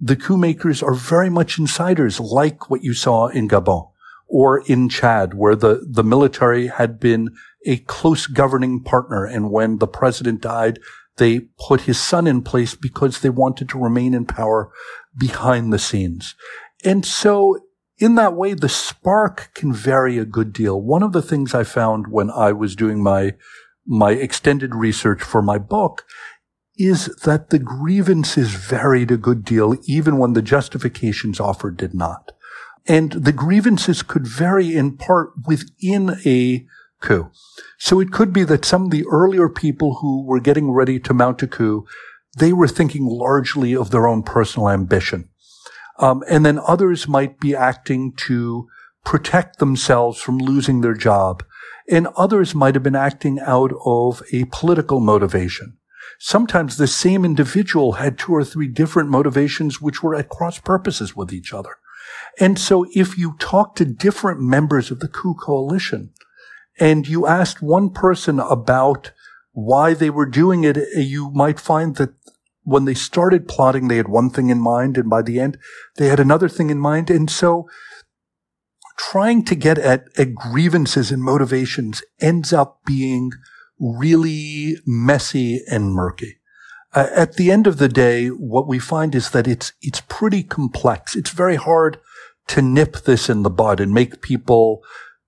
the 0.00 0.16
coup 0.16 0.36
makers 0.36 0.82
are 0.82 0.94
very 0.94 1.30
much 1.30 1.58
insiders, 1.58 2.18
like 2.18 2.70
what 2.70 2.82
you 2.82 2.92
saw 2.92 3.28
in 3.28 3.48
Gabon 3.48 3.90
or 4.26 4.62
in 4.66 4.88
Chad, 4.88 5.34
where 5.34 5.54
the, 5.54 5.86
the 5.88 6.02
military 6.02 6.66
had 6.66 6.98
been 6.98 7.30
a 7.66 7.76
close 7.76 8.26
governing 8.26 8.82
partner. 8.82 9.24
And 9.24 9.50
when 9.50 9.78
the 9.78 9.86
president 9.86 10.40
died, 10.40 10.80
they 11.18 11.40
put 11.68 11.82
his 11.82 12.00
son 12.00 12.26
in 12.26 12.42
place 12.42 12.74
because 12.74 13.20
they 13.20 13.30
wanted 13.30 13.68
to 13.68 13.78
remain 13.78 14.14
in 14.14 14.24
power 14.24 14.72
behind 15.16 15.72
the 15.72 15.78
scenes. 15.78 16.34
And 16.84 17.04
so 17.04 17.60
in 18.02 18.16
that 18.16 18.34
way, 18.34 18.52
the 18.54 18.68
spark 18.68 19.50
can 19.54 19.72
vary 19.72 20.18
a 20.18 20.24
good 20.24 20.52
deal. 20.52 20.82
One 20.82 21.04
of 21.04 21.12
the 21.12 21.22
things 21.22 21.54
I 21.54 21.62
found 21.62 22.08
when 22.08 22.32
I 22.32 22.50
was 22.50 22.74
doing 22.74 23.00
my, 23.00 23.34
my 23.86 24.10
extended 24.10 24.74
research 24.74 25.22
for 25.22 25.40
my 25.40 25.56
book 25.56 26.04
is 26.76 27.06
that 27.22 27.50
the 27.50 27.60
grievances 27.60 28.54
varied 28.54 29.12
a 29.12 29.16
good 29.16 29.44
deal, 29.44 29.76
even 29.84 30.18
when 30.18 30.32
the 30.32 30.42
justifications 30.42 31.38
offered 31.38 31.76
did 31.76 31.94
not. 31.94 32.32
And 32.88 33.12
the 33.12 33.30
grievances 33.30 34.02
could 34.02 34.26
vary 34.26 34.74
in 34.74 34.96
part 34.96 35.30
within 35.46 36.16
a 36.26 36.66
coup. 37.00 37.30
So 37.78 38.00
it 38.00 38.10
could 38.10 38.32
be 38.32 38.42
that 38.42 38.64
some 38.64 38.86
of 38.86 38.90
the 38.90 39.06
earlier 39.06 39.48
people 39.48 39.98
who 40.00 40.24
were 40.24 40.40
getting 40.40 40.72
ready 40.72 40.98
to 40.98 41.14
mount 41.14 41.40
a 41.44 41.46
coup, 41.46 41.86
they 42.36 42.52
were 42.52 42.66
thinking 42.66 43.06
largely 43.06 43.76
of 43.76 43.92
their 43.92 44.08
own 44.08 44.24
personal 44.24 44.70
ambition. 44.70 45.28
Um, 46.02 46.24
and 46.28 46.44
then 46.44 46.58
others 46.58 47.06
might 47.06 47.38
be 47.38 47.54
acting 47.54 48.12
to 48.26 48.68
protect 49.04 49.58
themselves 49.58 50.20
from 50.20 50.38
losing 50.38 50.80
their 50.80 50.94
job. 50.94 51.44
And 51.88 52.08
others 52.16 52.54
might 52.54 52.74
have 52.74 52.82
been 52.82 52.96
acting 52.96 53.38
out 53.40 53.72
of 53.84 54.22
a 54.32 54.44
political 54.46 55.00
motivation. 55.00 55.78
Sometimes 56.18 56.76
the 56.76 56.86
same 56.86 57.24
individual 57.24 57.92
had 57.92 58.18
two 58.18 58.32
or 58.32 58.44
three 58.44 58.68
different 58.68 59.10
motivations 59.10 59.80
which 59.80 60.02
were 60.02 60.14
at 60.14 60.28
cross 60.28 60.58
purposes 60.58 61.16
with 61.16 61.32
each 61.32 61.52
other. 61.52 61.76
And 62.38 62.58
so 62.58 62.86
if 62.94 63.16
you 63.16 63.36
talk 63.38 63.74
to 63.76 63.84
different 63.84 64.40
members 64.40 64.90
of 64.90 65.00
the 65.00 65.08
coup 65.08 65.34
coalition 65.34 66.12
and 66.80 67.06
you 67.06 67.26
asked 67.26 67.62
one 67.62 67.90
person 67.90 68.40
about 68.40 69.12
why 69.52 69.94
they 69.94 70.10
were 70.10 70.26
doing 70.26 70.64
it, 70.64 70.78
you 70.96 71.30
might 71.30 71.60
find 71.60 71.96
that 71.96 72.14
when 72.62 72.84
they 72.84 72.94
started 72.94 73.48
plotting, 73.48 73.88
they 73.88 73.96
had 73.96 74.08
one 74.08 74.30
thing 74.30 74.50
in 74.50 74.60
mind, 74.60 74.96
and 74.96 75.10
by 75.10 75.22
the 75.22 75.40
end, 75.40 75.58
they 75.96 76.08
had 76.08 76.20
another 76.20 76.48
thing 76.48 76.70
in 76.70 76.78
mind. 76.78 77.10
And 77.10 77.30
so 77.30 77.68
trying 78.96 79.44
to 79.44 79.54
get 79.54 79.78
at, 79.78 80.06
at 80.16 80.34
grievances 80.34 81.10
and 81.10 81.22
motivations 81.22 82.02
ends 82.20 82.52
up 82.52 82.80
being 82.86 83.30
really 83.78 84.76
messy 84.86 85.62
and 85.70 85.92
murky. 85.92 86.38
Uh, 86.94 87.08
at 87.14 87.34
the 87.34 87.50
end 87.50 87.66
of 87.66 87.78
the 87.78 87.88
day, 87.88 88.28
what 88.28 88.68
we 88.68 88.78
find 88.78 89.14
is 89.14 89.30
that 89.30 89.48
it's, 89.48 89.72
it's 89.80 90.02
pretty 90.02 90.42
complex. 90.42 91.16
It's 91.16 91.30
very 91.30 91.56
hard 91.56 91.98
to 92.48 92.62
nip 92.62 92.98
this 93.04 93.30
in 93.30 93.42
the 93.42 93.50
bud 93.50 93.80
and 93.80 93.92
make 93.92 94.22
people 94.22 94.82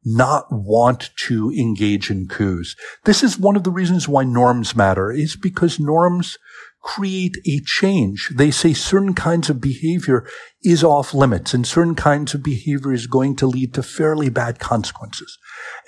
not 0.05 0.47
want 0.51 1.11
to 1.17 1.51
engage 1.53 2.11
in 2.11 2.29
coups. 2.29 2.77
This 3.05 3.23
is 3.23 3.39
one 3.39 3.57
of 3.57 3.65
the 3.65 3.71
reasons 3.71 4.07
why 4.07 4.25
norms 4.25 4.77
matter 4.77 5.11
is 5.11 5.35
because 5.35 5.81
norms 5.81 6.37
create 6.85 7.39
a 7.47 7.61
change. 7.61 8.31
They 8.37 8.51
say 8.51 8.75
certain 8.75 9.15
kinds 9.15 9.49
of 9.49 9.61
behavior 9.61 10.29
is 10.63 10.85
off 10.85 11.15
limits 11.15 11.55
and 11.55 11.67
certain 11.67 11.95
kinds 11.95 12.35
of 12.35 12.43
behavior 12.43 12.93
is 12.93 13.07
going 13.07 13.37
to 13.37 13.47
lead 13.47 13.73
to 13.75 13.83
fairly 13.83 14.29
bad 14.29 14.59
consequences. 14.59 15.39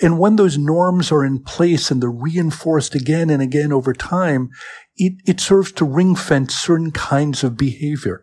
And 0.01 0.19
when 0.19 0.37
those 0.37 0.57
norms 0.57 1.13
are 1.13 1.25
in 1.25 1.41
place 1.41 1.91
and 1.91 2.03
they're 2.03 2.11
reinforced 2.11 2.95
again 2.95 3.29
and 3.29 3.43
again 3.43 3.75
over 3.75 3.93
time, 3.93 4.49
it, 4.97 5.13
it 5.27 5.39
serves 5.39 5.71
to 5.73 5.85
ring 5.85 6.17
fence 6.17 6.55
certain 6.55 6.91
kinds 6.91 7.45
of 7.45 7.59
behavior. 7.59 8.23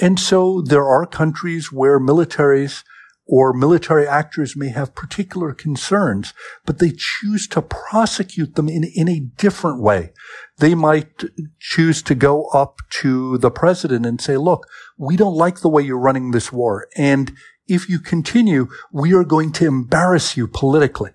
And 0.00 0.18
so 0.18 0.62
there 0.62 0.86
are 0.86 1.06
countries 1.06 1.70
where 1.70 2.00
militaries 2.00 2.84
or 3.26 3.52
military 3.52 4.06
actors 4.06 4.54
may 4.54 4.68
have 4.68 4.94
particular 4.94 5.54
concerns, 5.54 6.34
but 6.66 6.78
they 6.78 6.92
choose 6.96 7.48
to 7.48 7.62
prosecute 7.62 8.54
them 8.54 8.68
in, 8.68 8.84
in 8.84 9.08
a 9.08 9.20
different 9.20 9.80
way. 9.80 10.12
They 10.58 10.74
might 10.74 11.24
choose 11.58 12.02
to 12.02 12.14
go 12.14 12.46
up 12.48 12.78
to 13.00 13.38
the 13.38 13.50
president 13.50 14.04
and 14.04 14.20
say, 14.20 14.36
look, 14.36 14.66
we 14.98 15.16
don't 15.16 15.34
like 15.34 15.60
the 15.60 15.70
way 15.70 15.82
you're 15.82 15.98
running 15.98 16.30
this 16.30 16.52
war. 16.52 16.86
And 16.96 17.32
if 17.66 17.88
you 17.88 17.98
continue, 17.98 18.68
we 18.92 19.14
are 19.14 19.24
going 19.24 19.52
to 19.52 19.66
embarrass 19.66 20.36
you 20.36 20.46
politically. 20.46 21.12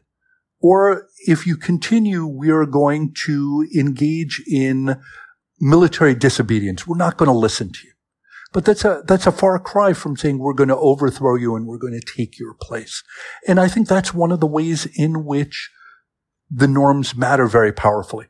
Or 0.62 1.08
if 1.28 1.46
you 1.46 1.56
continue, 1.56 2.26
we 2.26 2.50
are 2.50 2.66
going 2.66 3.14
to 3.26 3.68
engage 3.78 4.44
in 4.48 5.00
military 5.60 6.16
disobedience. 6.16 6.88
We're 6.88 6.98
not 6.98 7.18
going 7.18 7.30
to 7.30 7.38
listen 7.38 7.72
to 7.72 7.80
you. 7.86 7.94
But 8.52 8.66
that's 8.66 8.84
a, 8.84 9.04
that's 9.06 9.28
a 9.28 9.32
far 9.32 9.60
cry 9.60 9.94
from 9.94 10.18
saying 10.18 10.40
we're 10.40 10.54
going 10.54 10.70
to 10.70 10.78
overthrow 10.78 11.36
you 11.36 11.56
and 11.56 11.68
we're 11.68 11.78
going 11.78 12.00
to 12.00 12.14
take 12.18 12.40
your 12.40 12.56
place. 12.56 13.04
And 13.48 13.60
I 13.60 13.68
think 13.68 13.88
that's 13.88 14.14
one 14.14 14.32
of 14.32 14.40
the 14.40 14.48
ways 14.48 14.88
in 14.96 15.24
which 15.24 15.70
the 16.50 16.68
norms 16.68 17.16
matter 17.16 17.46
very 17.46 17.72
powerfully. 17.72 18.26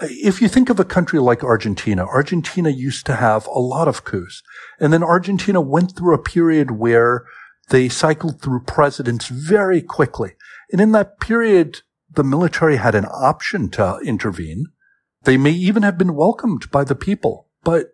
If 0.00 0.42
you 0.42 0.48
think 0.48 0.68
of 0.68 0.80
a 0.80 0.84
country 0.84 1.20
like 1.20 1.44
Argentina, 1.44 2.04
Argentina 2.04 2.70
used 2.70 3.06
to 3.06 3.16
have 3.16 3.46
a 3.46 3.58
lot 3.58 3.88
of 3.88 4.04
coups. 4.04 4.42
And 4.78 4.92
then 4.92 5.02
Argentina 5.02 5.60
went 5.60 5.96
through 5.96 6.14
a 6.14 6.22
period 6.22 6.72
where 6.72 7.24
they 7.68 7.88
cycled 7.88 8.42
through 8.42 8.64
presidents 8.64 9.28
very 9.28 9.80
quickly. 9.80 10.32
And 10.70 10.80
in 10.80 10.92
that 10.92 11.20
period, 11.20 11.80
the 12.10 12.24
military 12.24 12.76
had 12.76 12.94
an 12.94 13.06
option 13.06 13.70
to 13.70 13.98
intervene. 14.04 14.66
They 15.22 15.36
may 15.36 15.52
even 15.52 15.82
have 15.82 15.96
been 15.96 16.14
welcomed 16.14 16.70
by 16.70 16.84
the 16.84 16.94
people, 16.94 17.48
but 17.62 17.92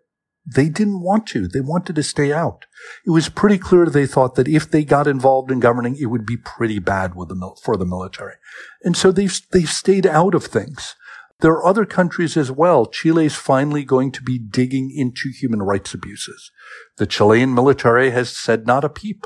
they 0.55 0.69
didn't 0.69 1.01
want 1.01 1.27
to. 1.27 1.47
They 1.47 1.59
wanted 1.61 1.95
to 1.95 2.03
stay 2.03 2.33
out. 2.33 2.65
It 3.05 3.11
was 3.11 3.29
pretty 3.29 3.57
clear 3.57 3.85
they 3.85 4.07
thought 4.07 4.35
that 4.35 4.47
if 4.47 4.69
they 4.69 4.83
got 4.83 5.07
involved 5.07 5.51
in 5.51 5.59
governing, 5.59 5.95
it 5.95 6.07
would 6.07 6.25
be 6.25 6.37
pretty 6.37 6.79
bad 6.79 7.13
the, 7.13 7.55
for 7.61 7.77
the 7.77 7.85
military. 7.85 8.35
And 8.83 8.95
so 8.95 9.11
they've, 9.11 9.39
they've 9.51 9.69
stayed 9.69 10.05
out 10.07 10.33
of 10.33 10.45
things. 10.45 10.95
There 11.41 11.51
are 11.51 11.65
other 11.65 11.85
countries 11.85 12.35
as 12.35 12.51
well. 12.51 12.85
Chile 12.85 13.25
is 13.25 13.35
finally 13.35 13.83
going 13.83 14.11
to 14.11 14.23
be 14.23 14.37
digging 14.37 14.91
into 14.93 15.29
human 15.29 15.61
rights 15.61 15.93
abuses. 15.93 16.51
The 16.97 17.07
Chilean 17.07 17.53
military 17.53 18.09
has 18.09 18.35
said 18.35 18.67
not 18.67 18.83
a 18.83 18.89
peep. 18.89 19.25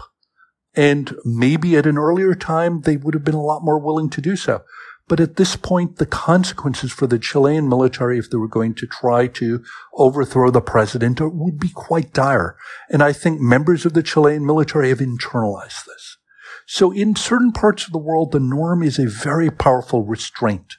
And 0.75 1.15
maybe 1.23 1.75
at 1.77 1.85
an 1.85 1.97
earlier 1.97 2.35
time, 2.35 2.81
they 2.81 2.97
would 2.97 3.13
have 3.13 3.23
been 3.23 3.35
a 3.35 3.41
lot 3.41 3.63
more 3.63 3.79
willing 3.79 4.09
to 4.11 4.21
do 4.21 4.35
so. 4.35 4.63
But 5.07 5.19
at 5.19 5.35
this 5.35 5.55
point, 5.55 5.97
the 5.97 6.05
consequences 6.05 6.91
for 6.91 7.07
the 7.07 7.19
Chilean 7.19 7.67
military, 7.67 8.17
if 8.17 8.29
they 8.29 8.37
were 8.37 8.47
going 8.47 8.73
to 8.75 8.87
try 8.87 9.27
to 9.27 9.63
overthrow 9.93 10.49
the 10.49 10.61
president, 10.61 11.19
would 11.21 11.59
be 11.59 11.69
quite 11.69 12.13
dire. 12.13 12.55
And 12.89 13.03
I 13.03 13.11
think 13.11 13.41
members 13.41 13.85
of 13.85 13.93
the 13.93 14.03
Chilean 14.03 14.45
military 14.45 14.89
have 14.89 14.99
internalized 14.99 15.85
this. 15.85 16.17
So 16.65 16.91
in 16.91 17.15
certain 17.15 17.51
parts 17.51 17.85
of 17.85 17.91
the 17.91 17.97
world, 17.97 18.31
the 18.31 18.39
norm 18.39 18.81
is 18.81 18.97
a 18.97 19.07
very 19.07 19.51
powerful 19.51 20.03
restraint. 20.03 20.75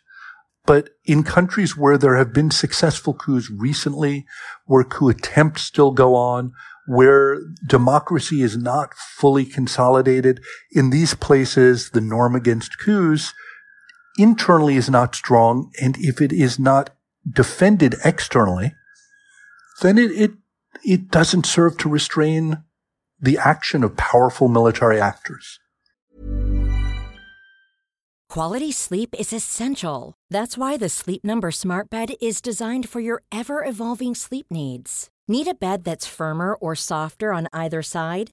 But 0.66 0.88
in 1.04 1.22
countries 1.22 1.76
where 1.76 1.98
there 1.98 2.16
have 2.16 2.32
been 2.32 2.50
successful 2.50 3.12
coups 3.12 3.50
recently, 3.50 4.24
where 4.64 4.84
coup 4.84 5.10
attempts 5.10 5.62
still 5.62 5.90
go 5.90 6.14
on, 6.14 6.52
where 6.86 7.38
democracy 7.66 8.40
is 8.40 8.56
not 8.56 8.94
fully 8.94 9.44
consolidated, 9.44 10.42
in 10.72 10.88
these 10.88 11.12
places, 11.12 11.90
the 11.90 12.00
norm 12.00 12.34
against 12.34 12.78
coups 12.78 13.34
internally 14.18 14.76
is 14.76 14.90
not 14.90 15.14
strong, 15.14 15.70
and 15.80 15.96
if 15.98 16.20
it 16.20 16.32
is 16.32 16.58
not 16.58 16.90
defended 17.28 17.96
externally, 18.04 18.74
then 19.80 19.98
it, 19.98 20.10
it, 20.12 20.32
it 20.84 21.10
doesn't 21.10 21.46
serve 21.46 21.78
to 21.78 21.88
restrain 21.88 22.62
the 23.20 23.38
action 23.38 23.82
of 23.82 23.96
powerful 23.96 24.48
military 24.48 25.00
actors. 25.00 25.58
Quality 28.28 28.72
sleep 28.72 29.14
is 29.16 29.32
essential. 29.32 30.14
That's 30.28 30.58
why 30.58 30.76
the 30.76 30.88
Sleep 30.88 31.22
Number 31.22 31.52
Smart 31.52 31.88
Bed 31.88 32.14
is 32.20 32.40
designed 32.40 32.88
for 32.88 32.98
your 32.98 33.22
ever 33.30 33.64
evolving 33.64 34.16
sleep 34.16 34.46
needs. 34.50 35.08
Need 35.28 35.46
a 35.46 35.54
bed 35.54 35.84
that's 35.84 36.06
firmer 36.06 36.54
or 36.54 36.74
softer 36.74 37.32
on 37.32 37.48
either 37.52 37.80
side? 37.80 38.32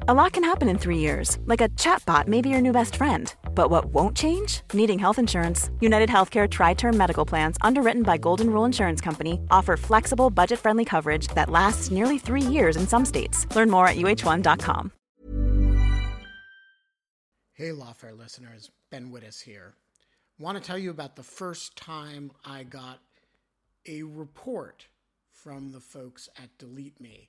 A 0.00 0.12
lot 0.12 0.32
can 0.32 0.44
happen 0.44 0.68
in 0.68 0.76
three 0.76 0.98
years, 0.98 1.38
like 1.46 1.60
a 1.60 1.68
chatbot 1.70 2.26
may 2.26 2.42
be 2.42 2.48
your 2.48 2.60
new 2.60 2.72
best 2.72 2.96
friend. 2.96 3.32
But 3.54 3.70
what 3.70 3.86
won't 3.86 4.16
change? 4.16 4.60
Needing 4.72 4.98
health 4.98 5.18
insurance. 5.18 5.70
United 5.80 6.10
Healthcare 6.10 6.50
Tri 6.50 6.74
Term 6.74 6.96
Medical 6.96 7.24
Plans, 7.24 7.56
underwritten 7.62 8.02
by 8.02 8.18
Golden 8.18 8.50
Rule 8.50 8.64
Insurance 8.66 9.00
Company, 9.00 9.40
offer 9.50 9.76
flexible, 9.76 10.30
budget 10.30 10.58
friendly 10.58 10.84
coverage 10.84 11.28
that 11.28 11.48
lasts 11.48 11.90
nearly 11.90 12.18
three 12.18 12.42
years 12.42 12.76
in 12.76 12.86
some 12.86 13.04
states. 13.04 13.46
Learn 13.54 13.70
more 13.70 13.86
at 13.88 13.96
uh1.com. 13.96 14.92
Hey, 17.52 17.70
Lawfare 17.70 18.18
listeners, 18.18 18.70
Ben 18.90 19.12
Wittes 19.12 19.40
here. 19.42 19.74
Want 20.40 20.58
to 20.58 20.64
tell 20.64 20.76
you 20.76 20.90
about 20.90 21.14
the 21.14 21.22
first 21.22 21.76
time 21.76 22.32
I 22.44 22.64
got 22.64 22.98
a 23.86 24.02
report 24.02 24.88
from 25.30 25.70
the 25.70 25.80
folks 25.80 26.28
at 26.36 26.58
Delete 26.58 27.00
Me. 27.00 27.28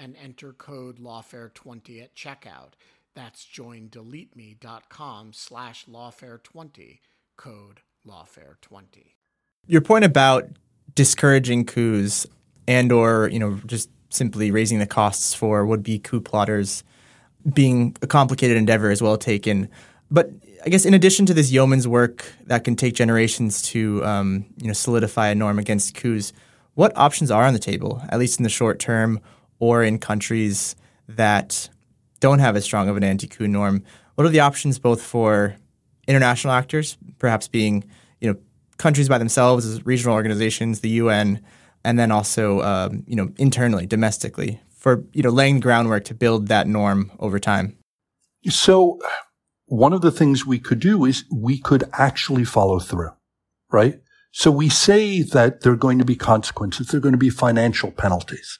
and 0.00 0.16
enter 0.22 0.52
code 0.52 0.98
lawfare20 0.98 2.02
at 2.02 2.14
checkout. 2.16 2.72
That's 3.14 3.44
joindeleteme.com 3.44 5.32
slash 5.32 5.84
lawfare20, 5.86 7.00
code 7.36 7.80
lawfare20. 8.06 9.14
Your 9.66 9.80
point 9.82 10.04
about 10.04 10.48
discouraging 10.94 11.66
coups 11.66 12.26
and 12.66 12.90
or, 12.90 13.28
you 13.28 13.38
know, 13.38 13.60
just 13.66 13.90
simply 14.08 14.50
raising 14.50 14.78
the 14.78 14.86
costs 14.86 15.34
for 15.34 15.66
would-be 15.66 15.98
coup 15.98 16.20
plotters 16.20 16.82
being 17.52 17.96
a 18.02 18.06
complicated 18.06 18.56
endeavor 18.56 18.90
is 18.90 19.02
well 19.02 19.16
taken. 19.16 19.68
But 20.10 20.30
I 20.64 20.68
guess 20.68 20.84
in 20.84 20.94
addition 20.94 21.26
to 21.26 21.34
this 21.34 21.50
yeoman's 21.50 21.86
work 21.86 22.24
that 22.46 22.64
can 22.64 22.76
take 22.76 22.94
generations 22.94 23.62
to 23.62 24.04
um, 24.04 24.46
you 24.58 24.66
know 24.66 24.72
solidify 24.72 25.28
a 25.28 25.34
norm 25.34 25.58
against 25.58 25.94
coups, 25.94 26.32
what 26.74 26.96
options 26.96 27.30
are 27.30 27.44
on 27.44 27.52
the 27.52 27.58
table, 27.58 28.02
at 28.08 28.18
least 28.18 28.38
in 28.38 28.42
the 28.42 28.50
short 28.50 28.78
term, 28.78 29.20
or 29.60 29.84
in 29.84 29.98
countries 29.98 30.74
that 31.08 31.70
don't 32.18 32.40
have 32.40 32.56
as 32.56 32.64
strong 32.64 32.88
of 32.88 32.96
an 32.96 33.04
anti-coup 33.04 33.46
norm, 33.46 33.84
what 34.16 34.26
are 34.26 34.30
the 34.30 34.40
options 34.40 34.78
both 34.78 35.00
for 35.00 35.56
international 36.08 36.52
actors, 36.52 36.98
perhaps 37.18 37.48
being 37.48 37.84
you 38.20 38.32
know 38.32 38.38
countries 38.78 39.08
by 39.08 39.18
themselves, 39.18 39.64
as 39.64 39.86
regional 39.86 40.14
organizations, 40.14 40.80
the 40.80 40.90
UN, 40.90 41.40
and 41.84 41.98
then 41.98 42.10
also 42.10 42.60
um, 42.62 43.04
you 43.06 43.16
know 43.16 43.32
internally, 43.38 43.86
domestically, 43.86 44.60
for 44.76 45.04
you 45.12 45.22
know 45.22 45.30
laying 45.30 45.56
the 45.56 45.60
groundwork 45.60 46.04
to 46.04 46.14
build 46.14 46.48
that 46.48 46.66
norm 46.66 47.12
over 47.20 47.38
time. 47.38 47.76
So, 48.48 48.98
one 49.66 49.92
of 49.92 50.00
the 50.00 50.10
things 50.10 50.46
we 50.46 50.58
could 50.58 50.80
do 50.80 51.04
is 51.04 51.24
we 51.30 51.58
could 51.58 51.84
actually 51.92 52.44
follow 52.44 52.78
through, 52.80 53.10
right? 53.70 54.00
So 54.32 54.50
we 54.50 54.68
say 54.68 55.22
that 55.22 55.62
there 55.62 55.72
are 55.72 55.76
going 55.76 55.98
to 55.98 56.04
be 56.04 56.14
consequences, 56.14 56.88
there 56.88 56.98
are 56.98 57.02
going 57.02 57.14
to 57.14 57.18
be 57.18 57.30
financial 57.30 57.90
penalties, 57.90 58.58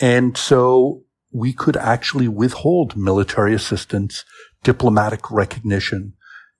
and 0.00 0.36
so 0.36 1.02
we 1.32 1.52
could 1.52 1.76
actually 1.76 2.28
withhold 2.28 2.96
military 2.96 3.54
assistance, 3.54 4.24
diplomatic 4.62 5.30
recognition, 5.30 6.14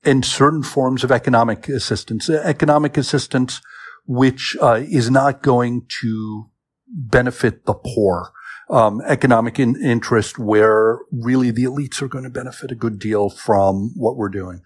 and 0.05 0.25
certain 0.25 0.63
forms 0.63 1.03
of 1.03 1.11
economic 1.11 1.69
assistance. 1.69 2.29
Economic 2.29 2.97
assistance, 2.97 3.61
which 4.07 4.57
uh, 4.61 4.81
is 4.87 5.11
not 5.11 5.43
going 5.43 5.87
to 6.01 6.51
benefit 6.89 7.65
the 7.65 7.75
poor. 7.75 8.33
Um, 8.69 9.01
economic 9.07 9.61
in- 9.61 9.81
interest 9.83 10.39
where 10.39 10.99
really 11.13 11.51
the 11.51 11.65
elites 11.65 12.03
are 12.03 12.09
going 12.09 12.25
to 12.25 12.31
benefit 12.31 12.73
a 12.73 12.77
good 12.77 12.99
deal 12.99 13.31
from 13.31 13.93
what 13.95 14.17
we're 14.17 14.29
doing. 14.29 14.63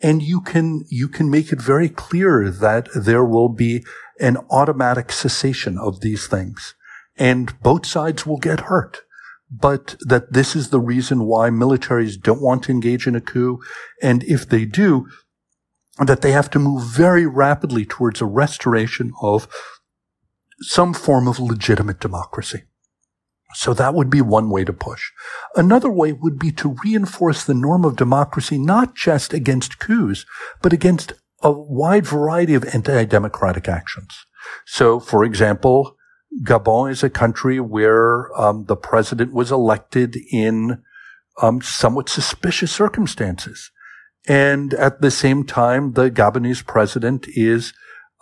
And 0.00 0.22
you 0.22 0.40
can, 0.40 0.84
you 0.88 1.08
can 1.08 1.30
make 1.30 1.52
it 1.52 1.60
very 1.60 1.88
clear 1.88 2.48
that 2.48 2.88
there 2.94 3.24
will 3.24 3.48
be 3.48 3.84
an 4.20 4.38
automatic 4.50 5.10
cessation 5.10 5.76
of 5.76 6.00
these 6.00 6.26
things 6.26 6.74
and 7.20 7.56
both 7.62 7.86
sides 7.86 8.26
will 8.26 8.38
get 8.38 8.60
hurt 8.60 9.02
but 9.50 9.96
that 10.00 10.32
this 10.32 10.54
is 10.54 10.70
the 10.70 10.80
reason 10.80 11.24
why 11.24 11.50
militaries 11.50 12.20
don't 12.20 12.40
want 12.40 12.62
to 12.62 12.72
engage 12.72 13.06
in 13.06 13.16
a 13.16 13.20
coup. 13.20 13.60
And 14.00 14.22
if 14.24 14.48
they 14.48 14.64
do, 14.64 15.08
that 15.98 16.22
they 16.22 16.32
have 16.32 16.50
to 16.50 16.58
move 16.58 16.84
very 16.84 17.26
rapidly 17.26 17.84
towards 17.84 18.20
a 18.20 18.26
restoration 18.26 19.12
of 19.20 19.48
some 20.60 20.94
form 20.94 21.26
of 21.26 21.40
legitimate 21.40 22.00
democracy. 22.00 22.62
So 23.54 23.74
that 23.74 23.94
would 23.94 24.08
be 24.08 24.20
one 24.20 24.48
way 24.48 24.64
to 24.64 24.72
push. 24.72 25.10
Another 25.56 25.90
way 25.90 26.12
would 26.12 26.38
be 26.38 26.52
to 26.52 26.76
reinforce 26.84 27.42
the 27.42 27.54
norm 27.54 27.84
of 27.84 27.96
democracy, 27.96 28.56
not 28.56 28.94
just 28.94 29.32
against 29.34 29.80
coups, 29.80 30.24
but 30.62 30.72
against 30.72 31.14
a 31.42 31.50
wide 31.50 32.06
variety 32.06 32.54
of 32.54 32.64
anti-democratic 32.72 33.68
actions. 33.68 34.26
So, 34.64 35.00
for 35.00 35.24
example, 35.24 35.96
Gabon 36.42 36.90
is 36.90 37.02
a 37.02 37.10
country 37.10 37.60
where 37.60 38.30
um, 38.40 38.64
the 38.66 38.76
president 38.76 39.32
was 39.32 39.50
elected 39.50 40.16
in 40.30 40.82
um, 41.42 41.60
somewhat 41.60 42.08
suspicious 42.08 42.70
circumstances. 42.70 43.70
And 44.28 44.74
at 44.74 45.00
the 45.00 45.10
same 45.10 45.44
time, 45.44 45.92
the 45.92 46.10
Gabonese 46.10 46.66
president 46.66 47.26
is 47.28 47.72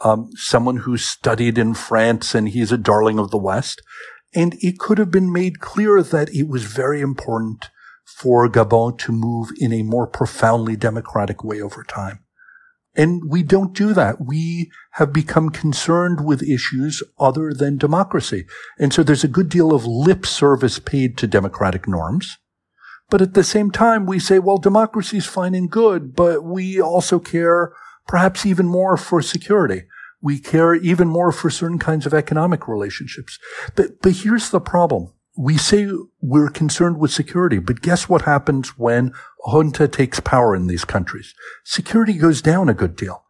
um, 0.05 0.31
someone 0.35 0.79
who 0.79 0.97
studied 0.97 1.59
in 1.59 1.75
France 1.75 2.35
and 2.35 2.49
he's 2.49 2.73
a 2.73 2.79
darling 2.79 3.19
of 3.19 3.31
the 3.31 3.39
West. 3.39 3.83
And 4.35 4.55
it 4.61 4.79
could 4.79 4.99
have 4.99 5.11
been 5.11 5.33
made 5.33 5.61
clear 5.61 6.03
that 6.03 6.33
it 6.35 6.49
was 6.49 6.65
very 6.65 7.01
important 7.01 7.71
for 8.07 8.49
Gabon 8.49 8.99
to 8.99 9.13
move 9.13 9.51
in 9.59 9.73
a 9.73 9.83
more 9.83 10.07
profoundly 10.07 10.77
democratic 10.77 11.45
way 11.45 11.61
over 11.61 11.85
time. 11.85 12.21
And 12.99 13.23
we 13.31 13.45
don't 13.45 13.75
do 13.75 13.95
that. 13.95 14.21
We 14.21 14.73
have 14.95 15.13
become 15.13 15.51
concerned 15.51 16.27
with 16.27 16.43
issues 16.43 17.01
other 17.17 17.55
than 17.55 17.79
democracy. 17.79 18.45
And 18.77 18.93
so 18.93 19.05
there's 19.05 19.23
a 19.23 19.29
good 19.29 19.49
deal 19.49 19.73
of 19.73 19.87
lip 19.87 20.27
service 20.27 20.81
paid 20.81 21.17
to 21.19 21.29
democratic 21.29 21.87
norms. 21.87 22.37
But 23.09 23.23
at 23.23 23.35
the 23.35 23.45
same 23.45 23.71
time, 23.71 24.05
we 24.05 24.19
say, 24.19 24.41
well, 24.41 24.59
democracy 24.59 25.17
is 25.17 25.27
fine 25.27 25.55
and 25.55 25.71
good, 25.71 26.17
but 26.17 26.43
we 26.43 26.81
also 26.81 27.21
care 27.21 27.73
perhaps 28.09 28.45
even 28.45 28.67
more 28.67 28.97
for 28.97 29.23
security. 29.23 29.85
We 30.21 30.41
care 30.41 30.75
even 30.75 31.07
more 31.07 31.31
for 31.31 31.51
certain 31.51 31.79
kinds 31.79 32.05
of 32.05 32.13
economic 32.13 32.67
relationships. 32.67 33.39
But, 33.77 34.03
but 34.03 34.13
here's 34.13 34.51
the 34.51 34.61
problem 34.61 35.13
we 35.39 35.57
say 35.57 35.89
we're 36.21 36.51
concerned 36.51 36.99
with 36.99 37.13
security, 37.13 37.61
but 37.61 37.81
guess 37.81 38.09
what 38.09 38.23
happens 38.23 38.71
when 38.71 39.13
junta 39.47 39.87
takes 39.87 40.19
power 40.19 40.57
in 40.57 40.67
these 40.67 40.85
countries? 40.85 41.33
Security 41.65 42.15
goes 42.15 42.43
down 42.43 42.69
a 42.69 42.75
good 42.75 42.97
deal. 42.97 43.23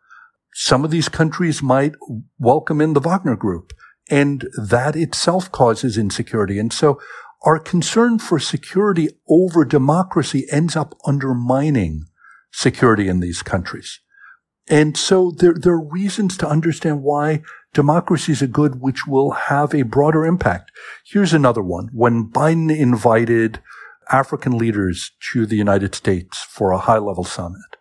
Some 0.55 0.87
of 0.87 0.90
these 0.90 1.11
countries 1.11 1.62
might 1.62 1.92
welcome 2.38 2.81
in 2.81 2.94
the 2.94 3.01
Wagner 3.01 3.37
group, 3.37 3.75
and 4.11 4.49
that 4.57 4.97
itself 4.97 5.53
causes 5.53 5.99
insecurity. 5.99 6.59
And 6.59 6.73
so 6.73 6.99
our 7.42 7.59
concern 7.59 8.18
for 8.18 8.38
security 8.38 9.11
over 9.29 9.66
democracy 9.66 10.47
ends 10.51 10.77
up 10.77 10.94
undermining 11.05 12.05
security 12.51 13.09
in 13.09 13.21
these 13.21 13.42
countries. 13.42 14.01
And 14.66 14.97
so 14.97 15.31
there, 15.31 15.55
there 15.55 15.75
are 15.75 15.88
reasons 15.88 16.38
to 16.38 16.49
understand 16.49 17.03
why 17.03 17.42
democracy 17.72 18.33
is 18.33 18.42
a 18.42 18.46
good 18.46 18.81
which 18.81 19.07
will 19.07 19.33
have 19.33 19.74
a 19.74 19.83
broader 19.83 20.24
impact. 20.24 20.70
Here's 21.04 21.33
another 21.33 21.62
one. 21.62 21.88
When 21.92 22.28
Biden 22.28 22.76
invited 22.76 23.61
African 24.11 24.57
leaders 24.57 25.12
to 25.33 25.46
the 25.46 25.57
United 25.57 25.94
States 25.94 26.42
for 26.42 26.72
a 26.72 26.78
high 26.78 26.98
level 26.98 27.24
summit, 27.24 27.76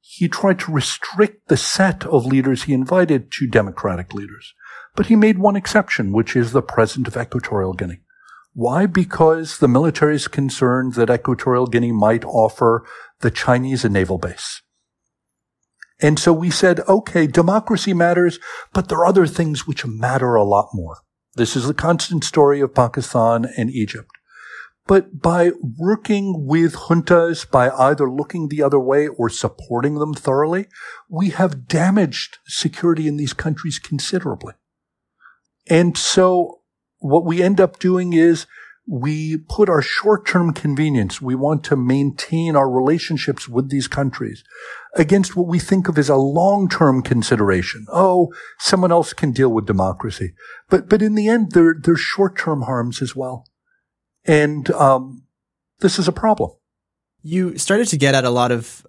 he 0.00 0.28
tried 0.28 0.60
to 0.60 0.72
restrict 0.72 1.48
the 1.48 1.56
set 1.56 2.06
of 2.06 2.24
leaders 2.24 2.62
he 2.62 2.72
invited 2.72 3.32
to 3.32 3.48
democratic 3.48 4.14
leaders. 4.14 4.54
But 4.94 5.06
he 5.06 5.16
made 5.16 5.38
one 5.38 5.56
exception, 5.56 6.12
which 6.12 6.36
is 6.36 6.52
the 6.52 6.62
president 6.62 7.08
of 7.08 7.16
Equatorial 7.16 7.72
Guinea. 7.72 8.00
Why? 8.52 8.86
Because 8.86 9.58
the 9.58 9.66
military 9.66 10.14
is 10.14 10.28
concerned 10.28 10.94
that 10.94 11.10
Equatorial 11.10 11.66
Guinea 11.66 11.90
might 11.90 12.24
offer 12.24 12.86
the 13.20 13.32
Chinese 13.32 13.84
a 13.84 13.88
naval 13.88 14.18
base. 14.18 14.62
And 16.00 16.18
so 16.18 16.32
we 16.32 16.50
said, 16.50 16.80
okay, 16.88 17.26
democracy 17.26 17.94
matters, 17.94 18.38
but 18.72 18.88
there 18.88 18.98
are 18.98 19.06
other 19.06 19.26
things 19.26 19.66
which 19.66 19.86
matter 19.86 20.34
a 20.34 20.44
lot 20.44 20.70
more. 20.74 20.98
This 21.36 21.56
is 21.56 21.66
the 21.66 21.74
constant 21.74 22.24
story 22.24 22.60
of 22.60 22.74
Pakistan 22.74 23.46
and 23.56 23.70
Egypt. 23.70 24.10
But 24.86 25.20
by 25.20 25.52
working 25.78 26.46
with 26.46 26.74
juntas, 26.74 27.50
by 27.50 27.70
either 27.70 28.10
looking 28.10 28.48
the 28.48 28.62
other 28.62 28.78
way 28.78 29.08
or 29.08 29.30
supporting 29.30 29.94
them 29.94 30.12
thoroughly, 30.12 30.66
we 31.08 31.30
have 31.30 31.66
damaged 31.66 32.38
security 32.46 33.08
in 33.08 33.16
these 33.16 33.32
countries 33.32 33.78
considerably. 33.78 34.54
And 35.68 35.96
so 35.96 36.60
what 36.98 37.24
we 37.24 37.42
end 37.42 37.60
up 37.60 37.78
doing 37.78 38.12
is 38.12 38.46
we 38.86 39.38
put 39.48 39.70
our 39.70 39.80
short-term 39.80 40.52
convenience. 40.52 41.20
We 41.20 41.34
want 41.34 41.64
to 41.64 41.76
maintain 41.76 42.54
our 42.54 42.70
relationships 42.70 43.48
with 43.48 43.70
these 43.70 43.88
countries 43.88 44.44
against 44.94 45.34
what 45.34 45.46
we 45.46 45.58
think 45.58 45.88
of 45.88 45.98
as 45.98 46.10
a 46.10 46.16
long-term 46.16 47.02
consideration. 47.02 47.86
Oh, 47.90 48.32
someone 48.58 48.92
else 48.92 49.14
can 49.14 49.32
deal 49.32 49.48
with 49.48 49.66
democracy. 49.66 50.34
But, 50.68 50.88
but 50.88 51.00
in 51.00 51.14
the 51.14 51.28
end, 51.28 51.52
there, 51.52 51.74
there's 51.80 52.00
short-term 52.00 52.62
harms 52.62 53.00
as 53.00 53.16
well. 53.16 53.46
And, 54.26 54.70
um, 54.72 55.24
this 55.80 55.98
is 55.98 56.06
a 56.06 56.12
problem. 56.12 56.50
You 57.22 57.56
started 57.56 57.88
to 57.88 57.96
get 57.96 58.14
at 58.14 58.24
a 58.24 58.30
lot 58.30 58.52
of, 58.52 58.86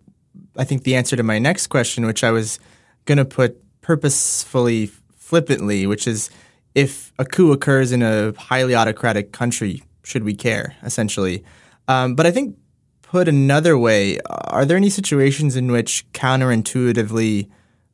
I 0.58 0.66
think, 0.66 0.84
the 0.84 0.96
answer 0.96 1.16
to 1.16 1.24
my 1.24 1.40
next 1.40 1.68
question, 1.68 2.06
which 2.06 2.24
I 2.24 2.32
was 2.32 2.60
going 3.06 3.18
to 3.18 3.26
put 3.26 3.62
purposefully 3.82 4.88
flippantly, 5.16 5.88
which 5.88 6.06
is, 6.06 6.30
if 6.76 7.14
a 7.18 7.24
coup 7.24 7.54
occurs 7.54 7.94
in 7.94 8.02
a 8.02 8.34
highly 8.34 8.76
autocratic 8.76 9.32
country, 9.32 9.84
should 10.06 10.24
we 10.24 10.36
care, 10.36 10.76
essentially? 10.84 11.44
Um, 11.88 12.16
but 12.16 12.26
I 12.26 12.32
think, 12.32 12.58
put 13.02 13.28
another 13.28 13.78
way, 13.78 14.20
are 14.26 14.66
there 14.66 14.78
any 14.78 14.90
situations 14.90 15.56
in 15.56 15.72
which 15.72 16.06
counterintuitively 16.14 17.50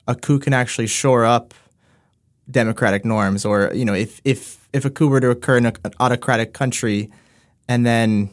a 0.07 0.15
coup 0.15 0.39
can 0.39 0.53
actually 0.53 0.87
shore 0.87 1.25
up 1.25 1.53
democratic 2.49 3.05
norms? 3.05 3.45
Or, 3.45 3.71
you 3.73 3.85
know, 3.85 3.93
if, 3.93 4.21
if, 4.23 4.67
if 4.73 4.85
a 4.85 4.89
coup 4.89 5.07
were 5.07 5.19
to 5.19 5.29
occur 5.29 5.57
in 5.57 5.65
an 5.65 5.75
autocratic 5.99 6.53
country 6.53 7.09
and 7.67 7.85
then 7.85 8.29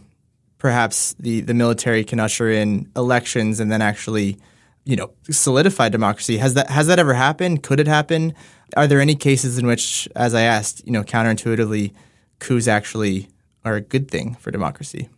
perhaps 0.59 1.15
the, 1.19 1.41
the 1.41 1.55
military 1.55 2.05
can 2.05 2.21
usher 2.21 2.51
in 2.51 2.91
elections 2.97 3.61
and 3.61 3.71
then 3.71 3.81
actually 3.83 4.37
you 4.85 4.97
know 4.97 5.13
solidify 5.31 5.89
democracy 5.89 6.39
has 6.39 6.55
that 6.55 6.71
has 6.71 6.87
that 6.87 6.99
ever 6.99 7.13
happened 7.13 7.63
could 7.63 7.79
it 7.79 7.87
happen 7.87 8.35
are 8.77 8.87
there 8.87 9.01
any 9.01 9.15
cases 9.15 9.59
in 9.59 9.67
which, 9.67 10.09
as 10.15 10.35
I 10.35 10.43
asked, 10.43 10.85
you 10.85 10.93
know, 10.93 11.03
counterintuitively, 11.03 11.93
coups 12.39 12.69
actually 12.69 13.29
are 13.69 13.77
a 13.77 13.81
good 13.81 14.11
thing 14.11 14.35
for 14.41 14.51
democracy? 14.51 15.09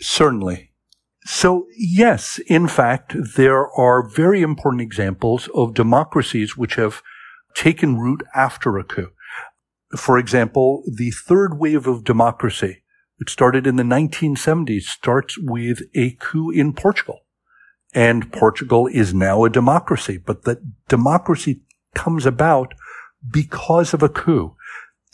Certainly. 0.00 0.70
So, 1.26 1.66
yes, 1.76 2.38
in 2.46 2.68
fact, 2.68 3.16
there 3.36 3.66
are 3.70 4.06
very 4.06 4.42
important 4.42 4.82
examples 4.82 5.48
of 5.54 5.74
democracies 5.74 6.56
which 6.56 6.74
have 6.74 7.02
taken 7.54 7.98
root 7.98 8.22
after 8.34 8.76
a 8.76 8.84
coup. 8.84 9.10
For 9.96 10.18
example, 10.18 10.82
the 10.86 11.10
third 11.10 11.58
wave 11.58 11.86
of 11.86 12.04
democracy, 12.04 12.82
which 13.16 13.30
started 13.30 13.66
in 13.66 13.76
the 13.76 13.82
1970s, 13.82 14.82
starts 14.82 15.38
with 15.38 15.80
a 15.94 16.10
coup 16.20 16.50
in 16.50 16.72
Portugal. 16.74 17.20
And 17.94 18.32
Portugal 18.32 18.88
is 18.88 19.14
now 19.14 19.44
a 19.44 19.50
democracy, 19.50 20.18
but 20.18 20.42
that 20.44 20.58
democracy 20.88 21.62
comes 21.94 22.26
about 22.26 22.74
because 23.30 23.94
of 23.94 24.02
a 24.02 24.08
coup. 24.08 24.56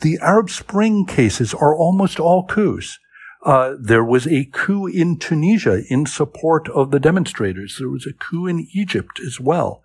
The 0.00 0.18
Arab 0.22 0.48
Spring 0.48 1.04
cases 1.04 1.52
are 1.52 1.76
almost 1.76 2.18
all 2.18 2.46
coups. 2.46 2.98
Uh, 3.44 3.74
there 3.78 4.04
was 4.04 4.26
a 4.26 4.46
coup 4.46 4.86
in 4.86 5.18
Tunisia 5.18 5.82
in 5.88 6.06
support 6.06 6.68
of 6.70 6.90
the 6.90 7.00
demonstrators. 7.00 7.76
There 7.78 7.90
was 7.90 8.06
a 8.06 8.14
coup 8.14 8.46
in 8.46 8.66
Egypt 8.74 9.20
as 9.26 9.38
well. 9.38 9.82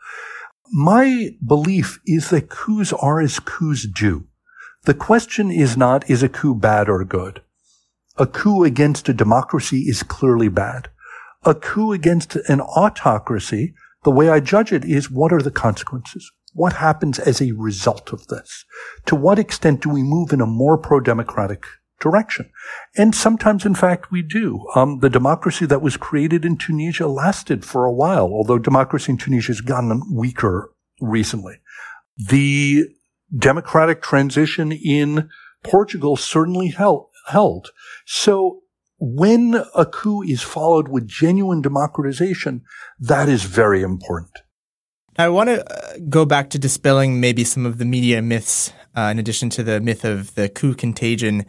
My 0.71 1.31
belief 1.45 1.99
is 2.05 2.29
that 2.29 2.49
coups 2.49 2.93
are 2.93 3.19
as 3.19 3.39
coups 3.39 3.85
do. 3.87 4.27
The 4.83 4.93
question 4.93 5.51
is 5.51 5.75
not, 5.75 6.09
is 6.09 6.23
a 6.23 6.29
coup 6.29 6.55
bad 6.55 6.87
or 6.87 7.03
good? 7.03 7.41
A 8.17 8.25
coup 8.25 8.63
against 8.63 9.09
a 9.09 9.13
democracy 9.13 9.81
is 9.81 10.01
clearly 10.03 10.47
bad. 10.47 10.89
A 11.43 11.53
coup 11.53 11.91
against 11.91 12.37
an 12.47 12.61
autocracy, 12.61 13.73
the 14.03 14.11
way 14.11 14.29
I 14.29 14.39
judge 14.39 14.71
it 14.71 14.85
is 14.85 15.11
what 15.11 15.33
are 15.33 15.41
the 15.41 15.51
consequences? 15.51 16.31
What 16.55 16.73
happens 16.73 17.19
as 17.19 17.41
a 17.41 17.51
result 17.51 18.13
of 18.13 18.27
this? 18.27 18.63
To 19.07 19.15
what 19.15 19.37
extent 19.37 19.81
do 19.81 19.89
we 19.89 20.03
move 20.03 20.31
in 20.31 20.39
a 20.39 20.45
more 20.45 20.77
pro-democratic 20.77 21.65
direction? 21.99 22.49
And 22.95 23.13
sometimes, 23.13 23.65
in 23.65 23.75
fact, 23.75 24.09
we 24.09 24.21
do. 24.21 24.65
Um, 24.73 24.99
the 24.99 25.09
democracy 25.09 25.65
that 25.65 25.81
was 25.81 25.97
created 25.97 26.45
in 26.45 26.57
Tunisia 26.57 27.07
lasted 27.07 27.65
for 27.65 27.83
a 27.83 27.91
while, 27.91 28.27
although 28.27 28.57
democracy 28.57 29.11
in 29.11 29.17
Tunisia 29.17 29.49
has 29.49 29.59
gotten 29.59 30.01
weaker 30.09 30.71
recently. 31.01 31.55
The 32.17 32.85
democratic 33.37 34.01
transition 34.01 34.71
in 34.71 35.29
Portugal 35.61 36.15
certainly 36.15 36.69
held, 36.69 37.07
held. 37.27 37.71
So 38.05 38.61
when 38.97 39.61
a 39.75 39.85
coup 39.85 40.21
is 40.21 40.41
followed 40.41 40.87
with 40.87 41.05
genuine 41.05 41.61
democratization, 41.61 42.61
that 42.97 43.27
is 43.27 43.43
very 43.43 43.81
important. 43.81 44.37
I 45.17 45.29
want 45.29 45.47
to 45.47 45.63
uh, 45.65 45.97
go 46.09 46.25
back 46.25 46.49
to 46.49 46.59
dispelling 46.59 47.21
maybe 47.21 47.45
some 47.45 47.65
of 47.65 47.77
the 47.77 47.85
media 47.85 48.21
myths, 48.21 48.73
uh, 48.97 49.03
in 49.11 49.17
addition 49.17 49.49
to 49.51 49.63
the 49.63 49.79
myth 49.79 50.03
of 50.03 50.35
the 50.35 50.49
coup 50.49 50.75
contagion. 50.75 51.45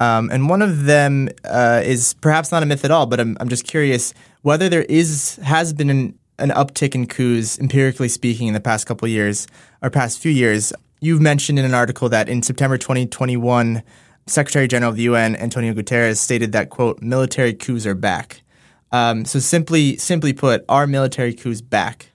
Um, 0.00 0.30
and 0.30 0.48
one 0.48 0.62
of 0.62 0.86
them 0.86 1.28
uh, 1.44 1.80
is 1.84 2.14
perhaps 2.14 2.50
not 2.50 2.64
a 2.64 2.66
myth 2.66 2.84
at 2.84 2.90
all, 2.90 3.06
but 3.06 3.20
I'm, 3.20 3.36
I'm 3.38 3.48
just 3.48 3.68
curious 3.68 4.14
whether 4.42 4.68
there 4.68 4.82
is 4.82 5.36
has 5.44 5.72
been 5.72 5.90
an, 5.90 6.18
an 6.40 6.50
uptick 6.50 6.96
in 6.96 7.06
coups, 7.06 7.56
empirically 7.56 8.08
speaking, 8.08 8.48
in 8.48 8.54
the 8.54 8.60
past 8.60 8.84
couple 8.84 9.06
years 9.06 9.46
or 9.80 9.90
past 9.90 10.18
few 10.18 10.32
years. 10.32 10.72
You've 11.00 11.20
mentioned 11.20 11.60
in 11.60 11.64
an 11.64 11.74
article 11.74 12.08
that 12.08 12.28
in 12.28 12.42
September 12.42 12.76
2021, 12.76 13.84
Secretary 14.26 14.66
General 14.66 14.90
of 14.90 14.96
the 14.96 15.02
UN 15.04 15.36
Antonio 15.36 15.72
Guterres 15.72 16.16
stated 16.16 16.50
that 16.50 16.68
quote 16.68 17.00
military 17.00 17.54
coups 17.54 17.86
are 17.86 17.94
back. 17.94 18.42
Um, 18.90 19.24
so 19.24 19.38
simply 19.38 19.98
simply 19.98 20.32
put, 20.32 20.64
are 20.68 20.88
military 20.88 21.32
coups 21.32 21.60
back? 21.60 22.08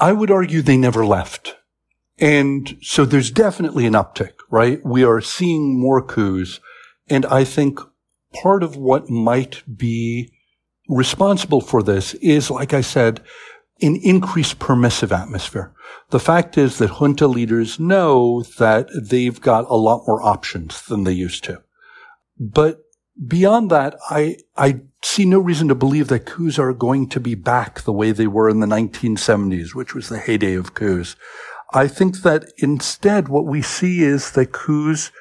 I 0.00 0.12
would 0.12 0.30
argue 0.30 0.62
they 0.62 0.78
never 0.78 1.04
left. 1.04 1.56
And 2.18 2.78
so 2.82 3.04
there's 3.04 3.30
definitely 3.30 3.86
an 3.86 3.92
uptick, 3.92 4.32
right? 4.50 4.84
We 4.84 5.04
are 5.04 5.20
seeing 5.20 5.78
more 5.78 6.02
coups. 6.02 6.58
And 7.08 7.26
I 7.26 7.44
think 7.44 7.78
part 8.32 8.62
of 8.62 8.76
what 8.76 9.10
might 9.10 9.62
be 9.76 10.32
responsible 10.88 11.60
for 11.60 11.82
this 11.82 12.14
is, 12.14 12.50
like 12.50 12.72
I 12.72 12.80
said, 12.80 13.20
an 13.82 13.96
increased 13.96 14.58
permissive 14.58 15.12
atmosphere. 15.12 15.72
The 16.10 16.20
fact 16.20 16.58
is 16.58 16.78
that 16.78 16.90
junta 16.90 17.26
leaders 17.26 17.78
know 17.78 18.42
that 18.58 18.88
they've 18.94 19.40
got 19.40 19.64
a 19.68 19.76
lot 19.76 20.04
more 20.06 20.22
options 20.22 20.82
than 20.82 21.04
they 21.04 21.12
used 21.12 21.44
to. 21.44 21.62
But 22.38 22.80
beyond 23.26 23.70
that, 23.70 23.96
I, 24.08 24.38
I 24.56 24.80
see 25.02 25.24
no 25.24 25.38
reason 25.38 25.68
to 25.68 25.74
believe 25.74 26.08
that 26.08 26.26
coups 26.26 26.58
are 26.58 26.72
going 26.72 27.08
to 27.10 27.20
be 27.20 27.34
back 27.34 27.82
the 27.82 27.92
way 27.92 28.12
they 28.12 28.26
were 28.26 28.48
in 28.48 28.60
the 28.60 28.66
1970s, 28.66 29.74
which 29.74 29.94
was 29.94 30.08
the 30.08 30.18
heyday 30.18 30.54
of 30.54 30.74
coups. 30.74 31.16
I 31.72 31.86
think 31.88 32.22
that 32.22 32.50
instead 32.58 33.28
what 33.28 33.46
we 33.46 33.62
see 33.62 34.02
is 34.02 34.32
that 34.32 34.52
coups 34.52 35.12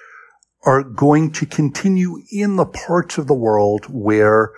are 0.66 0.84
going 0.84 1.32
to 1.32 1.46
continue 1.46 2.22
in 2.32 2.56
the 2.56 2.66
parts 2.66 3.18
of 3.18 3.28
the 3.28 3.34
world 3.34 3.86
where 3.90 4.52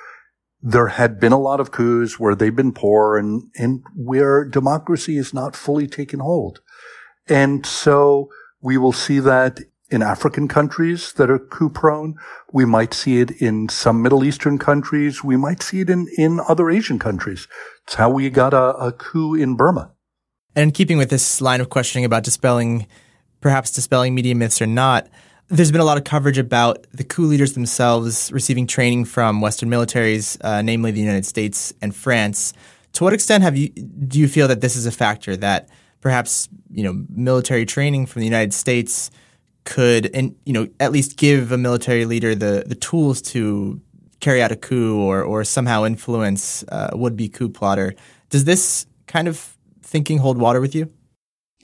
there 0.62 0.88
had 0.88 1.20
been 1.20 1.32
a 1.32 1.40
lot 1.40 1.60
of 1.60 1.72
coups 1.72 2.20
where 2.20 2.36
they've 2.36 2.56
been 2.56 2.72
poor 2.72 3.18
and, 3.18 3.44
and 3.56 3.84
where 3.96 4.46
democracy 4.46 5.18
is 5.18 5.34
not 5.34 5.56
fully 5.56 5.88
taken 5.88 6.20
hold. 6.20 6.62
And 7.28 7.66
so 7.66 8.30
we 8.62 8.78
will 8.78 8.94
see 8.94 9.20
that 9.20 9.60
in 9.92 10.02
African 10.02 10.48
countries 10.48 11.14
that 11.14 11.30
are 11.30 11.38
coup 11.38 11.70
prone. 11.70 12.16
We 12.52 12.66
might 12.66 12.94
see 12.94 13.20
it 13.20 13.32
in 13.42 13.70
some 13.70 14.02
Middle 14.02 14.24
Eastern 14.24 14.58
countries. 14.58 15.24
We 15.24 15.38
might 15.38 15.62
see 15.62 15.82
it 15.82 15.90
in, 15.90 16.08
in 16.18 16.40
other 16.48 16.70
Asian 16.70 16.98
countries. 16.98 17.48
It's 17.84 17.96
how 17.96 18.10
we 18.10 18.30
got 18.30 18.54
a, 18.54 18.74
a 18.78 18.92
coup 18.94 19.36
in 19.36 19.56
Burma. 19.56 19.92
And 20.56 20.64
in 20.64 20.72
keeping 20.72 20.98
with 20.98 21.10
this 21.10 21.42
line 21.42 21.62
of 21.62 21.70
questioning 21.70 22.06
about 22.06 22.24
dispelling, 22.24 22.88
perhaps 23.42 23.72
dispelling 23.72 24.16
media 24.16 24.34
myths 24.34 24.62
or 24.62 24.66
not, 24.66 25.08
there's 25.50 25.72
been 25.72 25.82
a 25.82 25.86
lot 25.86 25.98
of 25.98 26.06
coverage 26.06 26.38
about 26.38 26.88
the 26.94 27.04
coup 27.04 27.26
leaders 27.26 27.54
themselves 27.54 28.32
receiving 28.32 28.66
training 28.66 29.04
from 29.04 29.42
Western 29.42 29.70
militaries, 29.70 30.38
uh, 30.46 30.62
namely 30.62 30.92
the 30.92 31.02
United 31.02 31.26
States 31.26 31.74
and 31.82 31.94
France. 31.94 32.54
To 32.94 33.04
what 33.04 33.14
extent 33.14 33.44
have 33.44 33.58
you 33.58 33.70
do 33.70 34.20
you 34.20 34.30
feel 34.30 34.48
that 34.48 34.62
this 34.62 34.78
is 34.78 34.86
a 34.86 34.92
factor 34.92 35.36
that 35.38 35.70
perhaps 36.00 36.48
you 36.70 36.84
know 36.84 37.06
military 37.10 37.66
training 37.66 38.06
from 38.06 38.22
the 38.22 38.26
United 38.26 38.54
States 38.54 39.12
could 39.64 40.10
and 40.14 40.36
you 40.46 40.54
know 40.54 40.68
at 40.80 40.92
least 40.92 41.18
give 41.18 41.52
a 41.52 41.58
military 41.58 42.06
leader 42.06 42.34
the 42.34 42.64
the 42.66 42.76
tools 42.76 43.22
to 43.22 43.80
carry 44.20 44.42
out 44.42 44.52
a 44.52 44.56
coup 44.56 45.00
or 45.00 45.24
or 45.24 45.44
somehow 45.44 45.86
influence 45.86 46.64
uh, 46.70 46.90
a 46.92 46.98
would 46.98 47.16
be 47.16 47.30
coup 47.30 47.50
plotter? 47.50 47.94
Does 48.30 48.46
this 48.46 48.86
kind 49.08 49.28
of 49.28 49.58
thinking 49.82 50.20
hold 50.20 50.38
water 50.38 50.62
with 50.62 50.74
you? 50.74 50.92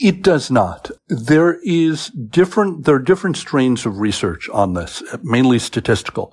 It 0.00 0.22
does 0.22 0.48
not. 0.50 0.90
There 1.08 1.58
is 1.64 2.08
different, 2.10 2.84
there 2.84 2.94
are 2.94 3.00
different 3.00 3.36
strains 3.36 3.84
of 3.84 3.98
research 3.98 4.48
on 4.50 4.74
this, 4.74 5.02
mainly 5.24 5.58
statistical. 5.58 6.32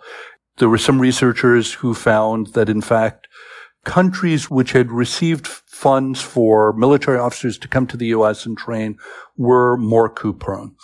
There 0.57 0.70
were 0.70 0.78
some 0.78 1.01
researchers 1.01 1.74
who 1.74 1.95
found 1.95 2.47
that 2.47 2.70
in 2.70 2.82
fact, 2.82 3.28
countries 3.84 4.51
which 4.51 4.74
had 4.74 4.91
received 4.91 5.47
funds 5.47 6.22
for 6.22 6.74
military 6.74 7.18
officers 7.18 7.57
to 7.59 7.68
come 7.68 7.88
to 7.88 7.97
the 7.97 8.07
U.S. 8.07 8.45
and 8.45 8.55
train 8.55 8.97
were 9.36 9.78
more 9.78 10.09
coup 10.09 10.34
prone. 10.34 10.76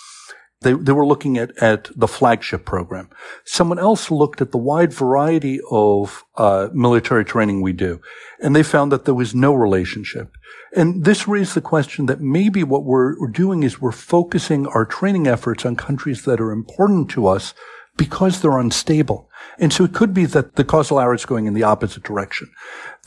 They, 0.62 0.74
they 0.74 0.92
were 0.92 1.08
looking 1.08 1.40
at, 1.40 1.58
at 1.58 1.90
the 1.96 2.08
flagship 2.08 2.66
program. 2.66 3.10
Someone 3.46 3.80
else 3.80 4.12
looked 4.12 4.42
at 4.42 4.52
the 4.52 4.60
wide 4.60 4.94
variety 4.94 5.60
of 5.72 6.24
uh, 6.38 6.70
military 6.72 7.26
training 7.26 7.62
we 7.62 7.74
do, 7.74 8.00
and 8.40 8.56
they 8.56 8.62
found 8.62 8.92
that 8.92 9.06
there 9.06 9.16
was 9.16 9.34
no 9.34 9.56
relationship. 9.56 10.32
And 10.74 11.04
this 11.04 11.28
raised 11.28 11.56
the 11.56 11.62
question 11.62 12.06
that 12.06 12.22
maybe 12.22 12.64
what 12.64 12.86
we're, 12.86 13.20
we're 13.20 13.28
doing 13.28 13.64
is 13.64 13.82
we're 13.82 13.92
focusing 13.92 14.68
our 14.68 14.86
training 14.86 15.26
efforts 15.26 15.66
on 15.66 15.76
countries 15.76 16.24
that 16.26 16.40
are 16.40 16.52
important 16.52 17.10
to 17.12 17.26
us 17.26 17.56
because 17.98 18.42
they're 18.42 18.60
unstable. 18.60 19.30
And 19.58 19.74
so 19.74 19.84
it 19.84 19.94
could 19.94 20.14
be 20.14 20.26
that 20.26 20.56
the 20.56 20.64
causal 20.64 21.00
arrow 21.00 21.16
is 21.16 21.26
going 21.26 21.46
in 21.46 21.56
the 21.56 21.64
opposite 21.64 22.04
direction, 22.04 22.52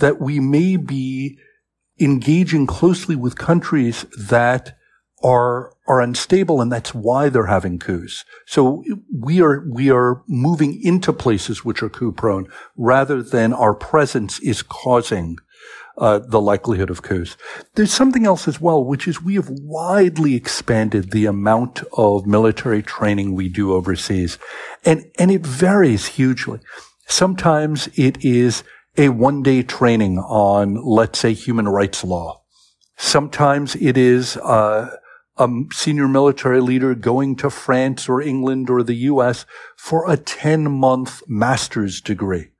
that 0.00 0.20
we 0.20 0.40
may 0.40 0.76
be 0.76 1.38
engaging 2.00 2.66
closely 2.66 3.16
with 3.16 3.38
countries 3.38 4.04
that 4.18 4.76
are 5.24 5.72
are 5.86 6.00
unstable 6.00 6.60
and 6.60 6.70
that's 6.70 6.94
why 6.94 7.28
they're 7.28 7.46
having 7.46 7.78
coups. 7.78 8.24
So 8.46 8.84
we 9.12 9.40
are 9.40 9.64
we 9.68 9.90
are 9.90 10.22
moving 10.28 10.80
into 10.82 11.12
places 11.12 11.64
which 11.64 11.82
are 11.82 11.88
coup 11.88 12.12
prone 12.12 12.46
rather 12.76 13.22
than 13.22 13.52
our 13.52 13.74
presence 13.74 14.38
is 14.40 14.62
causing 14.62 15.38
uh, 15.96 16.18
the 16.18 16.40
likelihood 16.40 16.90
of 16.90 17.02
coups. 17.02 17.36
There's 17.74 17.92
something 17.92 18.26
else 18.26 18.48
as 18.48 18.60
well, 18.60 18.84
which 18.84 19.06
is 19.08 19.22
we 19.22 19.36
have 19.36 19.48
widely 19.48 20.34
expanded 20.34 21.10
the 21.10 21.26
amount 21.26 21.82
of 21.96 22.26
military 22.26 22.82
training 22.82 23.34
we 23.34 23.48
do 23.48 23.72
overseas, 23.72 24.38
and 24.84 25.10
and 25.18 25.30
it 25.30 25.46
varies 25.46 26.06
hugely. 26.06 26.60
Sometimes 27.06 27.88
it 27.94 28.22
is 28.24 28.64
a 28.96 29.08
one 29.08 29.42
day 29.42 29.62
training 29.62 30.18
on, 30.18 30.74
let's 30.84 31.18
say, 31.18 31.32
human 31.32 31.68
rights 31.68 32.04
law. 32.04 32.42
Sometimes 32.96 33.74
it 33.76 33.96
is 33.96 34.36
uh, 34.38 34.96
a 35.36 35.48
senior 35.72 36.08
military 36.08 36.60
leader 36.60 36.94
going 36.94 37.36
to 37.36 37.50
France 37.50 38.08
or 38.08 38.20
England 38.20 38.70
or 38.70 38.82
the 38.82 38.94
US 38.94 39.46
for 39.76 40.10
a 40.10 40.16
10 40.16 40.70
month 40.70 41.22
master's 41.28 42.00
degree. 42.00 42.50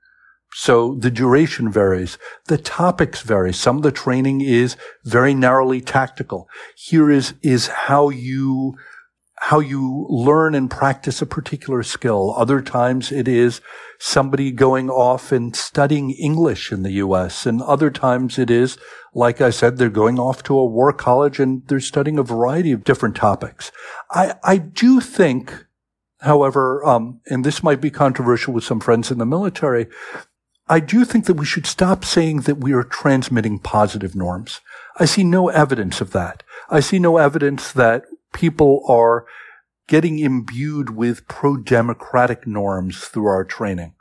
So 0.57 0.95
the 0.95 1.11
duration 1.11 1.69
varies. 1.69 2.17
The 2.45 2.57
topics 2.57 3.21
vary. 3.21 3.53
Some 3.53 3.75
of 3.77 3.83
the 3.83 3.91
training 3.91 4.39
is 4.39 4.77
very 5.03 5.33
narrowly 5.33 5.81
tactical. 5.81 6.47
Here 6.77 7.11
is, 7.11 7.33
is 7.41 7.67
how 7.67 8.07
you, 8.07 8.77
how 9.45 9.59
you 9.59 10.07
learn 10.09 10.55
and 10.55 10.71
practice 10.71 11.21
a 11.21 11.25
particular 11.25 11.83
skill. 11.83 12.33
Other 12.35 12.63
times 12.63 13.11
it 13.11 13.27
is 13.27 13.61
somebody 13.99 14.51
going 14.51 14.89
off 14.89 15.31
and 15.31 15.55
studying 15.55 16.09
English 16.09 16.71
in 16.71 16.81
the 16.81 16.93
U.S. 16.93 17.45
And 17.45 17.61
other 17.61 17.91
times 17.91 18.39
it 18.39 18.49
is, 18.49 18.79
like 19.13 19.41
I 19.41 19.51
said, 19.51 19.77
they're 19.77 19.89
going 19.91 20.17
off 20.17 20.41
to 20.43 20.57
a 20.57 20.65
war 20.65 20.91
college 20.91 21.39
and 21.39 21.61
they're 21.67 21.79
studying 21.79 22.17
a 22.17 22.23
variety 22.23 22.71
of 22.71 22.83
different 22.83 23.15
topics. 23.15 23.71
I, 24.09 24.33
I 24.43 24.57
do 24.57 24.99
think, 24.99 25.65
however, 26.21 26.83
um, 26.83 27.21
and 27.27 27.45
this 27.45 27.61
might 27.61 27.81
be 27.81 27.91
controversial 27.91 28.51
with 28.51 28.63
some 28.63 28.79
friends 28.79 29.11
in 29.11 29.19
the 29.19 29.27
military, 29.27 29.85
I 30.67 30.79
do 30.79 31.05
think 31.05 31.25
that 31.25 31.35
we 31.35 31.45
should 31.45 31.67
stop 31.67 32.03
saying 32.03 32.41
that 32.41 32.57
we 32.57 32.73
are 32.73 32.83
transmitting 32.83 33.59
positive 33.59 34.15
norms. 34.15 34.61
I 34.97 35.05
see 35.05 35.23
no 35.23 35.49
evidence 35.49 36.01
of 36.01 36.13
that. 36.13 36.41
I 36.67 36.79
see 36.79 36.97
no 36.97 37.17
evidence 37.17 37.71
that 37.73 38.05
people 38.35 38.83
are 38.87 39.25
getting 39.87 40.19
imbued 40.19 40.91
with 40.91 41.27
pro-democratic 41.27 42.45
norms 42.45 43.05
through 43.05 43.25
our 43.25 43.43
training. 43.43 43.93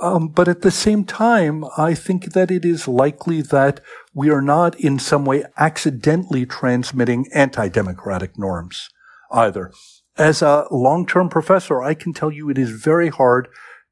Um, 0.00 0.28
but 0.28 0.48
at 0.48 0.62
the 0.62 0.72
same 0.72 1.04
time, 1.04 1.64
I 1.78 1.94
think 1.94 2.32
that 2.32 2.50
it 2.50 2.64
is 2.64 2.88
likely 2.88 3.42
that 3.42 3.80
we 4.12 4.28
are 4.30 4.42
not 4.42 4.78
in 4.80 4.98
some 4.98 5.24
way 5.24 5.44
accidentally 5.56 6.46
transmitting 6.46 7.26
anti-democratic 7.32 8.36
norms 8.36 8.88
either. 9.30 9.72
As 10.16 10.42
a 10.42 10.66
long-term 10.70 11.28
professor, 11.28 11.82
I 11.82 11.94
can 11.94 12.12
tell 12.12 12.32
you 12.32 12.48
it 12.48 12.58
is 12.58 12.70
very 12.70 13.08
hard 13.08 13.48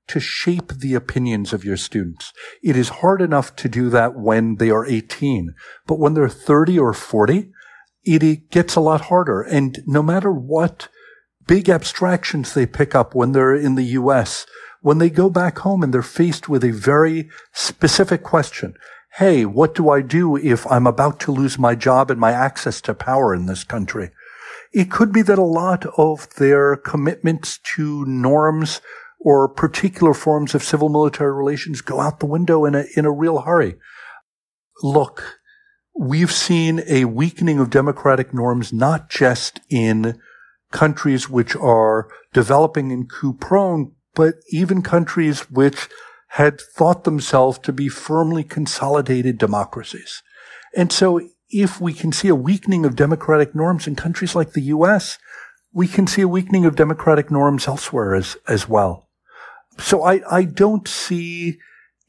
to 0.08 0.20
shape 0.20 0.72
the 0.72 0.94
opinions 0.94 1.52
of 1.52 1.64
your 1.64 1.76
students. 1.76 2.32
It 2.62 2.76
is 2.76 2.88
hard 2.88 3.22
enough 3.22 3.54
to 3.56 3.68
do 3.68 3.88
that 3.90 4.14
when 4.14 4.56
they 4.56 4.70
are 4.70 4.84
18, 4.84 5.54
but 5.86 5.98
when 5.98 6.14
they're 6.14 6.28
30 6.28 6.78
or 6.78 6.92
40, 6.92 7.51
it 8.04 8.50
gets 8.50 8.74
a 8.74 8.80
lot 8.80 9.02
harder. 9.02 9.42
And 9.42 9.78
no 9.86 10.02
matter 10.02 10.32
what 10.32 10.88
big 11.46 11.68
abstractions 11.68 12.54
they 12.54 12.66
pick 12.66 12.94
up 12.94 13.14
when 13.14 13.32
they're 13.32 13.54
in 13.54 13.74
the 13.74 13.84
US, 13.84 14.46
when 14.80 14.98
they 14.98 15.10
go 15.10 15.30
back 15.30 15.58
home 15.58 15.82
and 15.82 15.94
they're 15.94 16.02
faced 16.02 16.48
with 16.48 16.64
a 16.64 16.72
very 16.72 17.30
specific 17.52 18.22
question. 18.22 18.74
Hey, 19.16 19.44
what 19.44 19.74
do 19.74 19.90
I 19.90 20.00
do 20.00 20.36
if 20.36 20.66
I'm 20.70 20.86
about 20.86 21.20
to 21.20 21.32
lose 21.32 21.58
my 21.58 21.74
job 21.74 22.10
and 22.10 22.18
my 22.18 22.32
access 22.32 22.80
to 22.82 22.94
power 22.94 23.34
in 23.34 23.46
this 23.46 23.62
country? 23.62 24.10
It 24.72 24.90
could 24.90 25.12
be 25.12 25.22
that 25.22 25.38
a 25.38 25.44
lot 25.44 25.84
of 25.98 26.34
their 26.36 26.76
commitments 26.76 27.58
to 27.76 28.04
norms 28.06 28.80
or 29.20 29.48
particular 29.48 30.14
forms 30.14 30.54
of 30.54 30.64
civil 30.64 30.88
military 30.88 31.32
relations 31.32 31.80
go 31.80 32.00
out 32.00 32.20
the 32.20 32.26
window 32.26 32.64
in 32.64 32.74
a, 32.74 32.84
in 32.96 33.04
a 33.04 33.12
real 33.12 33.42
hurry. 33.42 33.76
Look, 34.82 35.41
we've 35.94 36.32
seen 36.32 36.82
a 36.86 37.04
weakening 37.04 37.58
of 37.58 37.70
democratic 37.70 38.32
norms, 38.32 38.72
not 38.72 39.08
just 39.08 39.60
in 39.68 40.20
countries 40.70 41.28
which 41.28 41.54
are 41.56 42.08
developing 42.32 42.90
and 42.92 43.10
coup 43.10 43.34
prone, 43.34 43.92
but 44.14 44.36
even 44.50 44.82
countries 44.82 45.50
which 45.50 45.88
had 46.28 46.60
thought 46.60 47.04
themselves 47.04 47.58
to 47.58 47.72
be 47.72 47.88
firmly 47.88 48.42
consolidated 48.42 49.36
democracies. 49.36 50.22
And 50.74 50.90
so 50.90 51.20
if 51.50 51.80
we 51.80 51.92
can 51.92 52.12
see 52.12 52.28
a 52.28 52.34
weakening 52.34 52.86
of 52.86 52.96
democratic 52.96 53.54
norms 53.54 53.86
in 53.86 53.94
countries 53.94 54.34
like 54.34 54.52
the 54.52 54.62
US, 54.62 55.18
we 55.72 55.86
can 55.86 56.06
see 56.06 56.22
a 56.22 56.28
weakening 56.28 56.64
of 56.64 56.76
democratic 56.76 57.30
norms 57.30 57.68
elsewhere 57.68 58.14
as, 58.14 58.36
as 58.48 58.68
well. 58.68 59.08
So 59.78 60.02
I, 60.02 60.22
I 60.30 60.44
don't 60.44 60.88
see 60.88 61.58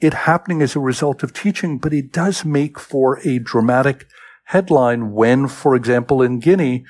it 0.03 0.13
happening 0.13 0.61
as 0.61 0.75
a 0.75 0.79
result 0.79 1.23
of 1.23 1.33
teaching, 1.33 1.77
but 1.77 1.93
it 1.93 2.11
does 2.11 2.43
make 2.43 2.79
for 2.79 3.19
a 3.25 3.39
dramatic 3.39 4.05
headline 4.45 5.13
when, 5.13 5.47
for 5.47 5.75
example, 5.75 6.21
in 6.21 6.39
Guinea, 6.39 6.85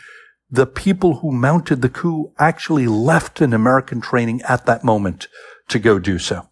the 0.49 0.65
people 0.65 1.19
who 1.19 1.31
mounted 1.31 1.81
the 1.81 1.89
coup 1.89 2.31
actually 2.39 2.87
left 2.87 3.41
an 3.41 3.53
American 3.53 4.01
training 4.01 4.41
at 4.43 4.65
that 4.65 4.83
moment 4.83 5.27
to 5.67 5.79
go 5.79 5.99
do 5.99 6.17
so. 6.17 6.47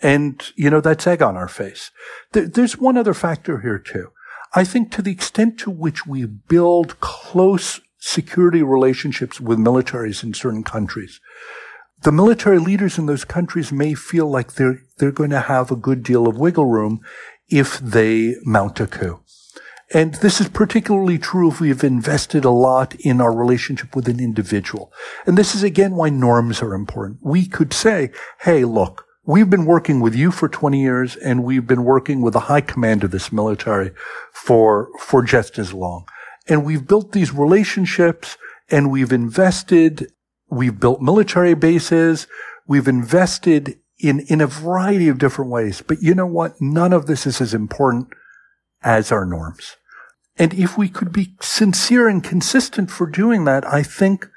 And, 0.00 0.40
you 0.54 0.70
know, 0.70 0.80
that's 0.80 1.06
egg 1.06 1.22
on 1.22 1.36
our 1.36 1.48
face. 1.48 1.90
There's 2.32 2.78
one 2.78 2.96
other 2.96 3.14
factor 3.14 3.60
here 3.60 3.78
too. 3.78 4.12
I 4.54 4.64
think 4.64 4.90
to 4.92 5.02
the 5.02 5.12
extent 5.12 5.58
to 5.60 5.70
which 5.70 6.06
we 6.06 6.24
build 6.24 7.00
close 7.00 7.80
security 7.98 8.62
relationships 8.62 9.40
with 9.40 9.58
militaries 9.58 10.22
in 10.22 10.34
certain 10.34 10.62
countries, 10.62 11.20
the 12.02 12.12
military 12.12 12.58
leaders 12.58 12.96
in 12.96 13.06
those 13.06 13.24
countries 13.24 13.72
may 13.72 13.94
feel 13.94 14.30
like 14.30 14.54
they're, 14.54 14.82
they're 14.98 15.12
going 15.12 15.30
to 15.30 15.40
have 15.40 15.70
a 15.70 15.76
good 15.76 16.02
deal 16.02 16.26
of 16.26 16.38
wiggle 16.38 16.66
room 16.66 17.00
if 17.48 17.78
they 17.78 18.36
mount 18.44 18.80
a 18.80 18.86
coup. 18.86 19.20
And 19.94 20.14
this 20.16 20.40
is 20.40 20.48
particularly 20.48 21.18
true 21.18 21.50
if 21.50 21.60
we've 21.60 21.82
invested 21.82 22.44
a 22.44 22.50
lot 22.50 22.94
in 22.96 23.22
our 23.22 23.34
relationship 23.34 23.96
with 23.96 24.06
an 24.06 24.20
individual. 24.20 24.92
And 25.26 25.38
this 25.38 25.54
is 25.54 25.62
again 25.62 25.94
why 25.94 26.10
norms 26.10 26.60
are 26.60 26.74
important. 26.74 27.20
We 27.22 27.46
could 27.46 27.72
say, 27.72 28.10
hey, 28.40 28.66
look, 28.66 29.06
we've 29.24 29.48
been 29.48 29.64
working 29.64 30.00
with 30.00 30.14
you 30.14 30.30
for 30.30 30.48
20 30.48 30.78
years 30.78 31.16
and 31.16 31.42
we've 31.42 31.66
been 31.66 31.84
working 31.84 32.20
with 32.20 32.34
the 32.34 32.40
high 32.40 32.60
command 32.60 33.02
of 33.02 33.12
this 33.12 33.32
military 33.32 33.92
for, 34.32 34.90
for 35.00 35.22
just 35.22 35.58
as 35.58 35.72
long. 35.72 36.06
And 36.46 36.66
we've 36.66 36.86
built 36.86 37.12
these 37.12 37.32
relationships 37.32 38.36
and 38.70 38.90
we've 38.90 39.12
invested 39.12 40.12
We've 40.50 40.78
built 40.78 41.00
military 41.00 41.54
bases. 41.54 42.26
We've 42.66 42.88
invested 42.88 43.78
in, 43.98 44.20
in 44.20 44.40
a 44.40 44.46
variety 44.46 45.08
of 45.08 45.18
different 45.18 45.50
ways. 45.50 45.82
But 45.86 46.02
you 46.02 46.14
know 46.14 46.26
what? 46.26 46.60
None 46.60 46.92
of 46.92 47.06
this 47.06 47.26
is 47.26 47.40
as 47.40 47.54
important 47.54 48.08
as 48.82 49.10
our 49.10 49.24
norms. 49.24 49.76
And 50.36 50.54
if 50.54 50.78
we 50.78 50.88
could 50.88 51.12
be 51.12 51.34
sincere 51.40 52.08
and 52.08 52.22
consistent 52.22 52.90
for 52.90 53.06
doing 53.06 53.44
that, 53.44 53.66
I 53.66 53.82
think 53.82 54.28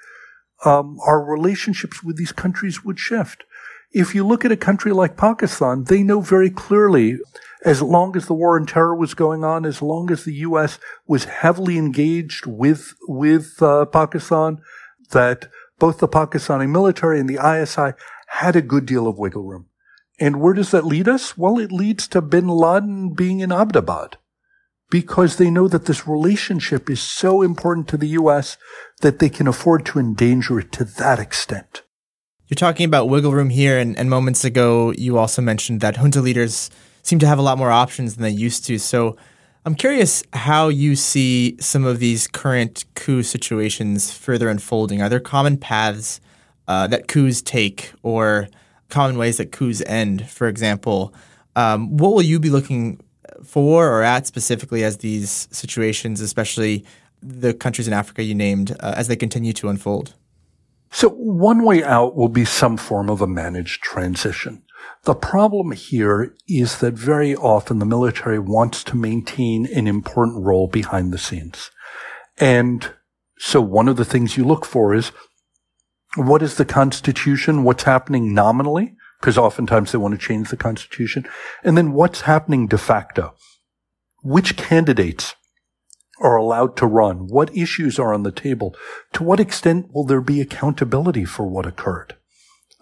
um, 0.66 0.98
our 1.06 1.24
relationships 1.24 2.04
with 2.04 2.18
these 2.18 2.32
countries 2.32 2.84
would 2.84 3.00
shift. 3.00 3.44
If 3.92 4.16
you 4.16 4.26
look 4.26 4.44
at 4.44 4.52
a 4.52 4.58
country 4.58 4.94
like 4.94 5.18
Pakistan, 5.18 5.84
they 5.84 6.02
know 6.02 6.22
very 6.22 6.50
clearly, 6.50 7.20
as 7.64 7.82
long 7.82 8.16
as 8.16 8.26
the 8.26 8.34
war 8.34 8.60
on 8.60 8.66
terror 8.66 8.96
was 8.96 9.14
going 9.14 9.44
on, 9.44 9.66
as 9.66 9.82
long 9.82 10.10
as 10.10 10.24
the 10.24 10.34
U.S. 10.36 10.80
was 11.08 11.26
heavily 11.26 11.78
engaged 11.78 12.46
with 12.46 12.94
with 13.08 13.62
uh, 13.62 13.86
Pakistan, 13.86 14.62
that 15.12 15.50
both 15.78 16.00
the 16.00 16.08
Pakistani 16.08 16.70
military 16.70 17.20
and 17.20 17.30
the 17.30 17.40
ISI 17.44 17.94
had 18.36 18.56
a 18.56 18.62
good 18.62 18.86
deal 18.86 19.08
of 19.08 19.18
wiggle 19.18 19.44
room. 19.44 19.68
And 20.20 20.40
where 20.40 20.54
does 20.54 20.72
that 20.72 20.86
lead 20.86 21.08
us? 21.08 21.38
Well, 21.38 21.60
it 21.60 21.72
leads 21.72 22.08
to 22.10 22.22
bin 22.22 22.48
Laden 22.48 23.14
being 23.14 23.42
in 23.42 23.50
Abbottabad 23.50 24.14
because 24.90 25.36
they 25.36 25.50
know 25.50 25.68
that 25.68 25.86
this 25.86 26.08
relationship 26.08 26.90
is 26.90 27.02
so 27.02 27.42
important 27.42 27.88
to 27.90 27.98
the 27.98 28.10
U.S. 28.10 28.58
that 29.02 29.20
they 29.20 29.30
can 29.30 29.48
afford 29.48 29.86
to 29.88 30.00
endanger 30.00 30.60
it 30.60 30.72
to 30.74 30.86
that 30.86 31.20
extent. 31.20 31.84
You're 32.48 32.56
talking 32.56 32.86
about 32.86 33.10
wiggle 33.10 33.34
room 33.34 33.50
here, 33.50 33.78
and, 33.78 33.98
and 33.98 34.10
moments 34.10 34.44
ago, 34.44 34.92
you 34.92 35.18
also 35.18 35.42
mentioned 35.42 35.82
that 35.82 35.98
junta 35.98 36.22
leaders 36.22 36.70
seem 37.04 37.20
to 37.20 37.28
have 37.28 37.40
a 37.40 37.42
lot 37.42 37.58
more 37.58 37.72
options 37.72 38.16
than 38.16 38.24
they 38.24 38.30
used 38.30 38.66
to. 38.66 38.78
So 38.78 39.18
I'm 39.66 39.76
curious 39.76 40.24
how 40.34 40.70
you 40.70 40.96
see 40.96 41.58
some 41.60 41.86
of 41.86 42.00
these 42.00 42.28
current 42.28 42.86
coup 42.96 43.24
situations 43.24 44.12
further 44.12 44.50
unfolding. 44.50 45.02
Are 45.02 45.10
there 45.10 45.20
common 45.20 45.58
paths 45.58 46.22
uh, 46.68 46.88
that 46.88 47.08
coups 47.08 47.42
take 47.42 47.92
or 48.04 48.48
common 48.90 49.18
ways 49.18 49.38
that 49.38 49.52
coups 49.52 49.82
end, 49.86 50.30
for 50.30 50.48
example? 50.48 51.14
Um, 51.56 51.98
what 51.98 52.14
will 52.14 52.22
you 52.22 52.40
be 52.40 52.50
looking 52.50 53.00
for 53.44 53.88
or 53.88 54.04
at 54.04 54.28
specifically 54.28 54.84
as 54.84 54.98
these 54.98 55.48
situations, 55.52 56.22
especially 56.22 56.86
the 57.22 57.54
countries 57.54 57.88
in 57.88 57.94
Africa 57.94 58.24
you 58.24 58.36
named, 58.36 58.76
uh, 58.80 58.94
as 58.96 59.08
they 59.08 59.16
continue 59.16 59.54
to 59.54 59.70
unfold? 59.70 60.16
So 60.92 61.10
one 61.10 61.64
way 61.64 61.84
out 61.84 62.16
will 62.16 62.30
be 62.30 62.46
some 62.46 62.78
form 62.78 63.10
of 63.10 63.22
a 63.22 63.28
managed 63.28 63.82
transition. 63.82 64.64
The 65.04 65.16
problem 65.16 65.72
here 65.72 66.36
is 66.48 66.80
that 66.80 66.94
very 66.94 67.36
often 67.36 67.80
the 67.80 67.86
military 67.86 68.40
wants 68.40 68.84
to 68.86 68.98
maintain 68.98 69.66
an 69.68 69.88
important 69.88 70.44
role 70.44 70.68
behind 70.68 71.12
the 71.12 71.18
scenes. 71.18 71.72
And 72.38 72.92
so 73.38 73.62
one 73.62 73.88
of 73.88 73.96
the 73.96 74.06
things 74.06 74.38
you 74.38 74.44
look 74.44 74.66
for 74.66 74.94
is 74.94 75.12
what 76.16 76.42
is 76.42 76.56
the 76.56 76.66
Constitution? 76.66 77.64
What's 77.64 77.84
happening 77.84 78.34
nominally? 78.34 78.96
Because 79.20 79.38
oftentimes 79.38 79.92
they 79.92 79.98
want 79.98 80.20
to 80.20 80.26
change 80.26 80.50
the 80.50 80.58
Constitution. 80.58 81.26
And 81.64 81.78
then 81.78 81.94
what's 81.94 82.22
happening 82.22 82.68
de 82.68 82.78
facto? 82.78 83.36
Which 84.24 84.58
candidates 84.58 85.36
are 86.20 86.36
allowed 86.36 86.76
to 86.78 86.86
run? 86.86 87.28
What 87.28 87.56
issues 87.56 87.98
are 87.98 88.14
on 88.14 88.24
the 88.24 88.32
table? 88.32 88.76
To 89.14 89.24
what 89.24 89.40
extent 89.40 89.90
will 89.94 90.06
there 90.06 90.22
be 90.22 90.42
accountability 90.42 91.26
for 91.26 91.46
what 91.48 91.66
occurred? 91.66 92.16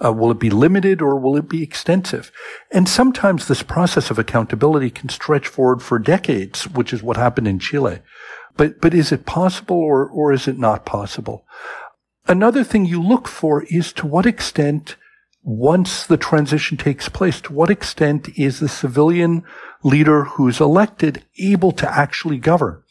Uh, 0.03 0.13
will 0.13 0.31
it 0.31 0.39
be 0.39 0.49
limited 0.49 1.01
or 1.01 1.19
will 1.19 1.35
it 1.35 1.49
be 1.49 1.61
extensive? 1.61 2.31
And 2.71 2.87
sometimes 2.87 3.47
this 3.47 3.63
process 3.63 4.09
of 4.09 4.17
accountability 4.17 4.89
can 4.89 5.09
stretch 5.09 5.47
forward 5.47 5.81
for 5.81 5.99
decades, 5.99 6.67
which 6.67 6.93
is 6.93 7.03
what 7.03 7.17
happened 7.17 7.47
in 7.47 7.59
Chile. 7.59 7.99
But, 8.55 8.81
but 8.81 8.93
is 8.93 9.11
it 9.11 9.25
possible 9.25 9.77
or, 9.77 10.05
or 10.05 10.31
is 10.31 10.47
it 10.47 10.57
not 10.57 10.85
possible? 10.85 11.45
Another 12.29 12.63
thing 12.63 12.85
you 12.85 13.01
look 13.01 13.27
for 13.27 13.63
is 13.63 13.91
to 13.93 14.05
what 14.05 14.27
extent, 14.27 14.97
once 15.41 16.05
the 16.05 16.15
transition 16.15 16.77
takes 16.77 17.09
place, 17.09 17.41
to 17.41 17.53
what 17.53 17.71
extent 17.71 18.29
is 18.37 18.59
the 18.59 18.69
civilian 18.69 19.43
leader 19.81 20.25
who's 20.25 20.61
elected 20.61 21.25
able 21.39 21.71
to 21.71 21.91
actually 21.91 22.37
govern? 22.37 22.83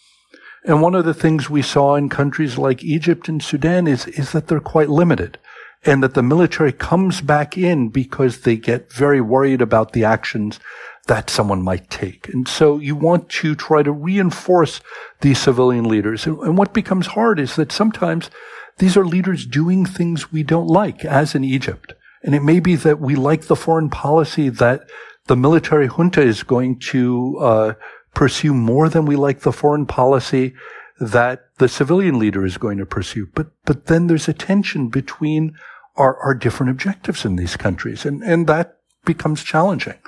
And 0.65 0.83
one 0.83 0.97
of 0.97 1.05
the 1.05 1.15
things 1.15 1.49
we 1.49 1.63
saw 1.63 1.95
in 1.95 2.09
countries 2.09 2.59
like 2.59 2.83
Egypt 2.83 3.29
and 3.29 3.41
Sudan 3.41 3.87
is, 3.87 4.09
is 4.09 4.33
that 4.33 4.49
they're 4.49 4.59
quite 4.59 4.91
limited 4.91 5.39
and 5.85 6.03
that 6.03 6.15
the 6.15 6.23
military 6.25 6.73
comes 6.73 7.21
back 7.21 7.57
in 7.57 7.91
because 7.91 8.41
they 8.41 8.57
get 8.57 8.93
very 8.93 9.21
worried 9.21 9.63
about 9.63 9.93
the 9.93 10.03
actions 10.03 10.59
that 11.07 11.31
someone 11.31 11.63
might 11.63 11.89
take. 11.89 12.29
And 12.35 12.49
so 12.49 12.79
you 12.79 12.97
want 12.97 13.29
to 13.29 13.55
try 13.55 13.85
to 13.85 13.93
reinforce 13.93 14.81
these 15.21 15.39
civilian 15.39 15.85
leaders. 15.85 16.27
And, 16.27 16.59
what 16.59 16.75
becomes 16.75 17.07
hard 17.07 17.39
is 17.39 17.55
that 17.55 17.71
sometimes 17.71 18.31
these 18.79 18.97
are 18.97 19.05
leaders 19.05 19.47
doing 19.47 19.85
things 19.85 20.33
we 20.33 20.43
don't 20.43 20.67
like, 20.67 21.05
as 21.05 21.35
in 21.35 21.45
Egypt. 21.45 21.95
And 22.23 22.35
it 22.35 22.43
may 22.43 22.61
be 22.61 22.77
that 22.77 23.01
we 23.01 23.15
like 23.15 23.43
the 23.43 23.57
foreign 23.57 23.91
policy 23.91 24.49
that 24.49 24.89
the 25.27 25.37
military 25.37 25.89
junta 25.89 26.21
is 26.21 26.43
going 26.43 26.79
to 26.79 27.37
uh, 27.39 27.75
pursue 28.15 28.55
more 28.55 28.89
than 28.89 29.05
we 29.05 29.17
like 29.17 29.41
the 29.41 29.53
foreign 29.53 29.87
policy 29.87 30.55
that 31.01 31.45
the 31.59 31.69
civilian 31.69 32.19
leader 32.19 32.45
is 32.45 32.59
going 32.59 32.79
to 32.79 32.87
pursue. 32.87 33.29
But, 33.35 33.49
but 33.65 33.87
then 33.87 34.07
there's 34.07 34.29
a 34.29 34.33
tension 34.33 34.89
between 34.89 35.57
our, 35.97 36.17
our 36.19 36.35
different 36.35 36.71
objectives 36.71 37.25
in 37.25 37.37
these 37.37 37.57
countries. 37.57 38.05
And, 38.05 38.23
and 38.23 38.47
that 38.47 38.79
becomes 39.05 39.45
challenging. 39.45 39.99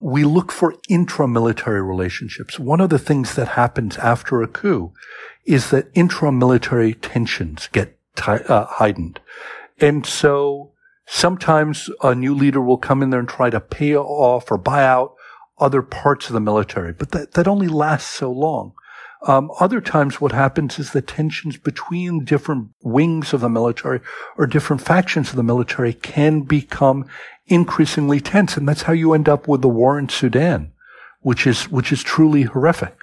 We 0.00 0.24
look 0.24 0.52
for 0.52 0.74
intramilitary 0.88 1.86
relationships. 1.86 2.58
One 2.58 2.80
of 2.80 2.90
the 2.90 2.98
things 2.98 3.34
that 3.34 3.48
happens 3.48 3.96
after 3.96 4.42
a 4.42 4.48
coup 4.48 4.92
is 5.44 5.70
that 5.70 5.92
intramilitary 5.94 6.96
tensions 7.00 7.68
get 7.72 7.98
uh, 8.26 8.66
heightened. 8.66 9.20
And 9.80 10.06
so 10.06 10.72
sometimes 11.06 11.90
a 12.02 12.14
new 12.14 12.34
leader 12.34 12.60
will 12.60 12.78
come 12.78 13.02
in 13.02 13.10
there 13.10 13.20
and 13.20 13.28
try 13.28 13.50
to 13.50 13.60
pay 13.60 13.96
off 13.96 14.50
or 14.50 14.58
buy 14.58 14.84
out 14.84 15.14
other 15.58 15.82
parts 15.82 16.28
of 16.28 16.34
the 16.34 16.40
military, 16.40 16.92
but 16.92 17.10
that, 17.10 17.32
that 17.32 17.48
only 17.48 17.68
lasts 17.68 18.10
so 18.10 18.30
long. 18.30 18.74
Um, 19.26 19.50
other 19.58 19.80
times 19.80 20.20
what 20.20 20.32
happens 20.32 20.78
is 20.78 20.92
the 20.92 21.02
tensions 21.02 21.56
between 21.56 22.24
different 22.24 22.68
wings 22.82 23.32
of 23.32 23.40
the 23.40 23.48
military 23.48 24.00
or 24.36 24.46
different 24.46 24.82
factions 24.82 25.30
of 25.30 25.36
the 25.36 25.42
military 25.42 25.92
can 25.92 26.42
become 26.42 27.06
increasingly 27.46 28.20
tense. 28.20 28.56
And 28.56 28.68
that's 28.68 28.82
how 28.82 28.92
you 28.92 29.14
end 29.14 29.28
up 29.28 29.48
with 29.48 29.62
the 29.62 29.68
war 29.68 29.98
in 29.98 30.08
Sudan, 30.08 30.72
which 31.20 31.46
is, 31.46 31.68
which 31.68 31.90
is 31.90 32.02
truly 32.02 32.42
horrific. 32.42 32.96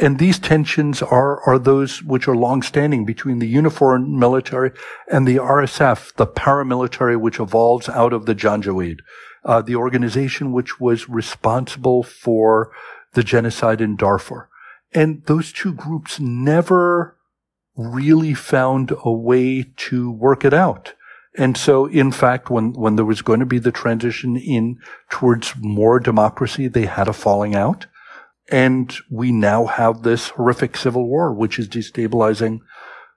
And 0.00 0.18
these 0.18 0.38
tensions 0.40 1.02
are, 1.02 1.40
are 1.48 1.58
those 1.58 2.02
which 2.02 2.26
are 2.26 2.36
longstanding 2.36 3.04
between 3.04 3.38
the 3.38 3.46
uniformed 3.46 4.10
military 4.10 4.72
and 5.08 5.26
the 5.26 5.36
RSF, 5.36 6.14
the 6.14 6.26
paramilitary 6.26 7.18
which 7.18 7.38
evolves 7.38 7.88
out 7.88 8.12
of 8.12 8.26
the 8.26 8.34
Janjaweed, 8.34 8.98
uh, 9.44 9.62
the 9.62 9.76
organization 9.76 10.52
which 10.52 10.80
was 10.80 11.08
responsible 11.08 12.02
for 12.02 12.72
the 13.12 13.22
genocide 13.22 13.80
in 13.80 13.94
Darfur. 13.94 14.48
And 14.94 15.24
those 15.26 15.52
two 15.52 15.74
groups 15.74 16.20
never 16.20 17.16
really 17.76 18.32
found 18.32 18.92
a 19.04 19.12
way 19.12 19.64
to 19.76 20.10
work 20.10 20.44
it 20.44 20.54
out. 20.54 20.94
And 21.36 21.56
so, 21.56 21.86
in 21.86 22.12
fact, 22.12 22.48
when, 22.48 22.74
when 22.74 22.94
there 22.94 23.04
was 23.04 23.20
going 23.20 23.40
to 23.40 23.46
be 23.46 23.58
the 23.58 23.72
transition 23.72 24.36
in 24.36 24.78
towards 25.10 25.54
more 25.58 25.98
democracy, 25.98 26.68
they 26.68 26.86
had 26.86 27.08
a 27.08 27.12
falling 27.12 27.56
out. 27.56 27.86
And 28.50 28.94
we 29.10 29.32
now 29.32 29.66
have 29.66 30.02
this 30.02 30.28
horrific 30.28 30.76
civil 30.76 31.08
war, 31.08 31.34
which 31.34 31.58
is 31.58 31.68
destabilizing 31.68 32.60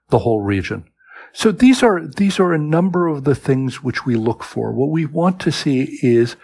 the 0.08 0.20
whole 0.20 0.40
region. 0.40 0.84
So 1.32 1.52
these 1.52 1.82
are, 1.82 2.08
these 2.08 2.40
are 2.40 2.52
a 2.52 2.58
number 2.58 3.06
of 3.06 3.22
the 3.22 3.36
things 3.36 3.82
which 3.82 4.04
we 4.04 4.16
look 4.16 4.42
for. 4.42 4.72
What 4.72 4.90
we 4.90 5.06
want 5.06 5.38
to 5.40 5.52
see 5.52 5.98
is 6.02 6.34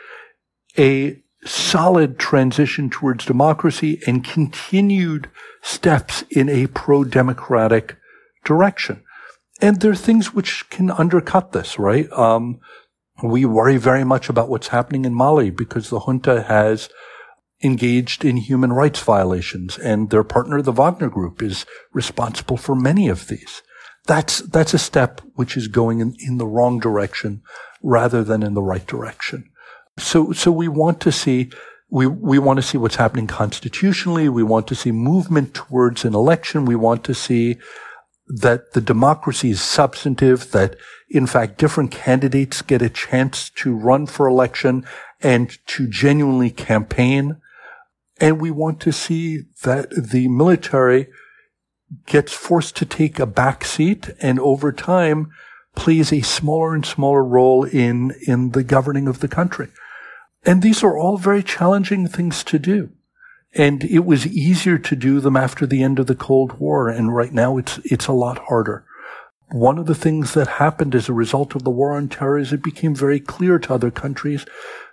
a 0.79 1.24
solid 1.45 2.19
transition 2.19 2.91
towards 2.91 3.25
democracy 3.25 4.01
and 4.07 4.25
continued 4.25 5.29
steps 5.63 6.23
in 6.31 6.49
a 6.49 6.67
pro-democratic 6.69 7.97
direction. 8.45 9.03
And 9.61 9.81
there 9.81 9.93
are 9.93 9.97
things 9.97 10.35
which 10.35 10.69
can 10.71 10.91
undercut 10.91 11.53
this, 11.53 11.79
right? 11.79 12.11
Um, 12.13 12.61
we 13.23 13.45
worry 13.45 13.77
very 13.77 14.05
much 14.05 14.29
about 14.29 14.49
what's 14.49 14.69
happening 14.69 15.05
in 15.05 15.15
Mali 15.15 15.51
because 15.51 15.91
the 15.91 16.01
junta 16.01 16.43
has 16.43 16.89
engaged 17.63 18.25
in 18.25 18.37
human 18.37 18.73
rights 18.73 19.01
violations 19.01 19.79
and 19.79 20.11
their 20.11 20.25
partner, 20.25 20.61
the 20.61 20.73
Wagner 20.73 21.09
Group, 21.09 21.41
is 21.43 21.65
responsible 21.93 22.57
for 22.57 22.75
many 22.75 23.09
of 23.09 23.29
these. 23.29 23.63
That's, 24.07 24.41
that's 24.41 24.75
a 24.75 24.79
step 24.79 25.21
which 25.35 25.57
is 25.57 25.69
going 25.69 26.01
in, 26.01 26.15
in 26.19 26.37
the 26.39 26.47
wrong 26.47 26.79
direction 26.79 27.43
rather 27.83 28.23
than 28.23 28.43
in 28.43 28.55
the 28.55 28.63
right 28.63 28.87
direction. 28.87 29.51
So, 29.99 30.33
so 30.33 30.51
we 30.51 30.69
want 30.69 31.01
to 31.03 31.13
see, 31.13 31.51
we, 31.91 32.07
we 32.07 32.39
want 32.39 32.59
to 32.59 32.63
see 32.63 32.79
what's 32.79 32.97
happening 32.97 33.27
constitutionally. 33.27 34.29
We 34.29 34.43
want 34.43 34.67
to 34.69 34.75
see 34.75 34.93
movement 34.93 35.55
towards 35.55 36.05
an 36.05 36.15
election. 36.15 36.65
We 36.65 36.77
want 36.77 37.05
to 37.05 37.15
see 37.15 37.57
that 38.27 38.73
the 38.73 38.81
democracy 38.81 39.51
is 39.51 39.61
substantive, 39.61 40.51
that 40.53 40.77
in 41.11 41.27
fact 41.27 41.59
different 41.59 41.91
candidates 41.91 42.63
get 42.63 42.83
a 42.83 42.89
chance 42.89 43.51
to 43.51 43.77
run 43.77 44.07
for 44.07 44.27
election 44.27 44.87
and 45.21 45.57
to 45.67 45.87
genuinely 45.87 46.51
campaign 46.51 47.37
and 48.21 48.41
we 48.41 48.51
want 48.51 48.81
to 48.81 48.93
see 48.93 49.43
that 49.63 49.91
the 49.91 50.29
military 50.29 51.09
gets 52.07 52.33
forced 52.33 52.77
to 52.77 52.87
take 52.87 53.19
a 53.19 53.27
back 53.27 53.65
seat 53.65 54.11
and 54.21 54.39
over 54.41 54.73
time 54.73 55.31
plays 55.75 56.13
a 56.13 56.21
smaller 56.21 56.75
and 56.75 56.87
smaller 56.87 57.25
role 57.25 57.65
in, 57.65 58.15
in 58.27 58.51
the 58.51 58.63
governing 58.63 59.09
of 59.09 59.21
the 59.21 59.29
country. 59.29 59.69
And 60.45 60.63
these 60.63 60.83
are 60.83 60.99
all 60.99 61.17
very 61.17 61.43
challenging 61.43 62.07
things 62.07 62.45
to 62.45 62.59
do. 62.59 62.91
And 63.55 63.85
it 63.85 64.05
was 64.05 64.27
easier 64.27 64.79
to 64.79 64.97
do 64.97 65.21
them 65.21 65.37
after 65.37 65.67
the 65.67 65.83
end 65.83 65.99
of 65.99 66.07
the 66.07 66.15
Cold 66.15 66.59
War. 66.59 66.89
And 66.89 67.15
right 67.15 67.33
now 67.33 67.57
it's, 67.57 67.79
it's 67.85 68.09
a 68.09 68.13
lot 68.13 68.39
harder. 68.49 68.85
One 69.51 69.79
of 69.79 69.87
the 69.87 69.95
things 69.95 70.35
that 70.35 70.49
happened 70.49 70.95
as 70.95 71.09
a 71.09 71.13
result 71.13 71.55
of 71.55 71.63
the 71.63 71.71
war 71.71 71.97
on 71.97 72.09
terror 72.09 72.39
is 72.39 72.53
it 72.53 72.63
became 72.63 72.95
very 72.95 73.21
clear 73.21 73.59
to 73.61 73.75
other 73.75 73.91
countries 73.91 74.45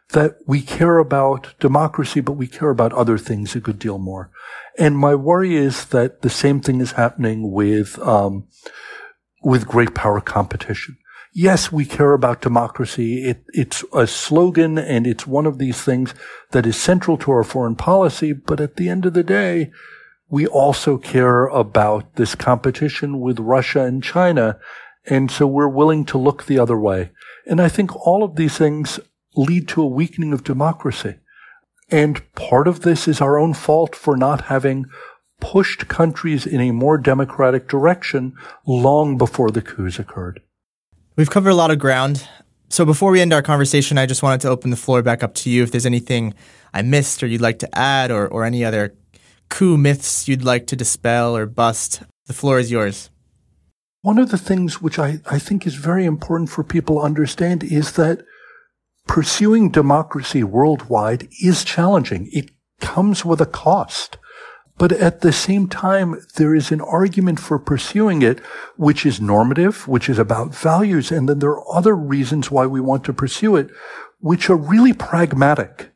that 0.10 0.38
we 0.46 0.62
care 0.62 0.98
about 0.98 1.54
democracy, 1.60 2.20
but 2.20 2.34
we 2.34 2.48
care 2.48 2.70
about 2.70 2.94
other 2.94 3.18
things 3.18 3.56
a 3.56 3.60
good 3.60 3.80
deal 3.80 3.98
more. 3.98 4.30
And 4.78 4.98
my 4.98 5.16
worry 5.16 5.56
is 5.56 5.86
that 5.86 6.22
the 6.22 6.30
same 6.30 6.60
thing 6.62 6.82
is 6.82 6.94
happening 6.94 7.52
with 7.52 7.98
um, 8.00 8.48
with 9.44 9.68
great 9.68 9.96
power 9.96 10.22
competition. 10.22 10.98
Yes, 11.34 11.72
we 11.72 11.86
care 11.86 12.12
about 12.12 12.42
democracy. 12.42 13.24
It, 13.24 13.46
it's 13.54 13.86
a 13.94 14.06
slogan, 14.06 14.78
and 14.78 15.08
it's 15.08 15.26
one 15.26 15.46
of 15.46 15.60
these 15.60 15.82
things 15.82 16.14
that 16.52 16.66
is 16.66 16.76
central 16.76 17.18
to 17.20 17.32
our 17.32 17.46
foreign 17.46 17.76
policy. 17.76 18.34
But 18.34 18.60
at 18.60 18.76
the 18.76 18.90
end 18.90 19.06
of 19.06 19.14
the 19.14 19.24
day, 19.24 19.72
we 20.30 20.46
also 20.46 20.98
care 20.98 21.46
about 21.46 22.16
this 22.16 22.36
competition 22.36 23.22
with 23.22 23.40
Russia 23.40 23.86
and 23.86 24.04
China. 24.04 24.60
And 25.06 25.32
so 25.32 25.48
we're 25.48 25.70
willing 25.70 26.04
to 26.06 26.18
look 26.18 26.46
the 26.46 26.60
other 26.60 26.78
way. 26.78 27.12
And 27.48 27.62
I 27.62 27.70
think 27.70 27.96
all 28.06 28.24
of 28.24 28.36
these 28.36 28.58
things 28.58 29.00
lead 29.38 29.70
to 29.70 29.82
a 29.82 29.88
weakening 29.88 30.34
of 30.34 30.44
democracy. 30.44 31.16
And 31.90 32.22
part 32.36 32.68
of 32.68 32.82
this 32.82 33.08
is 33.08 33.22
our 33.22 33.40
own 33.40 33.54
fault 33.54 33.96
for 33.96 34.18
not 34.18 34.46
having 34.46 34.86
pushed 35.40 35.88
countries 35.88 36.46
in 36.46 36.60
a 36.60 36.72
more 36.72 36.98
democratic 36.98 37.70
direction 37.70 38.34
long 38.68 39.18
before 39.18 39.50
the 39.50 39.62
coups 39.62 39.98
occurred. 39.98 40.42
We've 41.18 41.30
covered 41.30 41.50
a 41.50 41.56
lot 41.56 41.72
of 41.72 41.80
ground. 41.80 42.26
So 42.70 42.86
before 42.86 43.12
we 43.12 43.20
end 43.20 43.34
our 43.34 43.42
conversation, 43.42 43.98
I 43.98 44.06
just 44.06 44.24
wanted 44.24 44.40
to 44.42 44.50
open 44.50 44.70
the 44.70 44.78
floor 44.78 45.02
back 45.04 45.24
up 45.24 45.34
to 45.36 45.50
you. 45.50 45.62
If 45.62 45.72
there's 45.72 45.86
anything 45.86 46.34
I 46.74 46.84
missed 46.84 47.22
or 47.22 47.28
you'd 47.28 47.42
like 47.42 47.60
to 47.60 47.78
add 47.78 48.12
or, 48.12 48.26
or 48.30 48.46
any 48.46 48.64
other 48.64 48.96
coup 49.50 49.78
myths 49.78 50.30
you'd 50.30 50.46
like 50.46 50.68
to 50.68 50.78
dispel 50.78 51.36
or 51.36 51.46
bust, 51.46 52.04
the 52.28 52.34
floor 52.34 52.60
is 52.60 52.72
yours. 52.72 53.10
One 54.04 54.18
of 54.18 54.32
the 54.32 54.38
things 54.38 54.82
which 54.82 54.98
I, 54.98 55.20
I 55.30 55.38
think 55.38 55.68
is 55.68 55.76
very 55.76 56.06
important 56.06 56.50
for 56.50 56.64
people 56.64 57.00
to 57.00 57.06
understand 57.06 57.62
is 57.62 57.92
that 57.94 58.24
pursuing 59.06 59.70
democracy 59.70 60.44
worldwide 60.46 61.28
is 61.44 61.66
challenging. 61.66 62.30
It 62.32 62.52
comes 62.80 63.26
with 63.26 63.42
a 63.42 63.46
cost. 63.46 64.18
But 64.78 64.92
at 64.92 65.22
the 65.22 65.32
same 65.32 65.68
time, 65.68 66.20
there 66.36 66.56
is 66.56 66.72
an 66.72 66.82
argument 66.82 67.40
for 67.40 67.60
pursuing 67.60 68.22
it, 68.22 68.40
which 68.78 69.06
is 69.06 69.22
normative, 69.22 69.88
which 69.88 70.10
is 70.10 70.18
about 70.18 70.56
values. 70.56 71.12
And 71.12 71.30
then 71.30 71.40
there 71.40 71.52
are 71.52 71.76
other 71.76 71.96
reasons 71.96 72.50
why 72.50 72.66
we 72.66 72.82
want 72.82 73.04
to 73.06 73.14
pursue 73.14 73.56
it, 73.56 73.70
which 74.20 74.50
are 74.50 74.56
really 74.56 74.94
pragmatic 74.94 75.92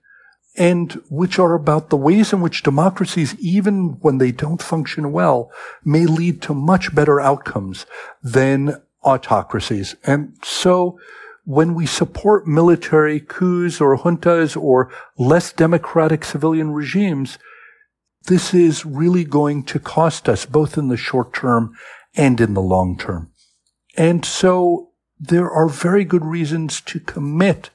and 0.58 0.94
which 1.10 1.38
are 1.38 1.54
about 1.54 1.90
the 1.90 1.98
ways 1.98 2.32
in 2.32 2.42
which 2.42 2.64
democracies, 2.64 3.36
even 3.40 3.98
when 4.02 4.20
they 4.20 4.32
don't 4.32 4.62
function 4.62 5.12
well, 5.12 5.52
may 5.84 6.06
lead 6.06 6.42
to 6.42 6.54
much 6.54 6.96
better 6.96 7.20
outcomes 7.20 7.86
than 8.24 8.82
autocracies. 9.04 9.96
And 10.06 10.36
so 10.44 10.98
when 11.44 11.76
we 11.76 11.86
support 11.86 12.48
military 12.48 13.20
coups 13.20 13.80
or 13.80 13.98
juntas 13.98 14.60
or 14.60 14.92
less 15.18 15.52
democratic 15.52 16.26
civilian 16.26 16.72
regimes, 16.72 17.38
this 18.28 18.54
is 18.54 18.86
really 18.86 19.24
going 19.24 19.64
to 19.64 19.80
cost 19.80 20.28
us 20.28 20.46
both 20.46 20.78
in 20.78 20.88
the 20.88 20.98
short 20.98 21.34
term 21.34 21.76
and 22.16 22.40
in 22.40 22.54
the 22.54 22.62
long 22.62 22.98
term. 22.98 23.32
And 23.98 24.26
so 24.26 24.90
there 25.20 25.50
are 25.50 25.70
very 25.70 26.04
good 26.04 26.26
reasons 26.26 26.82
to 26.82 27.00
commit 27.00 27.70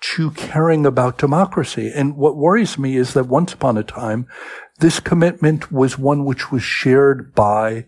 to 0.00 0.30
caring 0.30 0.86
about 0.86 1.18
democracy. 1.18 1.92
And 1.94 2.16
what 2.16 2.36
worries 2.36 2.78
me 2.78 2.96
is 2.96 3.12
that 3.12 3.28
once 3.28 3.52
upon 3.52 3.76
a 3.76 3.82
time, 3.82 4.26
this 4.78 4.98
commitment 4.98 5.70
was 5.70 5.98
one 5.98 6.24
which 6.24 6.50
was 6.50 6.62
shared 6.62 7.34
by, 7.34 7.86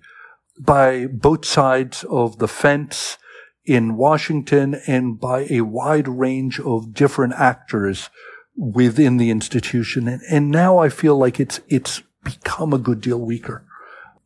by 0.58 1.06
both 1.06 1.46
sides 1.46 2.04
of 2.04 2.38
the 2.38 2.48
fence 2.48 3.16
in 3.64 3.96
Washington 3.96 4.80
and 4.86 5.18
by 5.18 5.46
a 5.48 5.62
wide 5.62 6.08
range 6.08 6.60
of 6.60 6.92
different 6.92 7.32
actors 7.34 8.10
within 8.56 9.16
the 9.16 9.30
institution. 9.30 10.08
And, 10.08 10.22
and 10.30 10.50
now 10.50 10.78
I 10.78 10.88
feel 10.88 11.16
like 11.16 11.40
it's, 11.40 11.60
it's 11.68 12.02
become 12.24 12.72
a 12.72 12.78
good 12.78 13.00
deal 13.00 13.20
weaker. 13.20 13.64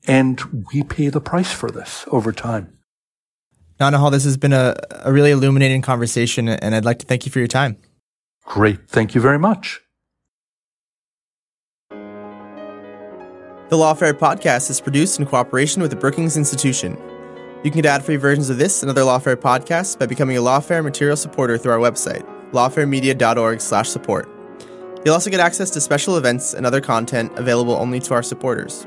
And 0.06 0.66
we 0.72 0.82
pay 0.82 1.08
the 1.08 1.20
price 1.20 1.52
for 1.52 1.70
this 1.70 2.04
over 2.08 2.32
time. 2.32 2.72
Naunihal, 3.80 4.10
this 4.10 4.24
has 4.24 4.36
been 4.36 4.52
a, 4.52 4.74
a 5.04 5.12
really 5.12 5.30
illuminating 5.32 5.82
conversation, 5.82 6.48
and 6.48 6.74
I'd 6.74 6.84
like 6.84 6.98
to 7.00 7.06
thank 7.06 7.26
you 7.26 7.32
for 7.32 7.40
your 7.40 7.48
time. 7.48 7.76
Great. 8.44 8.88
Thank 8.88 9.14
you 9.14 9.20
very 9.20 9.38
much. 9.38 9.80
The 13.68 13.76
Lawfare 13.76 14.12
podcast 14.12 14.70
is 14.70 14.80
produced 14.80 15.18
in 15.18 15.26
cooperation 15.26 15.82
with 15.82 15.90
the 15.90 15.96
Brookings 15.96 16.36
Institution. 16.36 16.96
You 17.64 17.70
can 17.70 17.82
get 17.82 17.86
ad 17.86 18.04
free 18.04 18.16
versions 18.16 18.48
of 18.48 18.58
this 18.58 18.82
and 18.82 18.90
other 18.90 19.02
Lawfare 19.02 19.34
podcasts 19.34 19.98
by 19.98 20.06
becoming 20.06 20.36
a 20.36 20.40
Lawfare 20.40 20.84
material 20.84 21.16
supporter 21.16 21.58
through 21.58 21.72
our 21.72 21.78
website. 21.78 22.24
lawfaremedia.org 22.52 23.60
slash 23.60 23.88
support. 23.88 24.28
You'll 25.04 25.14
also 25.14 25.30
get 25.30 25.40
access 25.40 25.70
to 25.70 25.80
special 25.80 26.16
events 26.16 26.52
and 26.52 26.66
other 26.66 26.80
content 26.80 27.30
available 27.38 27.74
only 27.74 28.00
to 28.00 28.14
our 28.14 28.22
supporters. 28.22 28.86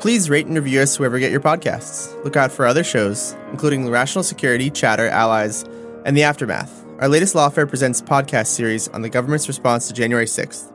Please 0.00 0.30
rate 0.30 0.46
and 0.46 0.56
review 0.56 0.80
us 0.80 0.98
wherever 0.98 1.16
you 1.16 1.20
get 1.20 1.32
your 1.32 1.40
podcasts. 1.40 2.12
Look 2.24 2.36
out 2.36 2.52
for 2.52 2.66
other 2.66 2.84
shows, 2.84 3.36
including 3.50 3.88
Rational 3.88 4.22
Security, 4.22 4.70
Chatter, 4.70 5.08
Allies, 5.08 5.64
and 6.04 6.16
The 6.16 6.22
Aftermath, 6.22 6.84
our 7.00 7.08
latest 7.08 7.34
Lawfare 7.34 7.68
Presents 7.68 8.00
podcast 8.00 8.46
series 8.46 8.88
on 8.88 9.02
the 9.02 9.08
government's 9.08 9.48
response 9.48 9.88
to 9.88 9.94
January 9.94 10.26
6th. 10.26 10.72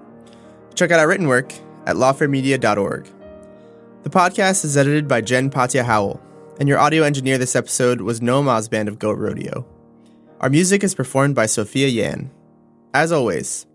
Check 0.76 0.92
out 0.92 1.00
our 1.00 1.08
written 1.08 1.28
work 1.28 1.54
at 1.86 1.96
lawfaremedia.org. 1.96 3.08
The 4.04 4.10
podcast 4.10 4.66
is 4.66 4.76
edited 4.76 5.08
by 5.08 5.22
Jen 5.22 5.50
Patja 5.50 5.84
Howell, 5.84 6.22
and 6.60 6.68
your 6.68 6.80
audio 6.80 7.04
engineer 7.04 7.38
this 7.38 7.56
episode 7.56 8.02
was 8.02 8.20
Noam 8.20 8.46
Osband 8.46 8.88
of 8.88 9.00
Goat 9.00 9.18
Rodeo. 9.18 9.66
Our 10.44 10.50
music 10.50 10.84
is 10.84 10.94
performed 10.94 11.36
by 11.36 11.46
Sophia 11.46 11.88
Yan. 11.88 12.30
As 12.94 13.14
always, 13.14 13.66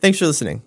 thanks 0.00 0.18
for 0.18 0.24
listening. 0.24 0.62